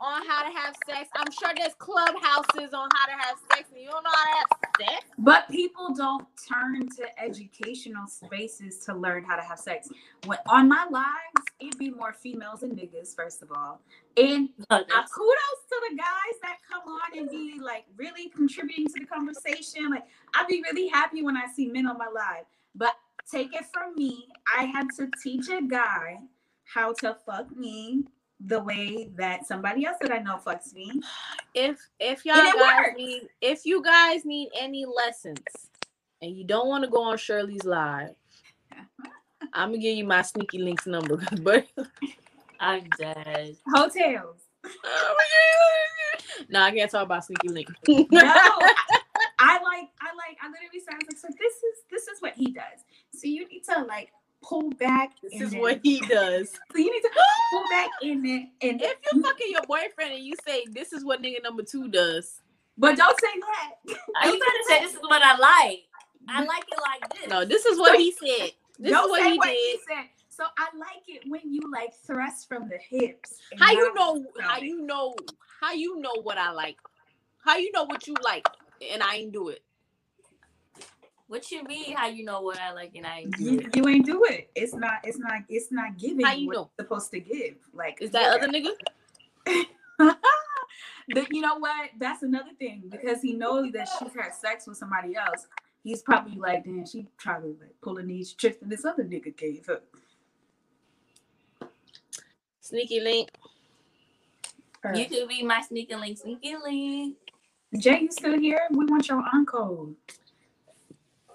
[0.00, 1.08] on how to have sex.
[1.14, 4.38] I'm sure there's clubhouses on how to have sex, and you don't know how to
[4.38, 5.06] have sex.
[5.18, 9.88] But people don't turn to educational spaces to learn how to have sex.
[10.26, 13.80] When on my lives, it'd be more females and niggas, first of all.
[14.16, 19.00] And uh, kudos to the guys that come on and be like really contributing to
[19.00, 19.90] the conversation.
[19.90, 20.04] Like
[20.34, 22.44] I'd be really happy when I see men on my live.
[22.74, 22.94] But
[23.30, 24.28] take it from me.
[24.56, 26.18] I had to teach a guy
[26.64, 28.04] how to fuck me
[28.40, 31.00] the way that somebody else that I know fucks me.
[31.54, 32.96] If if y'all guys works.
[32.96, 35.40] need if you guys need any lessons
[36.20, 38.14] and you don't want to go on Shirley's live,
[39.52, 41.22] I'm gonna give you my sneaky links number.
[41.42, 41.66] But
[42.60, 43.56] I'm dead.
[43.68, 44.40] Hotels.
[46.48, 47.68] no, I can't talk about sneaky link.
[47.86, 48.22] No,
[49.38, 52.50] I like, I like, I literally sounds like, so this is, this is what he
[52.52, 52.80] does.
[53.12, 54.10] So you need to like
[54.48, 55.12] pull back.
[55.22, 56.50] this is then- what he does.
[56.72, 57.10] So you need to
[57.52, 61.04] pull back in it, and If you're fucking your boyfriend and you say this is
[61.04, 62.40] what nigga number two does,
[62.78, 63.96] but don't say that.
[64.24, 65.82] You to say this is what I like?
[66.28, 67.28] I like it like this.
[67.28, 68.50] no, this is what he said.
[68.78, 69.56] This don't is what he what did.
[69.56, 70.04] he said.
[70.28, 73.38] So I like it when you like thrust from the hips.
[73.58, 74.24] How you know?
[74.40, 75.14] How you know?
[75.60, 76.76] How you know what I like?
[77.44, 78.44] How you know what you like
[78.92, 79.62] and I ain't do it?
[81.26, 81.96] What you mean?
[81.96, 84.50] How you know what I like and I ain't You, you ain't do it.
[84.54, 85.00] It's not.
[85.04, 85.42] It's not.
[85.48, 86.24] It's not giving.
[86.24, 86.70] How you what know?
[86.78, 87.56] supposed to give?
[87.72, 88.34] Like Is that yeah.
[88.34, 90.16] other nigga?
[91.12, 91.90] But you know what?
[91.98, 95.46] That's another thing because he knows that she's had sex with somebody else.
[95.82, 99.66] He's probably like, damn, she probably like pulling these tricks that this other nigga gave
[99.66, 99.80] her.
[102.60, 103.28] Sneaky link.
[104.94, 107.16] You could be my sneaky link, sneaky link.
[107.76, 108.60] Jay, you still here?
[108.70, 109.88] We want your encore.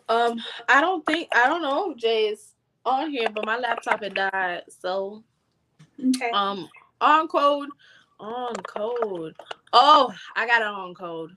[0.09, 1.91] Um, I don't think I don't know.
[1.91, 2.53] if Jay is
[2.85, 4.63] on here, but my laptop had died.
[4.67, 5.23] So
[6.03, 6.29] Okay.
[6.31, 6.67] um,
[7.01, 7.69] on code,
[8.19, 9.35] on code.
[9.73, 11.35] Oh, I got it on code.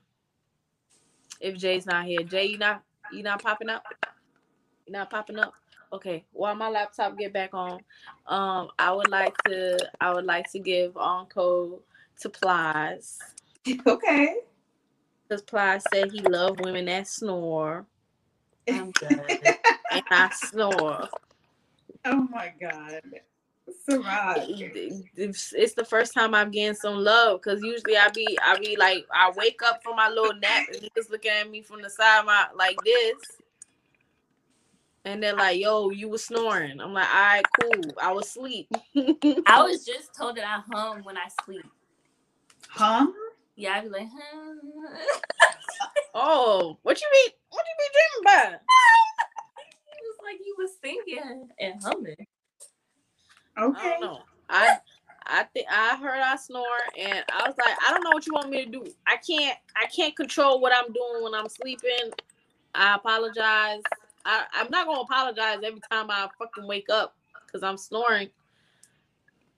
[1.39, 3.83] If Jay's not here, Jay, you not you not popping up?
[4.85, 5.53] You not popping up?
[5.91, 6.25] Okay.
[6.31, 7.79] While my laptop get back on,
[8.27, 11.79] um, I would like to I would like to give on code
[12.21, 13.19] to Plies
[13.87, 14.37] okay.
[15.27, 17.85] because Plies said he loved women that snore,
[18.69, 19.57] I'm dead.
[19.91, 21.09] and I snore.
[22.05, 23.01] Oh my god.
[23.89, 24.35] Sarah.
[24.45, 28.75] it's, it's the first time I'm getting some love because usually I be I be
[28.77, 31.89] like I wake up from my little nap and niggas looking at me from the
[31.89, 33.15] side of my like this.
[35.05, 36.79] And they're like, yo, you was snoring.
[36.79, 37.93] I'm like, all right, cool.
[38.01, 38.69] I was asleep.
[39.45, 41.65] I was just told that I hum when I sleep.
[42.69, 43.07] Huh?
[43.55, 44.59] Yeah, I'd be like, hum.
[46.15, 48.53] oh, what you be what you be dreaming about?
[49.87, 52.15] it was like you was singing and humming.
[53.57, 53.89] I Okay.
[53.91, 54.21] don't know.
[54.49, 54.77] I
[55.25, 56.63] I think I heard I snore
[56.97, 58.85] and I was like, I don't know what you want me to do.
[59.07, 62.11] I can't I can't control what I'm doing when I'm sleeping.
[62.75, 63.81] I apologize.
[64.25, 67.15] I, I'm not gonna apologize every time I fucking wake up
[67.45, 68.29] because I'm snoring.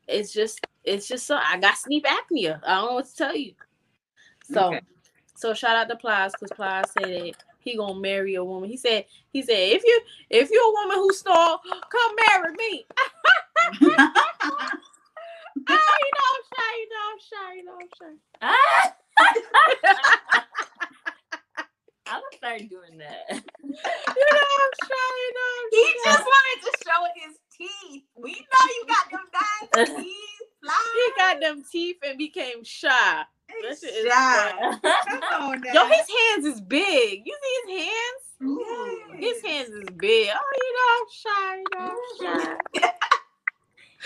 [0.07, 2.59] It's just it's just so I got sleep apnea.
[2.65, 3.53] I don't know what to tell you.
[4.51, 4.81] So Okay.
[5.35, 8.69] so shout out to Plies because Plies said that he gonna marry a woman.
[8.69, 11.59] He said he said if you if you're a woman who snore,
[11.89, 12.85] come marry me.
[15.67, 18.13] Ah, you know I'm shy, you know I'm shy, you know I'm shy.
[18.41, 18.95] Ah!
[22.07, 23.23] I'm gonna start doing that.
[23.29, 25.93] You know I'm shy, you know I'm he shy.
[26.05, 28.03] just wanted to show his teeth.
[28.15, 30.45] We know you got them nice teeth.
[30.93, 33.23] he got them teeth and became shy.
[33.49, 34.51] That shit is Shy.
[34.53, 34.79] funny.
[35.29, 35.63] Come on.
[35.73, 37.23] Yo, his hands is big.
[37.25, 38.23] You see his hands?
[38.43, 38.97] Ooh.
[39.17, 40.29] His hands is big.
[40.33, 42.39] Oh, you know I'm shy, you know I'm
[42.81, 42.89] shy.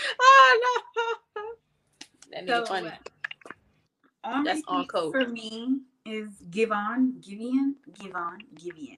[0.20, 1.42] oh no.
[2.32, 2.90] That So, funny.
[4.24, 5.12] On That's on code.
[5.12, 8.96] For me is give on, give in, give on, give in.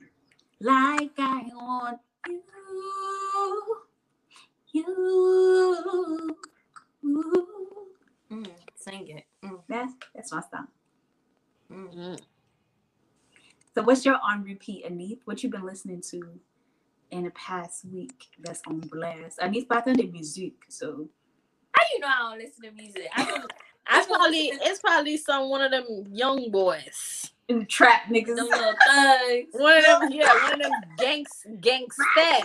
[0.60, 1.98] Like I want
[2.28, 2.42] you,
[4.72, 6.36] you.
[8.32, 8.46] Mm,
[8.82, 9.24] sing it.
[9.44, 10.68] Mm, That's that's my song.
[11.72, 11.94] mm.
[11.96, 12.20] Mm.
[13.74, 15.20] So what's your on repeat, Anith?
[15.26, 16.22] What you been listening to
[17.10, 19.38] in the past week that's on blast?
[19.40, 21.08] Anith partant de musique, so
[21.74, 23.08] How you know I don't listen to music?
[23.16, 23.52] I don't.
[23.86, 27.30] I It's probably it's probably some one of them young boys.
[27.48, 28.36] in the trap niggas.
[28.36, 29.48] them little thugs.
[29.52, 31.28] One of them, yeah, one of them gangs
[31.60, 32.42] gangsta.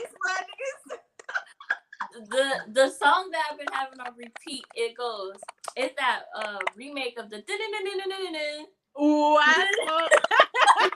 [2.29, 5.35] The the song that I've been having on repeat, it goes.
[5.75, 7.43] It's that uh remake of the.
[9.01, 10.11] Ooh, I smoke.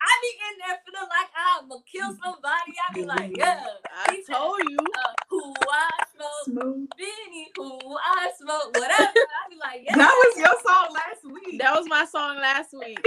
[0.00, 2.74] I be in there feeling like I'm gonna kill somebody.
[2.78, 3.66] I be like, yeah.
[3.92, 4.78] I told you.
[4.78, 6.88] Uh, who I smoke, Smooth.
[6.96, 8.92] Benny, who I smoke, whatever.
[8.96, 9.96] I be like, yeah.
[9.96, 11.60] That was your song last week.
[11.60, 12.98] That was my song last week.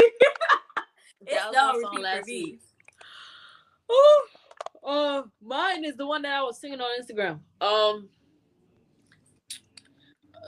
[1.22, 2.44] it's that was the my repeat song for last me.
[2.44, 2.62] week.
[3.92, 4.22] Ooh,
[4.84, 7.40] uh, mine is the one that I was singing on Instagram.
[7.60, 8.10] Um,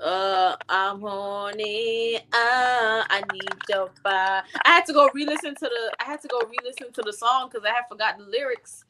[0.04, 2.18] uh, I'm horny.
[2.18, 4.44] Uh, I need your fire.
[4.66, 5.94] I had to go re-listen to the.
[6.00, 8.86] I had to go re-listen to the song because I had forgotten the lyrics,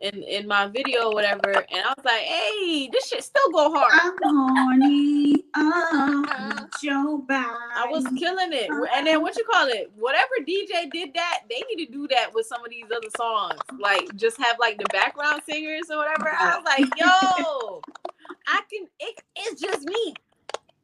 [0.00, 3.72] in in my video, or whatever, and I was like, "Hey, this shit still go
[3.74, 5.44] hard." I'm horny.
[5.54, 7.72] Oh, Joe Biden.
[7.74, 8.68] I was killing it.
[8.94, 9.90] And then what you call it?
[9.96, 13.60] Whatever DJ did that, they need to do that with some of these other songs.
[13.80, 16.28] Like just have like the background singers or whatever.
[16.28, 17.80] I was like, yo,
[18.46, 20.14] I can it, it's just me.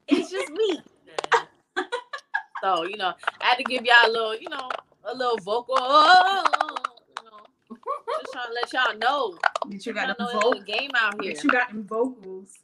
[0.08, 0.80] It's just me.
[2.62, 4.68] So, you know, I had to give y'all a little, you know,
[5.04, 5.76] a little vocal.
[8.20, 9.38] Just trying to let y'all know.
[9.70, 10.60] that you got know the vocal.
[10.62, 11.34] game out here.
[11.34, 12.58] That you got them vocals.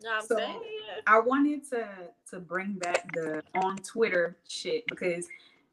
[0.00, 0.62] You know what I'm So- saying?
[1.06, 1.88] I wanted to
[2.30, 5.28] to bring back the on Twitter shit because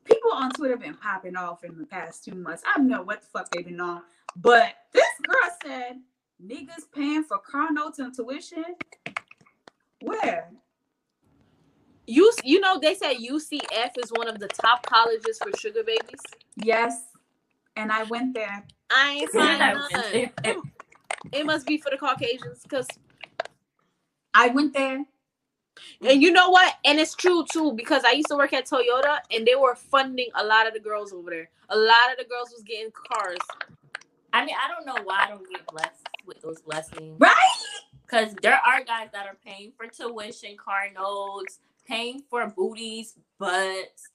[0.05, 2.61] people on Twitter have been popping off in the past two months.
[2.67, 4.01] I don't know what the fuck they've been on,
[4.35, 6.01] but this girl said
[6.45, 8.65] niggas paying for car notes and tuition.
[10.01, 10.51] Where?
[12.05, 16.19] You you know they said UCF is one of the top colleges for sugar babies.
[16.57, 17.01] Yes,
[17.77, 18.65] and I went there.
[18.93, 19.91] I ain't Yeah, finding I none.
[19.93, 20.31] went there.
[20.43, 20.57] It,
[21.31, 22.87] it must be for the Caucasians, cause
[24.33, 25.05] I went there.
[26.05, 26.75] and you know what?
[26.85, 30.29] And it's true too, because I used to work at Toyota and they were funding
[30.35, 31.49] a lot of the girls over there.
[31.69, 33.39] A lot of the girls was getting cars.
[34.33, 37.19] I mean, I don't know why I don't get blessed with those blessings.
[37.19, 37.35] Right?
[38.05, 44.09] Because there are guys that are paying for tuition, car notes, paying for booties, butts,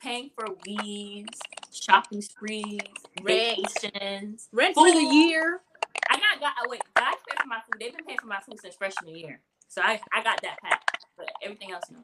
[0.00, 1.40] paying for weeds,
[1.72, 2.80] shopping sprees,
[3.22, 3.58] Rent.
[3.58, 4.48] vacations.
[4.52, 5.60] Rent for the year.
[6.10, 7.80] I got, got oh, wait, guys pay for my food.
[7.80, 9.40] They've been paying for my food since freshman year.
[9.68, 10.82] So I, I got that pack.
[11.16, 12.00] But everything else, no.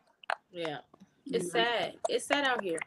[0.53, 0.79] Yeah.
[1.33, 1.53] It's Mhm.
[1.53, 1.95] sad.
[2.09, 2.81] It's sad out here.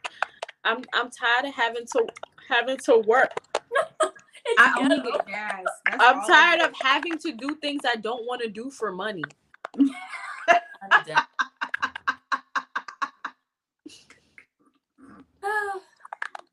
[0.64, 2.06] I'm I'm tired of having to
[2.48, 3.32] having to work.
[4.58, 5.64] I only get gas.
[5.84, 9.24] That's I'm tired of having to do things I don't want to do for money.
[10.82, 11.24] I'm done.
[15.44, 15.82] Oh,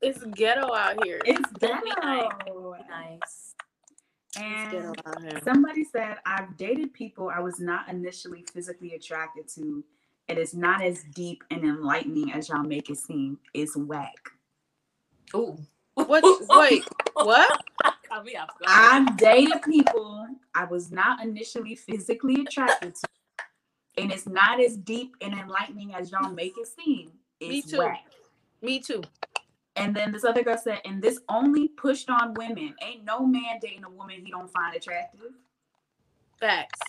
[0.04, 1.20] It's ghetto out here.
[1.24, 2.28] It's That'd nice.
[2.44, 2.76] ghetto.
[2.90, 3.54] nice.
[4.36, 5.40] And ghetto out here.
[5.44, 9.84] Somebody said, I've dated people I was not initially physically attracted to.
[10.28, 13.38] And It is not as deep and enlightening as y'all make it seem.
[13.54, 14.30] It's whack.
[15.34, 15.58] Ooh.
[15.94, 17.60] What wait, what?
[18.08, 18.66] Caught me off guard.
[18.66, 23.08] I've dated people I was not initially physically attracted to.
[23.96, 27.12] And it's not as deep and enlightening as y'all make it seem.
[27.40, 27.78] Me too.
[27.78, 28.04] whack.
[28.62, 29.02] Me too.
[29.76, 32.74] And then this other girl said, and this only pushed on women.
[32.82, 35.32] Ain't no man dating a woman he don't find attractive.
[36.38, 36.80] Facts.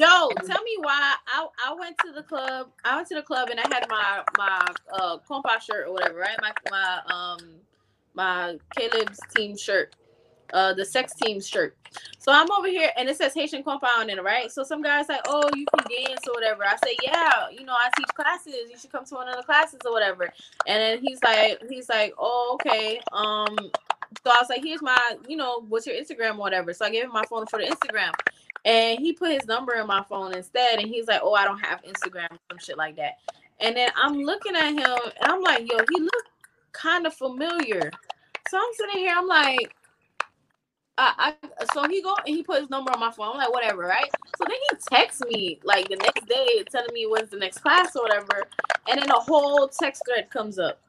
[0.00, 2.70] Yo, tell me why I, I went to the club.
[2.84, 6.18] I went to the club and I had my my uh compa shirt or whatever,
[6.18, 6.36] right?
[6.42, 7.38] My my um
[8.14, 9.94] my Caleb's team shirt,
[10.54, 11.76] uh the sex team shirt.
[12.18, 14.50] So I'm over here and it says Haitian compa on it, right?
[14.50, 16.64] So some guys like, oh, you can dance or whatever.
[16.64, 18.70] I say, yeah, you know, I teach classes.
[18.70, 20.32] You should come to one of the classes or whatever.
[20.66, 23.00] And then he's like, he's like, oh, okay.
[23.12, 23.54] Um,
[24.24, 24.98] so I was like, here's my,
[25.28, 26.72] you know, what's your Instagram or whatever.
[26.72, 28.12] So I gave him my phone for the Instagram.
[28.64, 30.78] And he put his number in my phone instead.
[30.78, 33.18] And he's like, Oh, I don't have Instagram, or some shit like that.
[33.60, 36.30] And then I'm looking at him and I'm like, Yo, he looked
[36.72, 37.90] kind of familiar.
[38.48, 39.74] So I'm sitting here, I'm like,
[40.96, 43.32] I, I so he go and he put his number on my phone.
[43.32, 44.10] I'm like, whatever, right?
[44.38, 47.96] So then he texts me like the next day telling me when's the next class
[47.96, 48.44] or whatever.
[48.88, 50.80] And then a whole text thread comes up.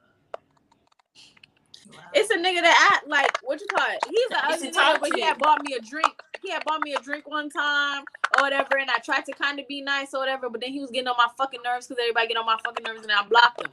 [2.14, 4.00] It's a nigga that act like what you call it.
[4.10, 6.14] He's an ugly nigga, but he had bought me a drink.
[6.42, 8.04] He had bought me a drink one time
[8.38, 10.80] or whatever, and I tried to kind of be nice or whatever, but then he
[10.80, 13.24] was getting on my fucking nerves because everybody get on my fucking nerves, and I
[13.24, 13.72] blocked him.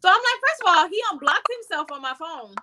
[0.00, 2.54] So I'm like, first of all, he unblocked himself on my phone,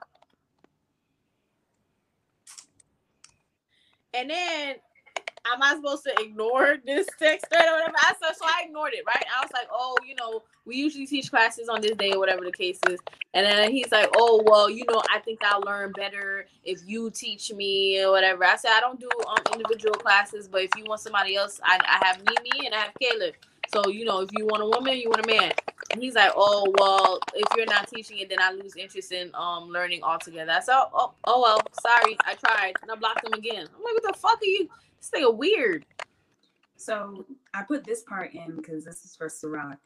[4.13, 4.75] and then
[5.45, 7.95] am I supposed to ignore this text thread or whatever?
[7.97, 9.23] I said, so I ignored it, right?
[9.35, 12.43] I was like, oh, you know, we usually teach classes on this day or whatever
[12.43, 12.99] the case is.
[13.33, 17.09] And then he's like, oh, well, you know, I think I'll learn better if you
[17.09, 18.43] teach me or whatever.
[18.45, 21.79] I said, I don't do um, individual classes, but if you want somebody else, I,
[21.81, 23.33] I have Mimi and I have Caleb.
[23.73, 25.53] So, you know, if you want a woman, you want a man.
[25.91, 29.31] And he's like, oh, well, if you're not teaching it, then I lose interest in
[29.33, 30.51] um learning altogether.
[30.51, 32.73] I said, oh, oh, well, sorry, I tried.
[32.81, 33.67] And I blocked him again.
[33.67, 34.69] I'm like, what the fuck are you?
[34.99, 35.85] This nigga weird.
[36.75, 39.77] So I put this part in because this is for Sarah.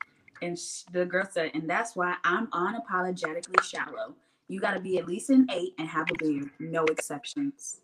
[0.41, 4.15] And sh- the girl said, and that's why I'm unapologetically shallow.
[4.47, 6.49] You got to be at least an eight and have a beard.
[6.59, 7.81] No exceptions.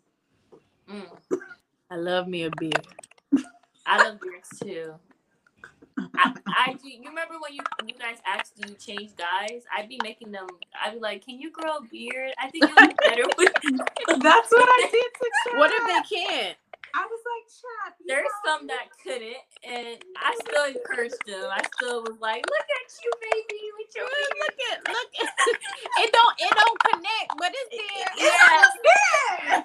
[0.88, 1.06] Mm.
[1.90, 2.86] I love me a beard.
[3.84, 4.94] I love beards too.
[5.98, 6.88] I, I do.
[6.88, 9.64] You remember when you you guys asked, do you change guys?
[9.76, 10.46] I'd be making them.
[10.82, 12.32] I'd be like, can you grow a beard?
[12.40, 13.52] I think you look better with.
[14.22, 15.58] That's what I did to Chad.
[15.58, 16.56] What if they can't?
[16.94, 17.94] I was like, Chad.
[18.06, 21.48] There's know, some that couldn't, and I still encouraged them.
[21.48, 25.32] I still was like, look at you, baby, with your Look at look at
[26.04, 28.28] it don't it don't connect, but it's there.
[28.28, 28.64] Yeah.
[28.84, 29.62] Yeah.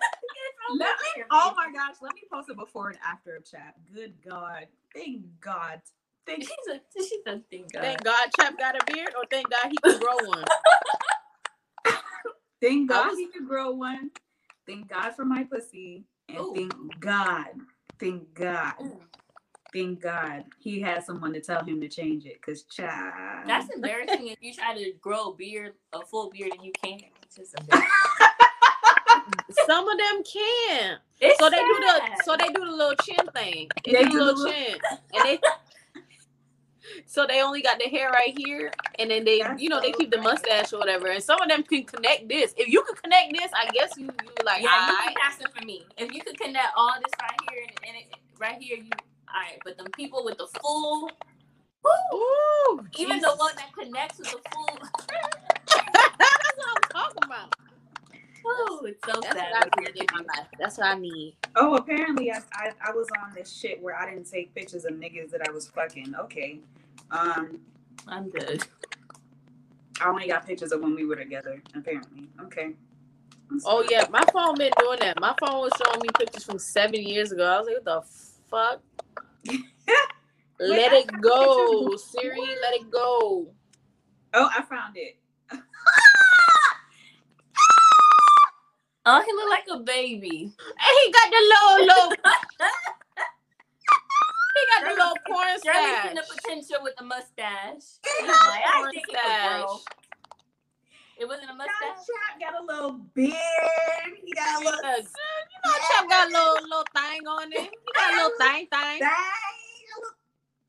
[0.80, 3.76] Let me oh my gosh, let me post a before and after of chat.
[3.94, 4.68] Good God.
[4.94, 5.82] Thank God.
[6.28, 7.66] Thank She's a she's a thing.
[7.74, 10.44] Thank God Chap got a beard, or thank God he can grow one.
[12.62, 14.12] Thank God was- he could grow one.
[14.66, 16.04] Thank God for my pussy.
[16.28, 16.54] And Ooh.
[16.56, 17.46] thank God.
[18.00, 18.74] Thank God.
[18.82, 19.00] Ooh.
[19.74, 22.42] Thank God he had someone to tell him to change it.
[22.42, 23.48] Cause child.
[23.48, 27.04] That's embarrassing if you try to grow a beard, a full beard, and you can't.
[27.24, 27.90] It's just embarrassing.
[29.68, 30.98] Some of them can.
[31.22, 33.70] It's So they do the so they do the little chin thing.
[33.86, 34.78] They, They do do the the little little- chin,
[35.14, 35.40] and they.
[37.06, 39.92] So they only got the hair right here, and then they, That's you know, they
[39.92, 41.08] so keep the mustache or whatever.
[41.08, 42.54] And some of them can connect this.
[42.58, 44.64] If you can connect this, I guess you you like.
[44.64, 45.08] yeah, you alright.
[45.08, 45.86] can pass it for me.
[45.98, 48.90] If you could connect all this right here and, and it, right here, you
[49.34, 49.60] all right.
[49.66, 51.10] But them people with the full,
[51.84, 54.80] woo, Ooh, even the one that connects with the full,
[55.68, 57.56] That's what I'm talking about.
[58.48, 59.52] Woo, it's so That's sad.
[59.52, 60.48] what I need in my life.
[60.60, 61.36] That's what I need.
[61.56, 64.94] Oh, apparently I, I I was on this shit where I didn't take pictures of
[64.94, 66.16] niggas that I was fucking.
[66.16, 66.60] Okay.
[67.12, 67.60] Um
[68.08, 68.64] I'm good.
[70.02, 72.30] I only got pictures of when we were together, apparently.
[72.44, 72.74] Okay.
[73.66, 75.20] Oh yeah, my phone been doing that.
[75.20, 77.46] My phone was showing me pictures from seven years ago.
[77.46, 78.02] I was like, what the
[78.50, 78.82] fuck?
[80.60, 82.40] let I it go, pictures Siri.
[82.62, 83.48] Let it go.
[84.34, 85.18] Oh, I found it.
[89.10, 90.52] Oh, he look like a baby.
[90.60, 92.12] And he got the little little.
[94.56, 96.10] he got the little porn stash.
[96.10, 98.00] in the potential with the mustache.
[98.04, 99.22] He's He like, I think he could
[101.20, 102.04] It wasn't a mustache.
[102.04, 104.12] chap got a little beard.
[104.26, 107.62] He got a little You know, Chap got a little little thing on it.
[107.72, 109.00] He got a little thing thing.
[109.00, 109.10] thing.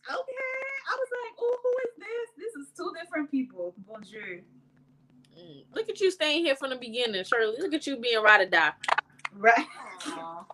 [0.09, 0.47] Okay.
[0.89, 2.29] I was like, oh, who is this?
[2.39, 3.75] This is two different people.
[3.87, 4.41] Bonjour.
[5.75, 7.57] Look at you staying here from the beginning, Shirley.
[7.59, 8.73] Look at you being ride or die.
[9.33, 9.67] Right.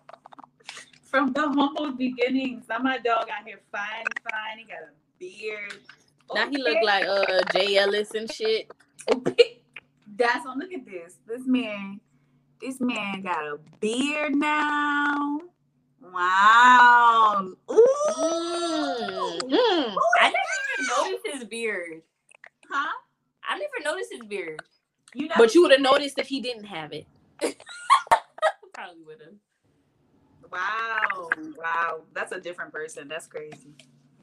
[1.03, 2.65] From the humble beginnings.
[2.67, 4.57] Now my dog out here fine, fine.
[4.57, 5.79] He got a beard.
[6.33, 8.69] Now he look like uh Jay Ellis and shit.
[10.17, 10.59] That's on.
[10.59, 11.17] Look at this.
[11.25, 12.01] This man,
[12.59, 15.39] this man got a beard now.
[16.01, 17.53] Wow.
[17.71, 17.75] Ooh.
[19.43, 19.95] Mm.
[20.19, 22.01] I never even noticed his beard.
[22.69, 22.91] Huh?
[23.47, 24.61] I never noticed his beard.
[25.15, 25.35] You know.
[25.37, 27.07] But you would have noticed if he didn't have it.
[28.73, 30.51] Probably would have.
[30.51, 31.29] Wow.
[31.57, 32.01] Wow.
[32.13, 33.07] That's a different person.
[33.07, 33.73] That's crazy.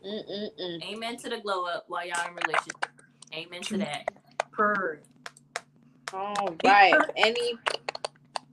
[0.07, 0.83] Mm-mm-mm.
[0.83, 2.87] Amen to the glow up while y'all in relationship.
[3.35, 4.11] Amen to that.
[4.53, 5.01] Per.
[6.13, 6.95] All right.
[7.17, 7.55] Any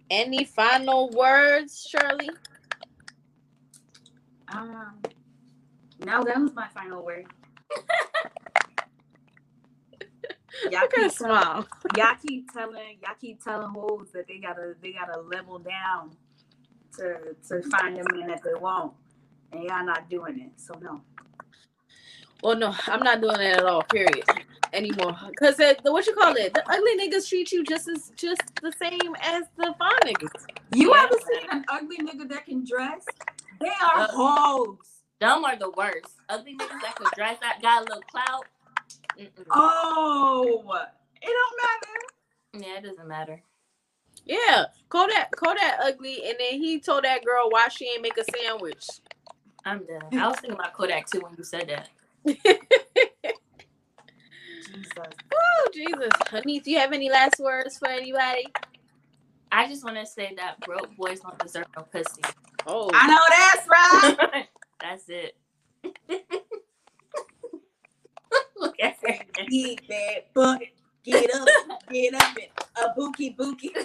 [0.10, 2.30] any final words, Shirley?
[4.48, 5.02] Um.
[6.06, 7.26] No, that was my final word.
[10.72, 11.68] y'all Look at keep a smile.
[11.96, 16.12] y'all keep telling y'all keep telling hoes that they gotta they gotta level down
[16.98, 18.94] to to find the man that they want,
[19.52, 20.52] and y'all not doing it.
[20.60, 21.02] So no.
[22.42, 23.84] Well, no, I'm not doing that at all.
[23.84, 24.24] Period.
[24.72, 28.42] Anymore, because the what you call it, the ugly niggas treat you just as just
[28.62, 30.46] the same as the fine niggas.
[30.76, 31.04] You Yeah.
[31.06, 33.04] ever seen an ugly nigga that can dress?
[33.60, 34.78] They are Uh, hoes.
[35.20, 36.14] Them are the worst.
[36.30, 38.46] Ugly niggas that can dress that got a little clout.
[39.20, 39.46] Mm-mm.
[39.52, 40.62] Oh,
[41.22, 42.68] it don't matter.
[42.68, 43.42] Yeah, it doesn't matter.
[44.26, 48.24] Yeah, Kodak, Kodak ugly, and then he told that girl why she ain't make a
[48.38, 48.88] sandwich.
[49.66, 50.02] I'm done.
[50.14, 51.90] I was thinking about Kodak too when you said that.
[54.66, 54.94] Jesus.
[55.34, 58.48] Oh Jesus, honey, do you have any last words for anybody?
[59.52, 62.22] I just want to say that broke boys don't deserve no pussy.
[62.66, 64.48] Oh, I know that's right.
[64.82, 65.36] That's it.
[68.62, 69.20] Look at her.
[69.50, 70.62] Get that butt.
[71.06, 71.48] Get up.
[71.92, 72.48] Get up and
[72.86, 73.74] a bookie bookie.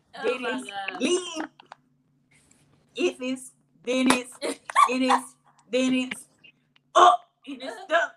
[0.16, 1.02] Oh my Dennis, God.
[1.02, 1.44] leave.
[2.96, 3.52] If it's
[3.84, 5.24] then it's it is
[5.72, 6.26] then it's
[6.94, 8.12] up oh, and it's stuck.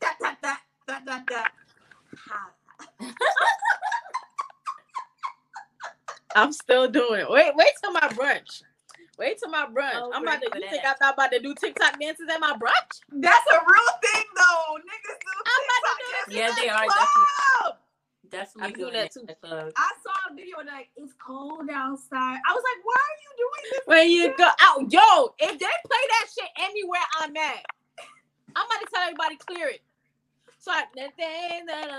[0.00, 0.56] Da,
[0.86, 1.42] da, da, da.
[6.34, 6.42] Ha.
[6.42, 7.30] I'm still doing it.
[7.30, 8.62] Wait, wait till my brunch.
[9.18, 9.92] Wait till my brunch.
[9.94, 10.50] Oh, I'm about to.
[10.54, 10.96] You think that.
[11.00, 13.00] I thought about to do TikTok dances at my brunch?
[13.12, 14.76] That's a real thing though.
[14.78, 16.86] Niggas do I'm about to TikTok do dances Yeah, at they are
[17.60, 17.76] club.
[18.30, 19.26] Definitely I'm doing doing that too.
[19.42, 19.72] club.
[19.76, 22.38] I saw a video like it's cold outside.
[22.48, 23.80] I was like, why are you doing this?
[23.86, 27.64] When you go out, yo, if they play that shit anywhere I'm at,
[28.56, 29.82] I'm about to tell everybody clear it.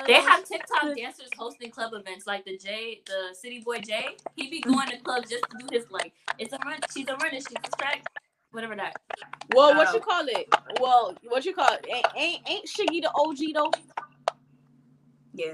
[0.08, 4.18] They have TikTok dancers hosting club events like the J, the City Boy J.
[4.36, 7.16] He be going to clubs just to do his like, it's a run, she's a
[7.16, 8.06] runner, she's a track,
[8.52, 8.96] whatever that.
[9.56, 9.94] Well, what Oh.
[9.96, 10.48] you call it?
[10.82, 11.86] Well, what you call it?
[11.92, 13.72] Ain't ain't, ain't Shiggy the OG though?
[15.34, 15.54] Yeah.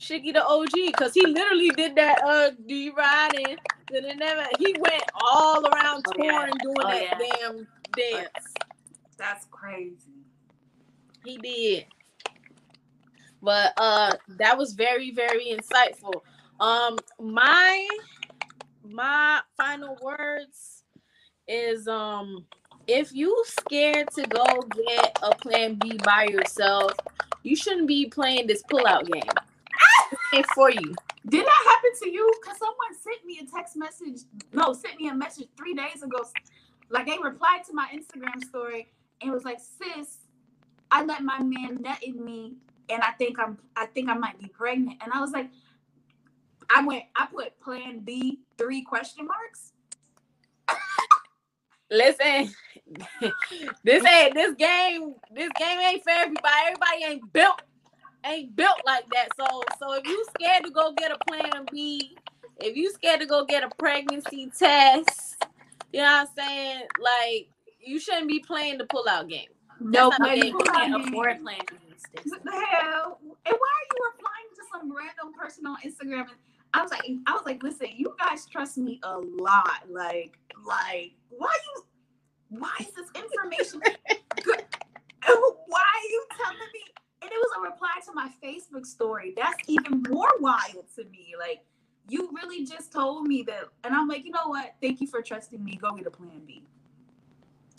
[0.00, 2.22] Shiggy the OG, because he literally did that.
[2.24, 2.52] Uh,
[2.96, 3.56] ride in?
[3.90, 4.46] Then it never.
[4.58, 6.62] He went all around Oh, touring yeah.
[6.62, 7.18] doing Oh, that yeah.
[7.40, 8.54] damn dance.
[9.18, 10.15] That's crazy.
[11.26, 11.86] He did.
[13.42, 16.22] But uh that was very, very insightful.
[16.60, 17.88] Um my
[18.84, 20.84] my final words
[21.48, 22.46] is um
[22.86, 24.44] if you scared to go
[24.86, 26.92] get a plan B by yourself,
[27.42, 29.22] you shouldn't be playing this pullout game.
[30.32, 30.94] It ain't for you.
[31.28, 32.32] Did that happen to you?
[32.44, 34.22] Cause someone sent me a text message.
[34.52, 36.24] No, sent me a message three days ago.
[36.88, 40.18] Like they replied to my Instagram story and was like, "Sis,
[40.90, 42.54] I let my man nut in me,
[42.88, 45.50] and I think I'm, I think I might be pregnant." And I was like,
[46.74, 49.72] I went, I put Plan B three question marks.
[51.90, 52.52] Listen,
[53.84, 55.14] this ain't this game.
[55.32, 56.54] This game ain't for everybody.
[56.64, 57.62] Everybody ain't built,
[58.24, 59.28] ain't built like that.
[59.38, 62.16] So, so if you scared to go get a plan B,
[62.58, 65.44] if you scared to go get a pregnancy test,
[65.92, 66.82] you know what I'm saying?
[67.00, 67.48] Like,
[67.80, 69.48] you shouldn't be playing the pullout game.
[69.80, 70.52] No, not a plan game.
[70.52, 70.64] You B.
[70.64, 71.76] can't afford plan B.
[72.24, 73.18] What the hell?
[73.22, 76.28] And why are you replying to some random person on Instagram?
[76.30, 76.38] And
[76.74, 79.82] I was like, I was like, listen, you guys trust me a lot.
[79.88, 81.84] Like, like, why you?
[82.48, 83.80] Why is this information?
[84.42, 84.64] good?
[85.68, 86.80] Why are you telling me?
[87.22, 89.34] And it was a reply to my Facebook story.
[89.36, 91.34] That's even more wild to me.
[91.38, 91.64] Like,
[92.08, 94.74] you really just told me that, and I'm like, you know what?
[94.80, 95.76] Thank you for trusting me.
[95.76, 96.62] Go get a plan B.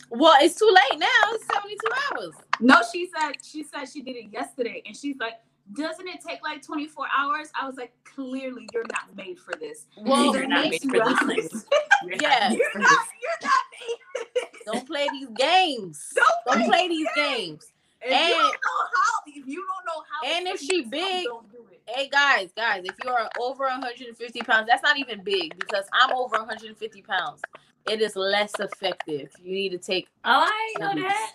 [0.09, 1.07] Well, it's too late now.
[1.33, 1.77] It's 72
[2.11, 2.33] hours.
[2.59, 5.33] No, she said she said she did it yesterday, and she's like,
[5.73, 9.85] "Doesn't it take like 24 hours?" I was like, "Clearly, you're not made for this."
[9.97, 11.65] Well, You're not made for this.
[12.21, 12.51] Yeah.
[12.51, 13.07] You're not.
[13.21, 14.47] You're not made.
[14.65, 16.13] Don't play these games.
[16.15, 17.73] Don't Don't play play these games.
[18.07, 21.25] If you And- don't know how, if you don't know how, And if she big,
[21.25, 21.81] don't do it.
[21.87, 26.37] Hey guys, guys, if you're over 150 pounds, that's not even big because I'm over
[26.37, 27.41] 150 pounds.
[27.89, 29.31] It is less effective.
[29.41, 30.07] You need to take.
[30.25, 31.31] Oh, I know that.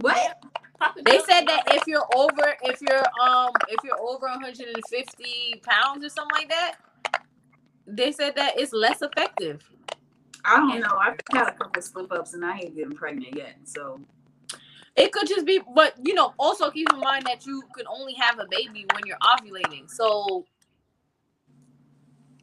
[0.00, 0.42] What?
[1.04, 6.08] They said that if you're over, if you're um, if you're over 150 pounds or
[6.08, 6.74] something like that,
[7.86, 9.62] they said that it's less effective.
[10.44, 10.96] I don't know.
[11.00, 13.56] I've had a couple slip ups, and I ain't getting pregnant yet.
[13.64, 14.00] So
[14.96, 18.14] It could just be, but you know, also keep in mind that you could only
[18.14, 19.90] have a baby when you're ovulating.
[19.90, 20.46] So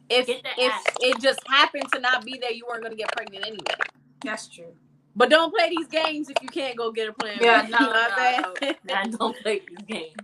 [0.09, 0.83] if if ass.
[1.01, 3.75] it just happened to not be there, you weren't gonna get pregnant anyway.
[4.23, 4.73] that's true.
[5.15, 7.37] But don't play these games if you can't go get a plan.
[7.41, 7.69] Yeah, B.
[7.71, 8.53] no, You know what I'm no.
[8.61, 8.75] saying?
[9.11, 10.15] Don't play these games.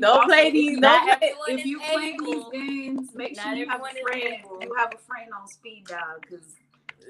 [0.00, 0.78] don't play these.
[0.78, 1.54] Not Don't play.
[1.54, 4.22] If you play these games, make sure you have a friend.
[4.22, 4.60] able.
[4.62, 6.44] You have a friend on speed dial because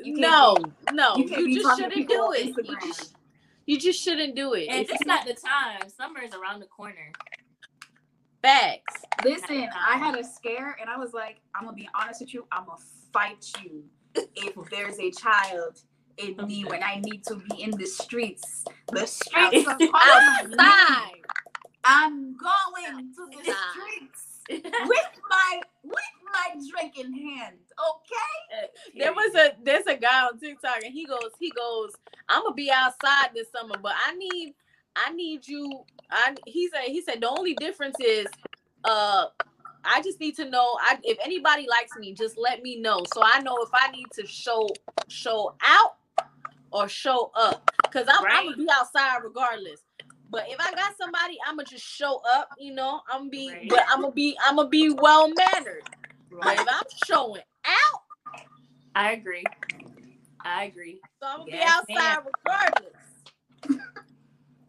[0.02, 0.56] You can't No,
[0.92, 2.54] no, you you, just shouldn't do it.
[3.66, 4.68] You just, shouldn't do it.
[4.68, 5.88] And If it's not the time.
[5.88, 7.12] Summer is around the corner.
[8.42, 9.02] facts.
[9.24, 12.46] Listen, I had a scare and I was like, I'm gonna be honest with you,
[12.50, 12.78] I'm gonna
[13.12, 13.84] fight you
[14.34, 15.80] if there's a child
[16.18, 18.64] in me when I need to be in the streets.
[18.90, 20.56] The streets are calling me.
[20.58, 21.20] Outside.
[21.84, 25.94] I'm going to the streets with my with
[26.32, 27.56] my drink in hand.
[27.78, 28.68] Okay?
[28.96, 31.92] There was a there's a guy on TikTok and he goes he goes
[32.28, 34.54] I'm gonna be outside this summer, but I need
[34.96, 35.84] I need you.
[36.10, 38.26] I he said he said the only difference is
[38.84, 39.26] uh
[39.84, 43.22] I just need to know I if anybody likes me, just let me know so
[43.24, 44.68] I know if I need to show
[45.08, 45.96] show out
[46.72, 49.80] or show up because I'm, I'm gonna be outside regardless.
[50.32, 52.48] But if I got somebody, I'm gonna just show up.
[52.58, 53.68] You know, I'm gonna be, Right.
[53.68, 55.82] but I'm gonna be, I'm gonna be well mannered.
[56.30, 56.58] But Right.
[56.60, 58.00] if I'm showing out.
[58.94, 59.44] I agree.
[60.42, 61.00] I agree.
[61.20, 62.94] So I'm gonna Yes, be outside regardless.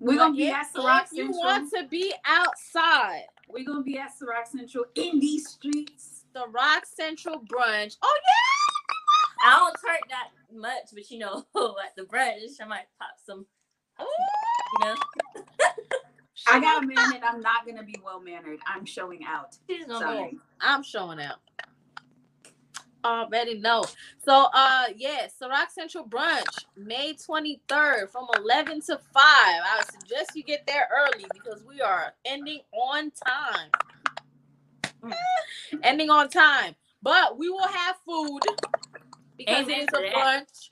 [0.01, 1.39] We're gonna But be if, at Ciroc if you Central.
[1.39, 6.25] want to be outside, We're gonna be at Ciroc Central in these streets.
[6.35, 7.95] Ciroc Central brunch.
[8.01, 9.49] Oh yeah!
[9.49, 11.37] I don't turn that much, but you know,
[11.85, 13.45] at the brunch, I might pop some.
[13.99, 14.05] yeah.
[14.79, 14.95] You know,
[16.47, 18.59] I got a man and I'm not gonna be well mannered.
[18.67, 19.57] I'm showing out.
[19.69, 20.37] she's gonna Sorry.
[20.61, 21.37] I'm showing out.
[23.05, 23.83] Already know.
[24.23, 29.01] So uh yeah, Ciroc Central brunch, May 23rd from 11 to 5.
[29.23, 33.69] I suggest you get there early because we are ending on time.
[35.83, 36.75] ending on time.
[37.01, 38.41] But we will have food
[39.37, 40.69] because Amen it is a brunch.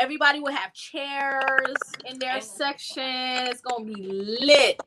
[0.00, 2.42] Everybody will have chairs in their Amen.
[2.42, 3.02] section.
[3.04, 4.80] It's gonna be lit.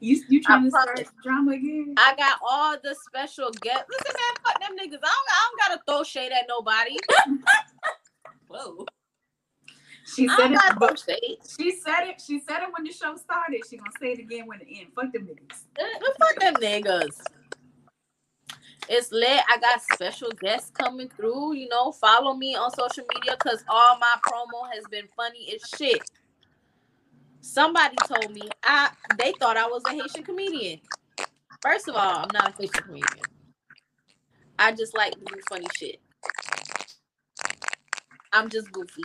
[0.00, 1.94] You you trying to start drama again?
[1.96, 3.84] I got all the special guests.
[3.90, 5.00] Listen, man, fuck them niggas.
[5.02, 6.96] I don't, I don't gotta throw shade at nobody.
[8.48, 8.84] Whoa.
[10.06, 10.60] She said it.
[10.78, 10.98] but.
[11.58, 12.20] She said it.
[12.24, 13.62] She said it when the show started.
[13.68, 14.92] She gonna say it again when it ends.
[14.94, 15.62] Fuck them niggas.
[15.78, 17.20] Uh, Fuck them niggas.
[18.88, 19.40] It's lit.
[19.48, 21.54] I got special guests coming through.
[21.54, 25.68] You know, follow me on social media because all my promo has been funny as
[25.76, 26.02] shit.
[27.46, 30.80] Somebody told me I they thought I was a Haitian comedian.
[31.62, 33.26] First of all, I'm not a Haitian comedian.
[34.58, 36.00] I just like to do funny shit.
[38.32, 39.02] I'm just goofy.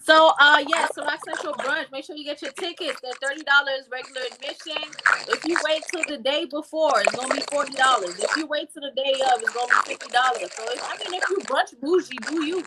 [0.00, 1.92] So uh yeah, Ciroc Central Brunch.
[1.92, 3.00] Make sure you get your tickets.
[3.02, 4.90] They're thirty dollars regular admission.
[5.28, 8.18] If you wait till the day before, it's gonna be forty dollars.
[8.20, 10.52] If you wait till the day of, it's gonna be fifty dollars.
[10.56, 12.64] So if, I mean, if you brunch bougie, do you?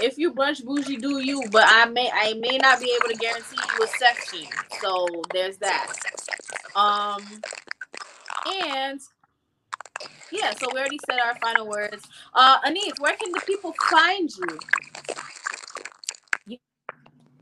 [0.00, 1.42] If you brunch bougie, do you?
[1.50, 4.48] But I may I may not be able to guarantee you a section.
[4.82, 5.88] So there's that.
[6.76, 7.42] Um
[8.46, 9.00] and
[10.32, 12.04] yeah, so we already said our final words.
[12.34, 14.58] Uh Anith, where can the people find you?
[16.46, 16.58] You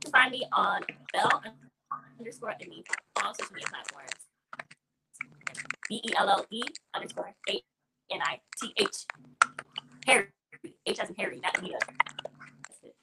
[0.03, 0.83] can find me on
[1.13, 1.43] Belle
[2.21, 2.87] underscore Anith
[3.19, 4.11] on all social media platforms.
[5.89, 6.63] B E L L E
[6.95, 7.63] underscore A
[8.13, 9.07] N I T H.
[10.07, 10.27] Harry.
[10.87, 11.79] H as in Harry, not Anita.
[12.69, 12.95] That's it.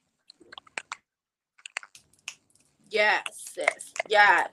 [2.95, 4.49] Yes, yes, yes.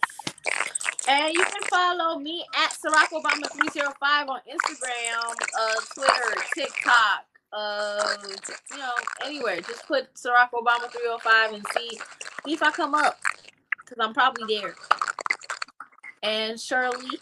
[1.09, 8.17] And you can follow me at Ciroc Obama 305 on Instagram, uh, Twitter, TikTok, uh,
[8.73, 8.93] you know,
[9.25, 9.61] anywhere.
[9.63, 11.91] Just put Ciroc Obama 305 and see,
[12.47, 13.19] see if I come up.
[13.85, 14.75] Because I'm probably there.
[16.23, 17.19] And Shirley,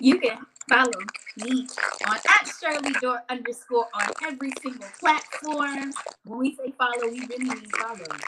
[0.00, 0.38] You can
[0.70, 0.92] follow
[1.38, 1.66] me
[2.08, 5.92] on at Shirley Dor underscore on every single platform.
[6.26, 8.18] When we say follow, we really mean follow.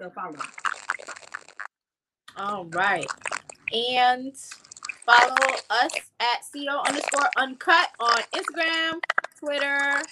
[0.00, 0.36] So follow.
[2.36, 3.06] All right.
[3.72, 4.34] And
[5.06, 5.36] follow
[5.70, 9.00] us at CO underscore uncut on Instagram,
[9.38, 10.02] Twitter,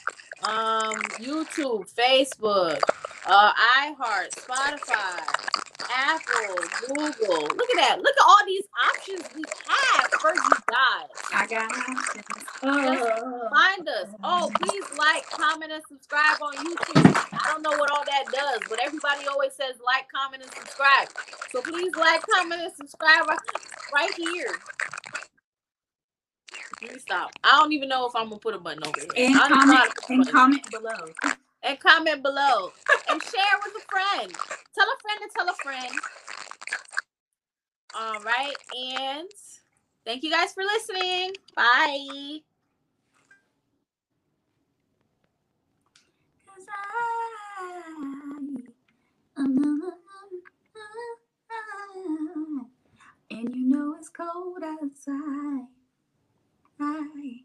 [0.44, 2.80] um, YouTube, Facebook,
[3.26, 5.57] uh, iHeart, Spotify,
[5.94, 6.56] Apple,
[6.88, 7.42] Google.
[7.56, 7.98] Look at that.
[7.98, 11.09] Look at all these options we have for you guys.
[11.32, 12.24] I got options.
[12.62, 13.48] Oh.
[13.55, 14.09] Find us.
[14.24, 17.28] Oh, please like, comment, and subscribe on YouTube.
[17.32, 21.09] I don't know what all that does, but everybody always says like, comment, and subscribe.
[21.50, 23.38] So please like, comment, and subscribe right,
[23.94, 24.52] right here.
[26.82, 27.30] Let me stop.
[27.42, 29.26] I don't even know if I'm gonna put a button over here.
[29.26, 31.34] And I don't know how comment, to put a and comment below.
[31.62, 32.72] And comment below
[33.10, 34.32] and share with a friend.
[34.74, 35.98] Tell a friend to tell a friend.
[37.94, 39.28] All right, and
[40.05, 41.32] thank you guys for listening.
[41.56, 42.40] Bye.
[53.30, 55.66] And you know it's cold outside.
[56.78, 57.44] Right.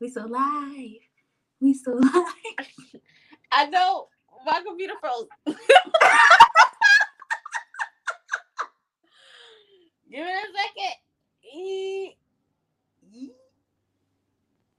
[0.00, 1.00] We so live.
[1.60, 3.02] We so live.
[3.52, 4.08] I know
[4.46, 5.26] my computer froze.
[10.10, 10.96] Give it a second.
[11.54, 12.16] E-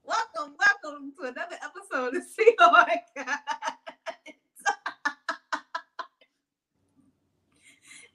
[0.04, 3.26] Welcome, welcome to another episode of See Oh My God.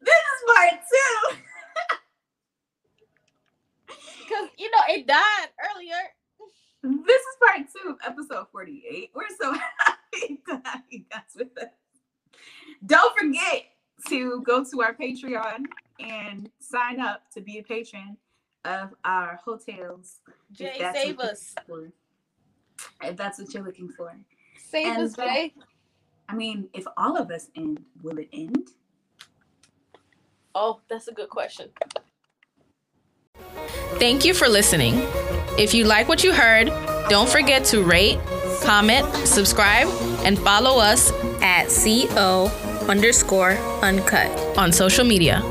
[0.02, 1.38] this is part two.
[4.30, 6.25] Cause you know it died earlier.
[6.86, 9.12] This is part two of episode 48.
[9.16, 11.70] We're so happy to have you guys with us.
[12.86, 13.64] Don't forget
[14.10, 15.64] to go to our Patreon
[16.00, 18.18] and sign up to be a patron
[18.66, 20.20] of our hotels.
[20.52, 21.56] Jay, save us.
[21.68, 21.92] for.
[23.02, 24.14] If that's what you're looking for.
[24.70, 25.54] Save And us, then- Jay.
[26.28, 28.70] I mean, if all of us end, will it end?
[30.56, 31.70] Oh, that's a good question.
[34.00, 34.96] Thank you for listening.
[35.58, 36.68] If you like what you heard,
[37.10, 38.20] don't forget to rate,
[38.62, 39.88] comment, subscribe,
[40.26, 42.48] and follow us at CO
[42.90, 43.52] underscore
[43.82, 44.30] uncut.
[44.58, 45.42] on social media.